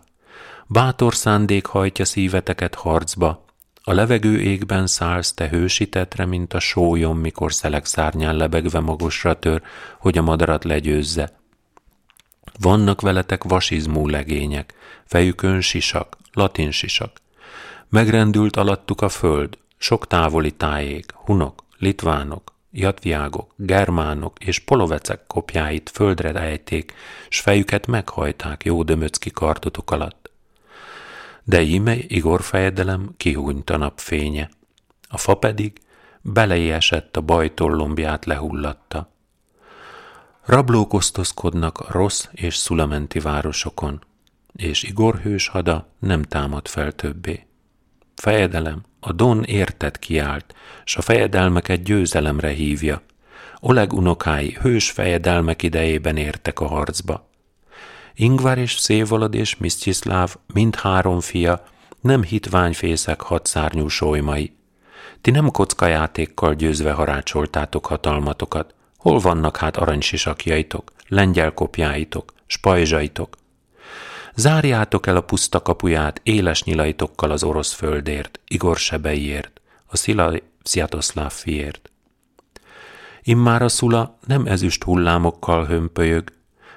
bátor 0.67 1.15
szándék 1.15 1.67
hajtja 1.67 2.05
szíveteket 2.05 2.75
harcba, 2.75 3.45
a 3.89 3.93
levegő 3.93 4.41
égben 4.41 4.87
szállsz 4.87 5.33
te 5.33 5.49
hősitetre, 5.49 6.25
mint 6.25 6.55
a 6.55 6.59
sólyom, 6.59 7.19
mikor 7.19 7.53
szelek 7.53 7.85
szárnyán 7.85 8.37
lebegve 8.37 8.81
magosra 8.81 9.39
tör, 9.39 9.63
hogy 9.99 10.19
a 10.19 10.23
madarat 10.23 10.65
legyőzze. 10.65 11.39
Vannak 12.61 13.01
veletek 13.01 13.45
vasizmú 13.45 14.09
legények, 14.09 14.75
fejükön 15.05 15.61
sisak, 15.61 16.17
latin 16.33 16.71
sisak. 16.71 17.21
Megrendült 17.89 18.57
alattuk 18.57 19.01
a 19.01 19.09
föld, 19.09 19.59
sok 19.77 20.07
távoli 20.07 20.51
tájék, 20.51 21.13
hunok, 21.15 21.65
litvánok, 21.79 22.53
jatviágok, 22.71 23.55
germánok 23.57 24.39
és 24.45 24.59
polovecek 24.59 25.27
kopjáit 25.27 25.91
földre 25.91 26.33
ejték, 26.33 26.95
s 27.29 27.41
fejüket 27.41 27.87
meghajták 27.87 28.65
jó 28.65 28.83
dömöcki 28.83 29.31
kartotok 29.31 29.91
alatt. 29.91 30.26
De 31.49 31.63
íme 31.63 31.97
Igor 32.07 32.43
fejedelem 32.43 33.15
kihúnyt 33.17 33.71
a 33.71 33.77
napfénye, 33.77 34.51
a 35.09 35.19
fa 35.19 35.35
pedig 35.35 35.73
beleesett 36.21 37.17
a 37.17 37.21
bajtollombját 37.21 38.25
lehullatta. 38.25 39.13
Rablók 40.45 40.93
osztozkodnak 40.93 41.79
a 41.79 41.93
rossz 41.93 42.27
és 42.33 42.57
szulamenti 42.57 43.19
városokon, 43.19 44.05
és 44.53 44.83
Igor 44.83 45.17
hős 45.17 45.49
hada 45.49 45.89
nem 45.99 46.23
támad 46.23 46.69
fel 46.69 46.93
többé. 46.93 47.47
Fejedelem, 48.15 48.83
a 49.01 49.13
Don 49.13 49.45
érted 49.45 49.99
kiált, 49.99 50.55
s 50.85 50.97
a 50.97 51.03
fejedelmeket 51.03 51.83
győzelemre 51.83 52.49
hívja. 52.49 53.03
Oleg 53.61 53.93
unokái 53.93 54.53
hős 54.61 54.91
fejedelmek 54.91 55.63
idejében 55.63 56.17
értek 56.17 56.61
a 56.61 56.67
harcba. 56.67 57.29
Ingvar 58.19 58.59
és 58.59 58.79
Szévolod 58.79 59.35
és 59.35 59.57
Misztyiszláv, 59.57 60.37
mind 60.53 60.75
három 60.75 61.21
fia, 61.21 61.65
nem 62.01 62.23
hitványfészek 62.23 63.21
hadszárnyú 63.21 63.89
solymai. 63.89 64.57
Ti 65.21 65.31
nem 65.31 65.51
kockajátékkal 65.51 66.55
győzve 66.55 66.93
harácsoltátok 66.93 67.87
hatalmatokat. 67.87 68.75
Hol 68.97 69.19
vannak 69.19 69.57
hát 69.57 69.77
aranysisakjaitok, 69.77 70.93
lengyel 71.09 71.53
kopjáitok, 71.53 72.33
spajzsaitok? 72.47 73.37
Zárjátok 74.35 75.07
el 75.07 75.17
a 75.17 75.21
puszta 75.21 75.63
kapuját 75.63 76.21
éles 76.23 76.65
nyilaitokkal 76.65 77.31
az 77.31 77.43
orosz 77.43 77.73
földért, 77.73 78.41
Igor 78.47 78.77
sebeiért, 78.77 79.61
a 79.87 79.97
Szilaj 79.97 80.43
Sziatoszláv 80.63 81.33
fiért. 81.33 81.91
Immár 83.23 83.63
a 83.63 83.69
szula 83.69 84.19
nem 84.27 84.47
ezüst 84.47 84.83
hullámokkal 84.85 85.67
hömpölyög, 85.67 86.33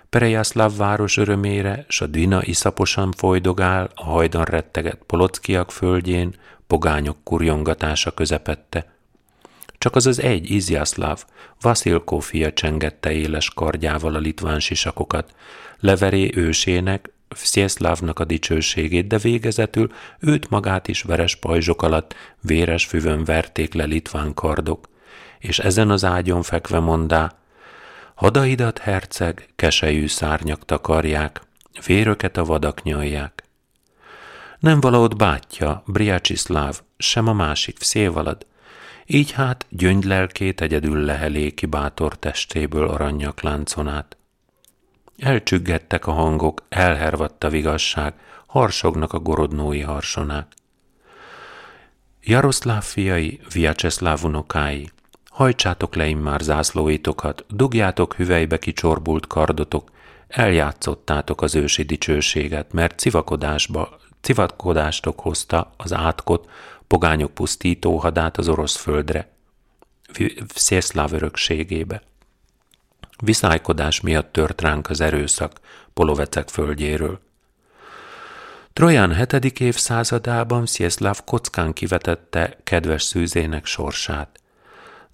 Perejászláv 0.09 0.77
város 0.77 1.17
örömére, 1.17 1.85
s 1.87 2.01
a 2.01 2.05
Dina 2.07 2.43
iszaposan 2.43 3.11
folydogál 3.11 3.89
a 3.95 4.03
hajdan 4.03 4.43
retteget 4.43 4.99
polockiak 5.05 5.71
földjén, 5.71 6.35
pogányok 6.67 7.17
kurjongatása 7.23 8.11
közepette. 8.11 8.93
Csak 9.77 9.95
az 9.95 10.05
az 10.05 10.21
egy 10.21 10.51
Izjászláv, 10.51 11.23
Vasilkó 11.61 12.19
fia 12.19 12.53
csengette 12.53 13.11
éles 13.11 13.49
kardjával 13.49 14.15
a 14.15 14.19
litván 14.19 14.59
sisakokat, 14.59 15.33
leveré 15.79 16.31
ősének, 16.35 17.11
Szészlávnak 17.29 18.19
a 18.19 18.25
dicsőségét, 18.25 19.07
de 19.07 19.17
végezetül 19.17 19.91
őt 20.19 20.49
magát 20.49 20.87
is 20.87 21.01
veres 21.01 21.35
pajzsok 21.35 21.81
alatt 21.81 22.15
véres 22.41 22.85
füvön 22.85 23.23
verték 23.23 23.73
le 23.73 23.83
litván 23.83 24.33
kardok, 24.33 24.89
és 25.39 25.59
ezen 25.59 25.89
az 25.89 26.05
ágyon 26.05 26.41
fekve 26.41 26.79
mondá, 26.79 27.38
hadaidat, 28.19 28.77
herceg, 28.77 29.49
kesejű 29.55 30.07
szárnyak 30.07 30.65
takarják, 30.65 31.41
véröket 31.85 32.37
a 32.37 32.45
vadak 32.45 32.83
nyalják. 32.83 33.43
Nem 34.59 34.81
valahogy 34.81 35.15
bátyja, 35.15 35.83
Briacsiszláv, 35.85 36.81
sem 36.97 37.27
a 37.27 37.33
másik 37.33 37.81
szévalad, 37.81 38.45
így 39.05 39.31
hát 39.31 39.65
gyöngylelkét 39.69 40.61
egyedül 40.61 40.99
lehelé 40.99 41.51
ki 41.51 41.65
bátor 41.65 42.17
testéből 42.17 42.89
aranyak 42.89 43.41
lánconát. 43.41 44.17
Elcsüggettek 45.17 46.07
a 46.07 46.11
hangok, 46.11 46.63
elhervadt 46.69 47.43
a 47.43 47.49
vigasság, 47.49 48.13
harsognak 48.45 49.13
a 49.13 49.19
gorodnói 49.19 49.81
harsonák. 49.81 50.53
Jaroszláv 52.21 52.83
fiai, 52.83 53.39
Viacseszláv 53.53 54.23
unokái, 54.23 54.89
hajtsátok 55.39 55.95
le 55.95 56.07
immár 56.07 56.41
zászlóitokat, 56.41 57.45
dugjátok 57.49 58.13
hüvelybe 58.15 58.59
kicsorbult 58.59 59.27
kardotok, 59.27 59.91
eljátszottátok 60.27 61.41
az 61.41 61.55
ősi 61.55 61.83
dicsőséget, 61.83 62.73
mert 62.73 62.99
civakodásba, 62.99 63.99
civakodástok 64.21 65.19
hozta 65.19 65.73
az 65.77 65.93
átkot, 65.93 66.49
pogányok 66.87 67.33
pusztító 67.33 67.97
hadát 67.97 68.37
az 68.37 68.49
orosz 68.49 68.75
földre, 68.75 69.31
Szészláv 70.55 71.13
örökségébe. 71.13 72.01
Viszálykodás 73.23 74.01
miatt 74.01 74.31
tört 74.31 74.61
ránk 74.61 74.89
az 74.89 75.01
erőszak 75.01 75.59
Polovecek 75.93 76.49
földjéről. 76.49 77.19
Troján 78.73 79.13
hetedik 79.13 79.59
évszázadában 79.59 80.65
Szészláv 80.65 81.23
kockán 81.25 81.73
kivetette 81.73 82.57
kedves 82.63 83.03
szűzének 83.03 83.65
sorsát. 83.65 84.39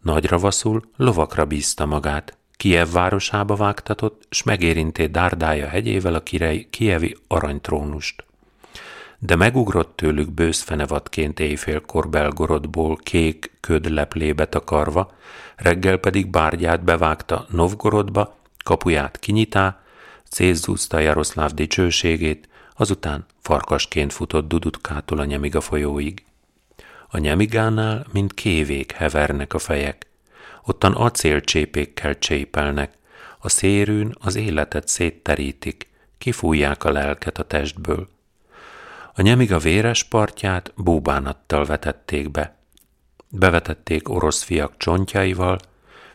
Nagyra 0.06 0.38
vaszul 0.38 0.82
lovakra 0.96 1.46
bízta 1.46 1.86
magát, 1.86 2.38
Kiev 2.58 2.92
városába 2.92 3.56
vágtatott, 3.56 4.28
s 4.30 4.44
megérinté 4.44 5.06
Dárdája 5.06 5.68
hegyével 5.68 6.14
a 6.14 6.24
kirej, 6.24 6.68
kievi 6.70 7.18
aranytrónust. 7.28 8.26
de 9.20 9.36
megugrott 9.36 9.96
tőlük 9.96 10.32
bőszfenevadként 10.32 11.40
éjfélkor 11.40 12.10
Belgorodból 12.10 12.96
kék 12.96 13.52
köd 13.60 13.92
leplébe 13.92 14.46
takarva, 14.46 15.12
reggel 15.56 15.98
pedig 15.98 16.30
bárgyát 16.30 16.84
bevágta 16.84 17.46
Novgorodba, 17.50 18.38
kapuját 18.64 19.20
kinyitá, 19.20 19.82
cézzúzta 20.30 21.00
Jaroszláv 21.00 21.52
dicsőségét, 21.52 22.50
azután 22.76 23.26
farkasként 23.40 24.14
futott 24.14 24.48
Dudutkától 24.48 25.20
a 25.20 25.26
Nyemiga 25.26 25.62
folyóig. 25.62 26.24
A 27.16 27.18
Nyemigánál, 27.18 28.06
mint 28.12 28.34
kévék 28.34 28.92
hevernek 28.92 29.54
a 29.54 29.60
fejek. 29.60 30.08
Ottan 30.64 30.94
acélcsépékkel 30.94 32.18
csépelnek, 32.18 32.94
a 33.40 33.50
szérűn 33.50 34.16
az 34.20 34.36
életet 34.36 34.88
szétterítik, 34.88 35.90
kifújják 36.18 36.84
a 36.84 36.92
lelket 36.92 37.38
a 37.38 37.44
testből. 37.44 38.10
A 39.14 39.22
Nyemiga 39.22 39.58
véres 39.58 40.04
partját 40.04 40.74
búbánattal 40.76 41.66
vetették 41.66 42.32
be. 42.32 42.56
Bevetették 43.30 44.10
orosz 44.10 44.44
fiak 44.44 44.78
csontjaival, 44.78 45.60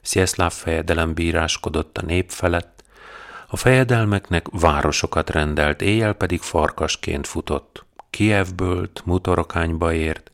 Szieszláv 0.00 0.52
fejedelem 0.52 1.14
bíráskodott 1.14 1.98
a 1.98 2.02
nép 2.02 2.30
felett, 2.30 2.84
a 3.48 3.56
fejedelmeknek 3.56 4.46
városokat 4.50 5.30
rendelt, 5.30 5.82
éjjel 5.82 6.12
pedig 6.12 6.40
farkasként 6.40 7.26
futott. 7.26 7.84
Kievből 8.10 8.90
mutorokányba 9.04 9.92
ért, 9.92 10.30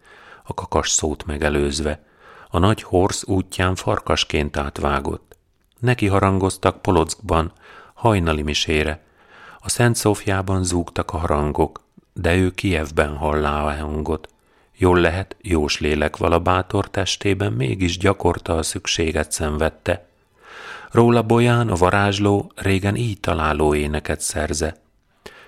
a 0.47 0.55
kakas 0.55 0.91
szót 0.91 1.25
megelőzve, 1.25 2.05
a 2.49 2.59
nagy 2.59 2.83
horsz 2.83 3.25
útján 3.25 3.75
farkasként 3.75 4.57
átvágott. 4.57 5.37
Neki 5.79 6.07
harangoztak 6.07 6.83
Polockban, 6.83 7.53
hajnali 7.95 8.43
misére, 8.43 9.05
a 9.59 9.69
Szent 9.69 9.97
Szófiában 9.97 10.65
zúgtak 10.65 11.11
a 11.11 11.17
harangok, 11.17 11.81
de 12.13 12.35
ő 12.35 12.51
Kievben 12.51 13.17
hallá 13.17 13.63
a 13.63 13.77
hangot. 13.77 14.29
Jól 14.77 15.01
lehet, 15.01 15.37
jós 15.41 15.81
lélek 15.81 16.17
vala 16.17 16.39
bátor 16.39 16.91
testében 16.91 17.53
mégis 17.53 17.99
gyakorta 17.99 18.57
a 18.57 18.63
szükséget 18.63 19.33
szenvedte. 19.33 20.09
Róla 20.91 21.23
Bolyán, 21.23 21.69
a 21.69 21.75
varázsló 21.75 22.53
régen 22.55 22.97
így 22.97 23.21
találó 23.21 23.75
éneket 23.75 24.21
szerze. 24.21 24.77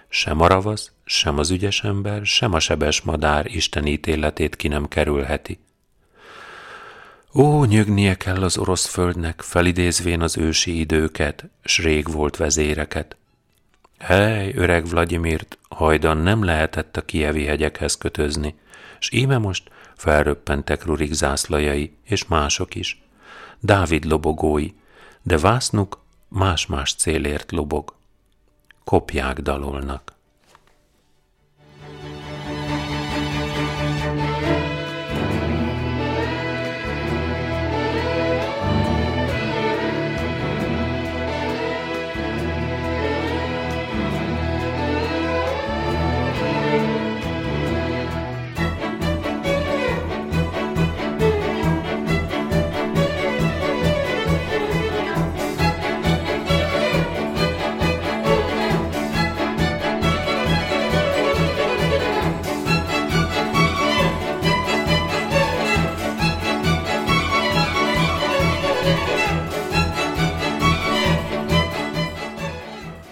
Sem 0.08 0.40
a 0.40 0.46
ravasz, 0.46 0.92
sem 1.08 1.38
az 1.38 1.50
ügyes 1.50 1.84
ember, 1.84 2.26
sem 2.26 2.52
a 2.52 2.60
sebes 2.60 3.00
madár 3.00 3.46
Isten 3.46 3.86
ítéletét 3.86 4.56
ki 4.56 4.68
nem 4.68 4.88
kerülheti. 4.88 5.58
Ó, 7.34 7.64
nyögnie 7.64 8.16
kell 8.16 8.42
az 8.42 8.58
orosz 8.58 8.86
földnek, 8.86 9.40
felidézvén 9.40 10.20
az 10.20 10.36
ősi 10.36 10.78
időket, 10.78 11.44
s 11.64 11.78
rég 11.78 12.12
volt 12.12 12.36
vezéreket. 12.36 13.16
Hely, 13.98 14.52
öreg 14.54 14.86
Vladimirt, 14.86 15.58
hajdan 15.68 16.16
nem 16.16 16.44
lehetett 16.44 16.96
a 16.96 17.04
kievi 17.04 17.44
hegyekhez 17.44 17.96
kötözni, 17.96 18.54
s 18.98 19.12
íme 19.12 19.38
most 19.38 19.70
felröppentek 19.96 20.84
Rurik 20.84 21.12
zászlajai, 21.12 21.92
és 22.04 22.26
mások 22.26 22.74
is. 22.74 23.02
Dávid 23.60 24.04
lobogói, 24.04 24.70
de 25.22 25.38
Vásznuk 25.38 26.02
más-más 26.28 26.94
célért 26.94 27.52
lobog. 27.52 27.94
Kopják 28.84 29.40
dalolnak. 29.40 30.17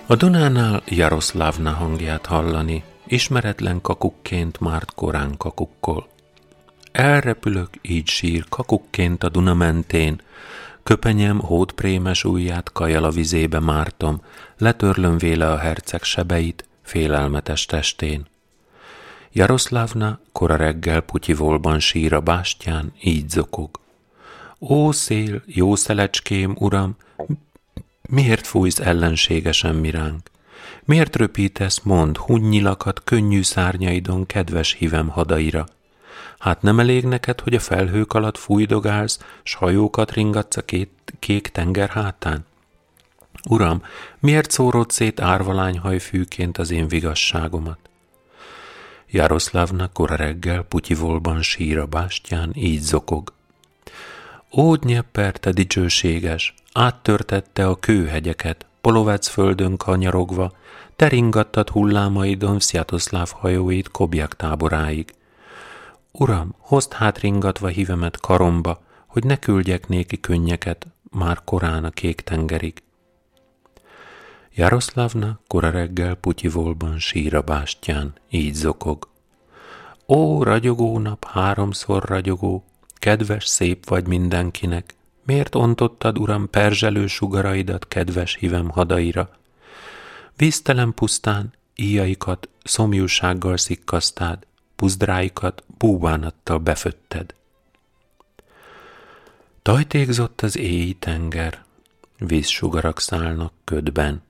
A 0.09 0.17
Dunánál 0.17 0.83
Jaroszlávna 0.89 1.71
hangját 1.71 2.27
hallani, 2.27 2.85
ismeretlen 3.07 3.81
kakukként 3.81 4.61
márt 4.61 4.95
korán 4.95 5.37
kakukkol. 5.37 6.09
Elrepülök, 6.93 7.69
így 7.83 8.07
sír 8.07 8.45
kakukként 8.49 9.23
a 9.23 9.29
Duna 9.29 9.55
mentén, 9.55 10.21
köpenyem 10.83 11.39
hódprémes 11.39 12.25
ujját 12.25 12.73
kajal 12.73 13.05
a 13.05 13.11
vizébe 13.11 13.61
mártom, 13.61 14.21
letörlöm 14.59 15.19
véle 15.19 15.51
a 15.51 15.59
herceg 15.59 16.03
sebeit, 16.03 16.65
félelmetes 16.83 17.67
testén. 17.67 18.27
Jaroszlávna 19.33 20.19
kora 20.33 20.57
reggel 20.57 21.01
putyivolban 21.01 21.79
sír 21.79 22.13
a 22.13 22.21
bástyán, 22.21 22.93
így 23.03 23.29
zokog. 23.29 23.81
Ó 24.59 24.93
szél, 24.93 25.43
jó 25.47 25.75
szelecském, 25.75 26.57
uram, 26.59 26.97
Miért 28.09 28.47
fújsz 28.47 28.79
ellenségesen 28.79 29.75
miránk? 29.75 30.31
Miért 30.85 31.17
röpítesz, 31.17 31.81
mond, 31.83 32.17
hunnyilakat 32.17 33.05
könnyű 33.05 33.43
szárnyaidon 33.43 34.27
kedves 34.27 34.73
hívem 34.73 35.09
hadaira? 35.09 35.67
Hát 36.39 36.63
nem 36.63 36.81
elég 36.81 37.05
neked, 37.05 37.41
hogy 37.41 37.55
a 37.55 37.61
felhők 37.61 38.13
alatt 38.13 38.39
fújdogálsz, 38.39 39.19
s 39.43 39.55
hajókat 39.55 40.13
ringatsz 40.13 40.57
a 40.57 40.63
két, 40.63 40.91
kék 41.19 41.49
tenger 41.49 41.89
hátán? 41.89 42.47
Uram, 43.49 43.83
miért 44.19 44.51
szórod 44.51 44.91
szét 44.91 45.21
árvalányhajfűként 45.21 46.59
az 46.59 46.71
én 46.71 46.89
vigasságomat? 46.89 47.79
Jaroszlávnak 49.11 49.93
kora 49.93 50.17
reggel 50.17 50.63
Putyivolban 50.63 51.43
sír 51.43 51.79
a 51.79 51.87
bástyán, 51.87 52.53
így 52.55 52.81
zokog. 52.81 53.33
Ó, 54.53 54.75
Dnyeper, 54.75 55.37
te 55.37 55.51
dicsőséges, 55.51 56.55
áttörtette 56.77 57.67
a 57.67 57.75
kőhegyeket, 57.75 58.67
Polovec 58.81 59.29
földön 59.29 59.77
kanyarogva, 59.77 60.53
teringattad 60.97 61.69
hullámaidon 61.69 62.61
Sziatoszláv 62.61 63.31
hajóit 63.31 63.91
Kobjak 63.91 64.37
táboráig. 64.37 65.15
Uram, 66.13 66.55
hozd 66.59 66.93
hát 66.93 67.19
ringatva 67.19 67.67
hívemet 67.69 68.21
karomba, 68.21 68.83
hogy 69.07 69.25
ne 69.25 69.37
küldjek 69.37 69.89
néki 69.89 70.21
könnyeket, 70.21 70.87
már 71.11 71.41
korán 71.45 71.85
a 71.85 71.91
kék 71.91 72.21
tengerig. 72.21 72.83
Jaroszlávna 74.55 75.41
kora 75.47 75.71
reggel 75.71 76.15
Putyivolban 76.15 76.99
sír 76.99 77.35
a 77.35 77.41
bástyán, 77.41 78.15
így 78.31 78.55
zokog. 78.55 79.09
Ó, 80.09 80.43
ragyogó 80.43 80.99
nap, 80.99 81.25
háromszor 81.25 82.05
ragyogó, 82.05 82.65
kedves, 82.95 83.47
szép 83.47 83.89
vagy 83.89 84.07
mindenkinek, 84.07 84.95
Miért 85.27 85.55
ontottad, 85.55 86.19
uram, 86.19 86.51
perzselő 86.51 87.07
sugaraidat 87.07 87.89
kedves 87.89 88.35
hívem 88.35 88.69
hadaira? 88.71 89.31
Víztelen 90.37 90.95
pusztán 90.95 91.53
íjaikat 91.75 92.49
szomjúsággal 92.65 93.57
szikkasztád, 93.57 94.47
puzdráikat 94.77 95.65
búvánattal 95.79 96.59
befötted. 96.59 97.35
Tajtékzott 99.63 100.41
az 100.41 100.57
éji 100.57 100.95
tenger, 100.95 101.65
vízsugarak 102.19 103.01
szállnak 103.01 103.53
ködben. 103.65 104.23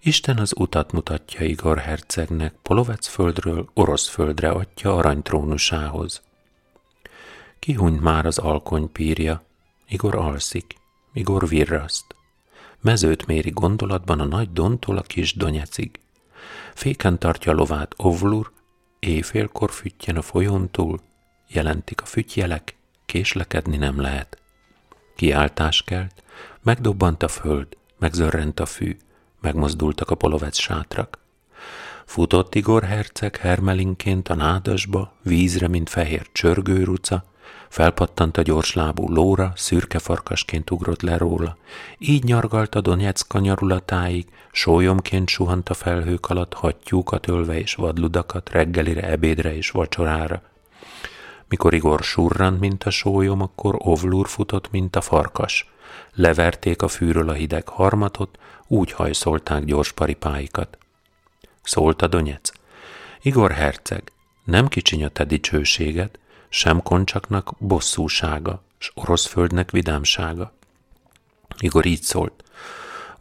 Isten 0.00 0.38
az 0.38 0.52
utat 0.56 0.92
mutatja 0.92 1.46
Igor 1.46 1.78
hercegnek, 1.78 2.54
Polovec 2.62 3.06
földről 3.06 3.68
orosz 3.74 4.08
földre 4.08 4.48
adja 4.48 4.96
aranytrónusához. 4.96 6.22
Kihunyt 7.58 8.00
már 8.00 8.26
az 8.26 8.38
alkonypírja, 8.38 9.42
Igor 9.92 10.14
alszik, 10.14 10.74
Igor 11.12 11.48
virraszt. 11.48 12.14
Mezőt 12.80 13.26
méri 13.26 13.50
gondolatban 13.50 14.20
a 14.20 14.24
nagy 14.24 14.52
Dontól 14.52 14.96
a 14.96 15.02
kis 15.02 15.34
Donyecig. 15.34 16.00
Féken 16.74 17.18
tartja 17.18 17.52
lovát 17.52 17.94
Ovlur, 17.96 18.52
éjfélkor 18.98 19.70
füttyen 19.70 20.16
a 20.16 20.22
folyón 20.22 20.70
túl, 20.70 21.00
jelentik 21.48 22.02
a 22.02 22.04
fütyjelek, 22.04 22.76
késlekedni 23.06 23.76
nem 23.76 24.00
lehet. 24.00 24.38
Kiáltás 25.16 25.82
kelt, 25.82 26.22
megdobbant 26.62 27.22
a 27.22 27.28
föld, 27.28 27.76
megzörrent 27.98 28.60
a 28.60 28.66
fű, 28.66 28.96
megmozdultak 29.40 30.10
a 30.10 30.14
polovec 30.14 30.58
sátrak. 30.58 31.18
Futott 32.04 32.54
Igor 32.54 32.82
herceg 32.82 33.36
hermelinként 33.36 34.28
a 34.28 34.34
nádasba, 34.34 35.12
vízre, 35.22 35.68
mint 35.68 35.88
fehér 35.88 36.26
csörgőruca, 36.32 37.29
Felpattant 37.70 38.36
a 38.36 38.42
gyors 38.42 38.74
lábú 38.74 39.08
lóra, 39.08 39.52
szürke 39.54 39.98
farkasként 39.98 40.70
ugrott 40.70 41.02
le 41.02 41.16
róla. 41.16 41.56
Így 41.98 42.24
nyargalt 42.24 42.74
a 42.74 42.80
Donetsz 42.80 43.26
kanyarulatáig, 43.26 44.26
sólyomként 44.52 45.28
suhant 45.28 45.68
a 45.68 45.74
felhők 45.74 46.28
alatt 46.28 46.54
hattyúkat 46.54 47.28
ölve 47.28 47.58
és 47.58 47.74
vadludakat 47.74 48.50
reggelire, 48.50 49.08
ebédre 49.10 49.56
és 49.56 49.70
vacsorára. 49.70 50.42
Mikor 51.48 51.74
Igor 51.74 52.00
surrant, 52.02 52.60
mint 52.60 52.84
a 52.84 52.90
sólyom, 52.90 53.40
akkor 53.40 53.74
Ovlur 53.78 54.28
futott, 54.28 54.70
mint 54.70 54.96
a 54.96 55.00
farkas. 55.00 55.70
Leverték 56.14 56.82
a 56.82 56.88
fűről 56.88 57.28
a 57.28 57.32
hideg 57.32 57.68
harmatot, 57.68 58.38
úgy 58.66 58.92
hajszolták 58.92 59.64
gyors 59.64 59.92
paripáikat. 59.92 60.78
Szólt 61.62 62.02
a 62.02 62.06
Donetsz. 62.06 62.52
Igor 63.22 63.50
herceg, 63.50 64.12
nem 64.44 64.68
kicsiny 64.68 65.04
a 65.04 65.08
te 65.08 65.26
sem 66.50 66.82
koncsaknak 66.82 67.52
bosszúsága, 67.58 68.62
s 68.78 68.90
orosz 68.94 69.26
földnek 69.26 69.70
vidámsága. 69.70 70.52
Igor 71.58 71.86
így 71.86 72.02
szólt. 72.02 72.44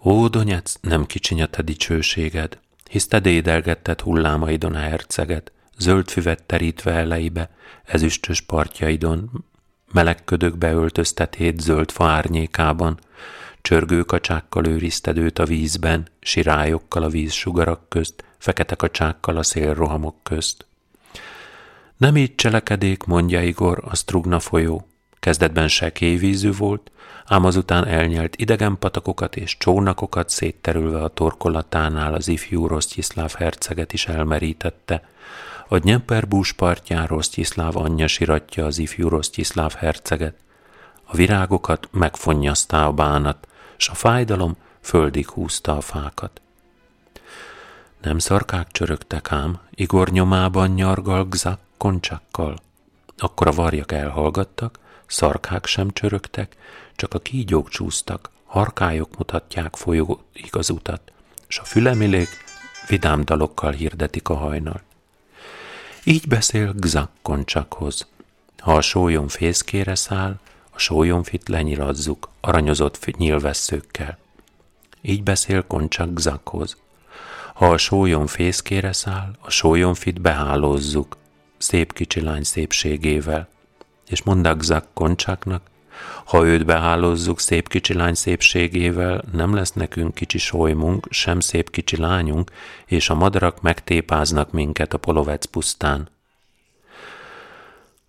Ó, 0.04 0.28
Donyec, 0.28 0.76
nem 0.82 1.06
kicsiny 1.06 1.42
a 1.42 1.46
te 1.46 1.62
dicsőséged, 1.62 2.60
hisz 2.90 3.08
te 3.08 3.20
dédelgetted 3.20 4.02
hullámaidon 4.02 4.76
a 4.76 4.80
herceget, 4.80 5.52
zöld 5.78 6.10
füvet 6.10 6.44
terítve 6.44 6.92
eleibe, 6.92 7.50
ezüstös 7.84 8.42
partjaidon, 8.42 9.46
meleg 9.92 10.24
ködökbe 10.24 10.72
öltöztetét 10.72 11.60
zöld 11.60 11.92
fa 11.92 12.06
árnyékában, 12.06 13.00
csörgő 13.62 14.04
kacsákkal 14.04 14.66
őrizted 14.66 15.18
őt 15.18 15.40
a 15.40 15.46
vízben, 15.46 16.08
sirályokkal 16.20 17.04
a 17.04 17.10
vízsugarak 17.10 17.90
közt, 17.90 18.24
fekete 18.38 18.76
kacsákkal 18.76 19.38
a 19.38 19.44
szélrohamok 19.44 20.16
közt. 20.24 20.66
Nem 22.00 22.18
így 22.18 22.36
cselekedék, 22.36 23.04
mondja 23.04 23.44
Igor, 23.44 23.84
a 23.86 23.96
Strugna 23.96 24.40
folyó. 24.40 24.88
Kezdetben 25.20 25.68
sekély 25.68 26.16
vízű 26.16 26.52
volt, 26.52 26.92
ám 27.26 27.46
azután 27.46 27.86
elnyelt 27.86 28.36
idegen 28.36 28.80
patakokat 28.80 29.36
és 29.36 29.58
csónakokat 29.58 30.30
szétterülve 30.30 31.04
a 31.04 31.08
torkolatánál 31.08 32.14
az 32.14 32.28
ifjú 32.28 32.68
Rosztyiszláv 32.68 33.34
herceget 33.34 33.94
is 33.94 34.08
elmerítette. 34.08 35.10
A 35.68 35.80
Dnyeper 35.80 36.28
partján 36.56 37.08
Rosztyiszláv 37.08 37.78
anyja 37.78 38.08
siratja 38.08 38.66
az 38.66 38.78
ifjú 38.78 39.08
Rosztyiszláv 39.08 39.74
herceget. 39.74 40.36
A 41.04 41.16
virágokat 41.16 41.88
megfonnyasztá 41.92 42.86
a 42.86 42.92
bánat, 42.92 43.48
s 43.78 43.90
a 43.90 43.94
fájdalom 43.94 44.56
földig 44.82 45.30
húzta 45.30 45.78
a 45.78 45.82
fákat. 45.82 46.42
Nem 48.02 48.20
szarkák 48.20 48.72
csörögtek 48.72 49.32
ám, 49.32 49.60
Igor 49.72 50.10
nyomában 50.10 50.70
nyargal 50.70 51.26
Gzak, 51.26 51.60
koncsákkal. 51.80 52.58
Akkor 53.18 53.48
a 53.48 53.52
varjak 53.52 53.92
elhallgattak, 53.92 54.80
szarkák 55.06 55.66
sem 55.66 55.92
csörögtek, 55.92 56.56
csak 56.96 57.14
a 57.14 57.20
kígyók 57.20 57.70
csúsztak, 57.70 58.30
harkályok 58.46 59.18
mutatják 59.18 59.76
folyóig 59.76 60.50
az 60.52 60.70
utat, 60.70 61.12
s 61.48 61.60
a 61.60 61.64
fülemilék 61.64 62.30
vidám 62.88 63.26
dalokkal 63.26 63.72
hirdetik 63.72 64.30
a 64.30 64.36
hajnal. 64.36 64.82
Így 66.04 66.28
beszél 66.28 66.74
Gzak 66.76 67.12
koncsakhoz. 67.22 68.08
Ha 68.58 68.76
a 68.76 68.82
sólyom 68.82 69.28
fészkére 69.28 69.96
száll, 69.96 70.40
a 70.70 70.80
sólyomfit 70.80 71.48
lenyilazzuk 71.48 72.30
aranyozott 72.42 73.18
nyilvesszőkkel. 73.18 74.18
Így 75.02 75.24
beszél 75.24 75.68
koncsak 75.68 76.14
Gzakhoz. 76.14 76.78
Ha 77.54 77.70
a 77.70 77.78
sólyom 77.78 78.28
fészkére 78.28 78.94
száll, 78.94 79.32
a 79.40 79.50
sólyomfit 79.50 80.22
behálózzuk, 80.22 81.18
szép 81.60 81.94
kicsi 81.94 82.22
lány 82.22 82.44
szépségével, 82.44 83.48
és 84.08 84.24
mondagzak 84.24 84.88
koncsáknak, 84.94 85.62
ha 86.26 86.46
őt 86.46 86.66
behálózzuk 86.66 87.40
szép 87.40 87.70
kicsi 87.70 87.94
lány 87.94 88.14
szépségével, 88.14 89.24
nem 89.32 89.54
lesz 89.54 89.74
nekünk 89.74 90.14
kicsi 90.14 90.38
solymunk, 90.38 91.08
sem 91.10 91.40
szép 91.40 91.70
kicsi 91.70 91.98
lányunk, 91.98 92.52
és 92.86 93.10
a 93.10 93.16
madarak 93.16 93.62
megtépáznak 93.62 94.52
minket 94.52 94.94
a 94.94 94.98
polovec 94.98 95.46
pusztán. 95.46 96.10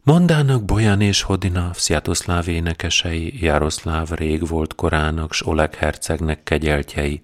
Mondának 0.02 0.64
Bojan 0.64 1.00
és 1.00 1.22
Hodina, 1.22 1.70
Sziatoszláv 1.74 2.48
énekesei, 2.48 3.42
Jaroszláv 3.42 4.10
rég 4.10 4.48
volt 4.48 4.74
korának, 4.74 5.32
s 5.32 5.46
Oleg 5.46 5.74
hercegnek 5.74 6.42
kegyeltjei. 6.42 7.22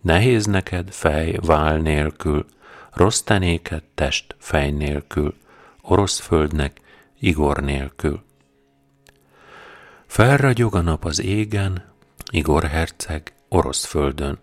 Nehéz 0.00 0.46
neked 0.46 0.90
fej, 0.90 1.38
vál 1.42 1.76
nélkül, 1.76 2.46
rossz 2.96 3.20
tenéket 3.20 3.84
test 3.94 4.34
fej 4.38 4.70
nélkül, 4.70 5.34
orosz 5.82 6.18
földnek 6.18 6.80
Igor 7.18 7.60
nélkül. 7.62 8.22
Felragyog 10.06 10.74
a 10.74 10.80
nap 10.80 11.04
az 11.04 11.20
égen, 11.20 11.84
Igor 12.30 12.64
herceg 12.64 13.32
orosz 13.48 13.84
földön. 13.84 14.38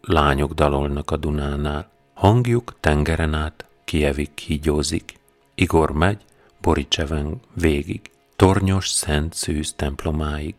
Lányok 0.00 0.52
dalolnak 0.52 1.10
a 1.10 1.16
Dunánál, 1.16 1.90
hangjuk 2.14 2.74
tengeren 2.80 3.34
át, 3.34 3.64
Kievig 3.84 4.34
kígyózik. 4.34 5.18
Igor 5.54 5.92
megy, 5.92 6.24
Boricseven 6.60 7.40
végig, 7.54 8.10
tornyos 8.36 8.88
szent 8.88 9.34
szűz 9.34 9.72
templomáig. 9.72 10.54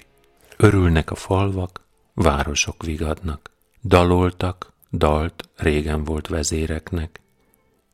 Örülnek 0.57 1.12
a 1.12 1.16
falvak, 1.16 1.82
városok 2.14 2.84
vigadnak. 2.84 3.51
Daloltak, 3.84 4.70
dalt 4.91 5.49
régen 5.55 6.03
volt 6.03 6.27
vezéreknek. 6.27 7.19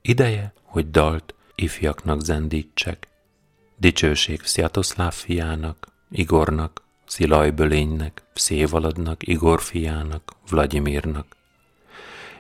Ideje, 0.02 0.54
hogy 0.64 0.92
dalt 0.92 1.34
ifjaknak 1.56 2.22
zendítsek. 2.22 3.08
Dicsőség 3.76 4.42
Sziatoszláv 4.44 5.14
fiának, 5.14 5.88
Igornak, 6.12 6.82
Szilajbölénynek, 7.06 8.22
Szévaladnak, 8.34 9.28
Igor 9.28 9.62
fiának, 9.62 10.32
Vladimirnak. 10.50 11.36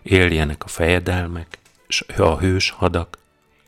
Éljenek 0.04 0.64
a 0.64 0.68
fejedelmek, 0.68 1.58
s 1.88 2.02
a 2.18 2.38
hős 2.38 2.70
hadak, 2.70 3.18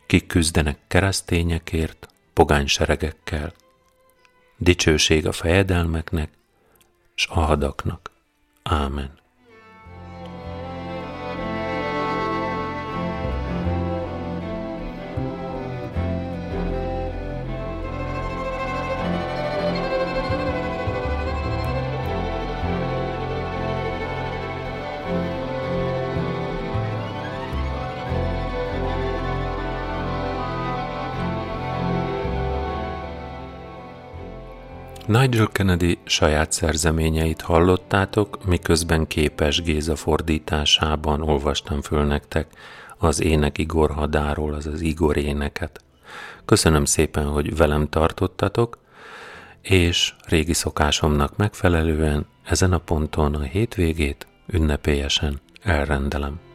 kik 0.05 0.27
küzdenek 0.27 0.77
keresztényekért, 0.87 2.07
pogány 2.33 2.67
seregekkel. 2.67 3.53
Dicsőség 4.57 5.27
a 5.27 5.31
fejedelmeknek, 5.31 6.31
s 7.15 7.27
a 7.27 7.39
hadaknak. 7.39 8.11
Ámen. 8.63 9.18
Nigel 35.09 35.47
Kennedy 35.47 35.97
saját 36.03 36.51
szerzeményeit 36.51 37.41
hallottátok, 37.41 38.45
miközben 38.45 39.07
képes 39.07 39.61
Géza 39.61 39.95
fordításában 39.95 41.21
olvastam 41.21 41.81
föl 41.81 42.05
nektek 42.05 42.47
az 42.97 43.21
ének 43.21 43.57
Igor 43.57 43.91
hadáról, 43.91 44.53
azaz 44.53 44.81
Igor 44.81 45.17
éneket. 45.17 45.83
Köszönöm 46.45 46.85
szépen, 46.85 47.25
hogy 47.25 47.57
velem 47.57 47.89
tartottatok, 47.89 48.77
és 49.61 50.13
régi 50.25 50.53
szokásomnak 50.53 51.37
megfelelően 51.37 52.25
ezen 52.43 52.73
a 52.73 52.77
ponton 52.77 53.35
a 53.35 53.41
hétvégét 53.41 54.27
ünnepélyesen 54.47 55.41
elrendelem. 55.61 56.48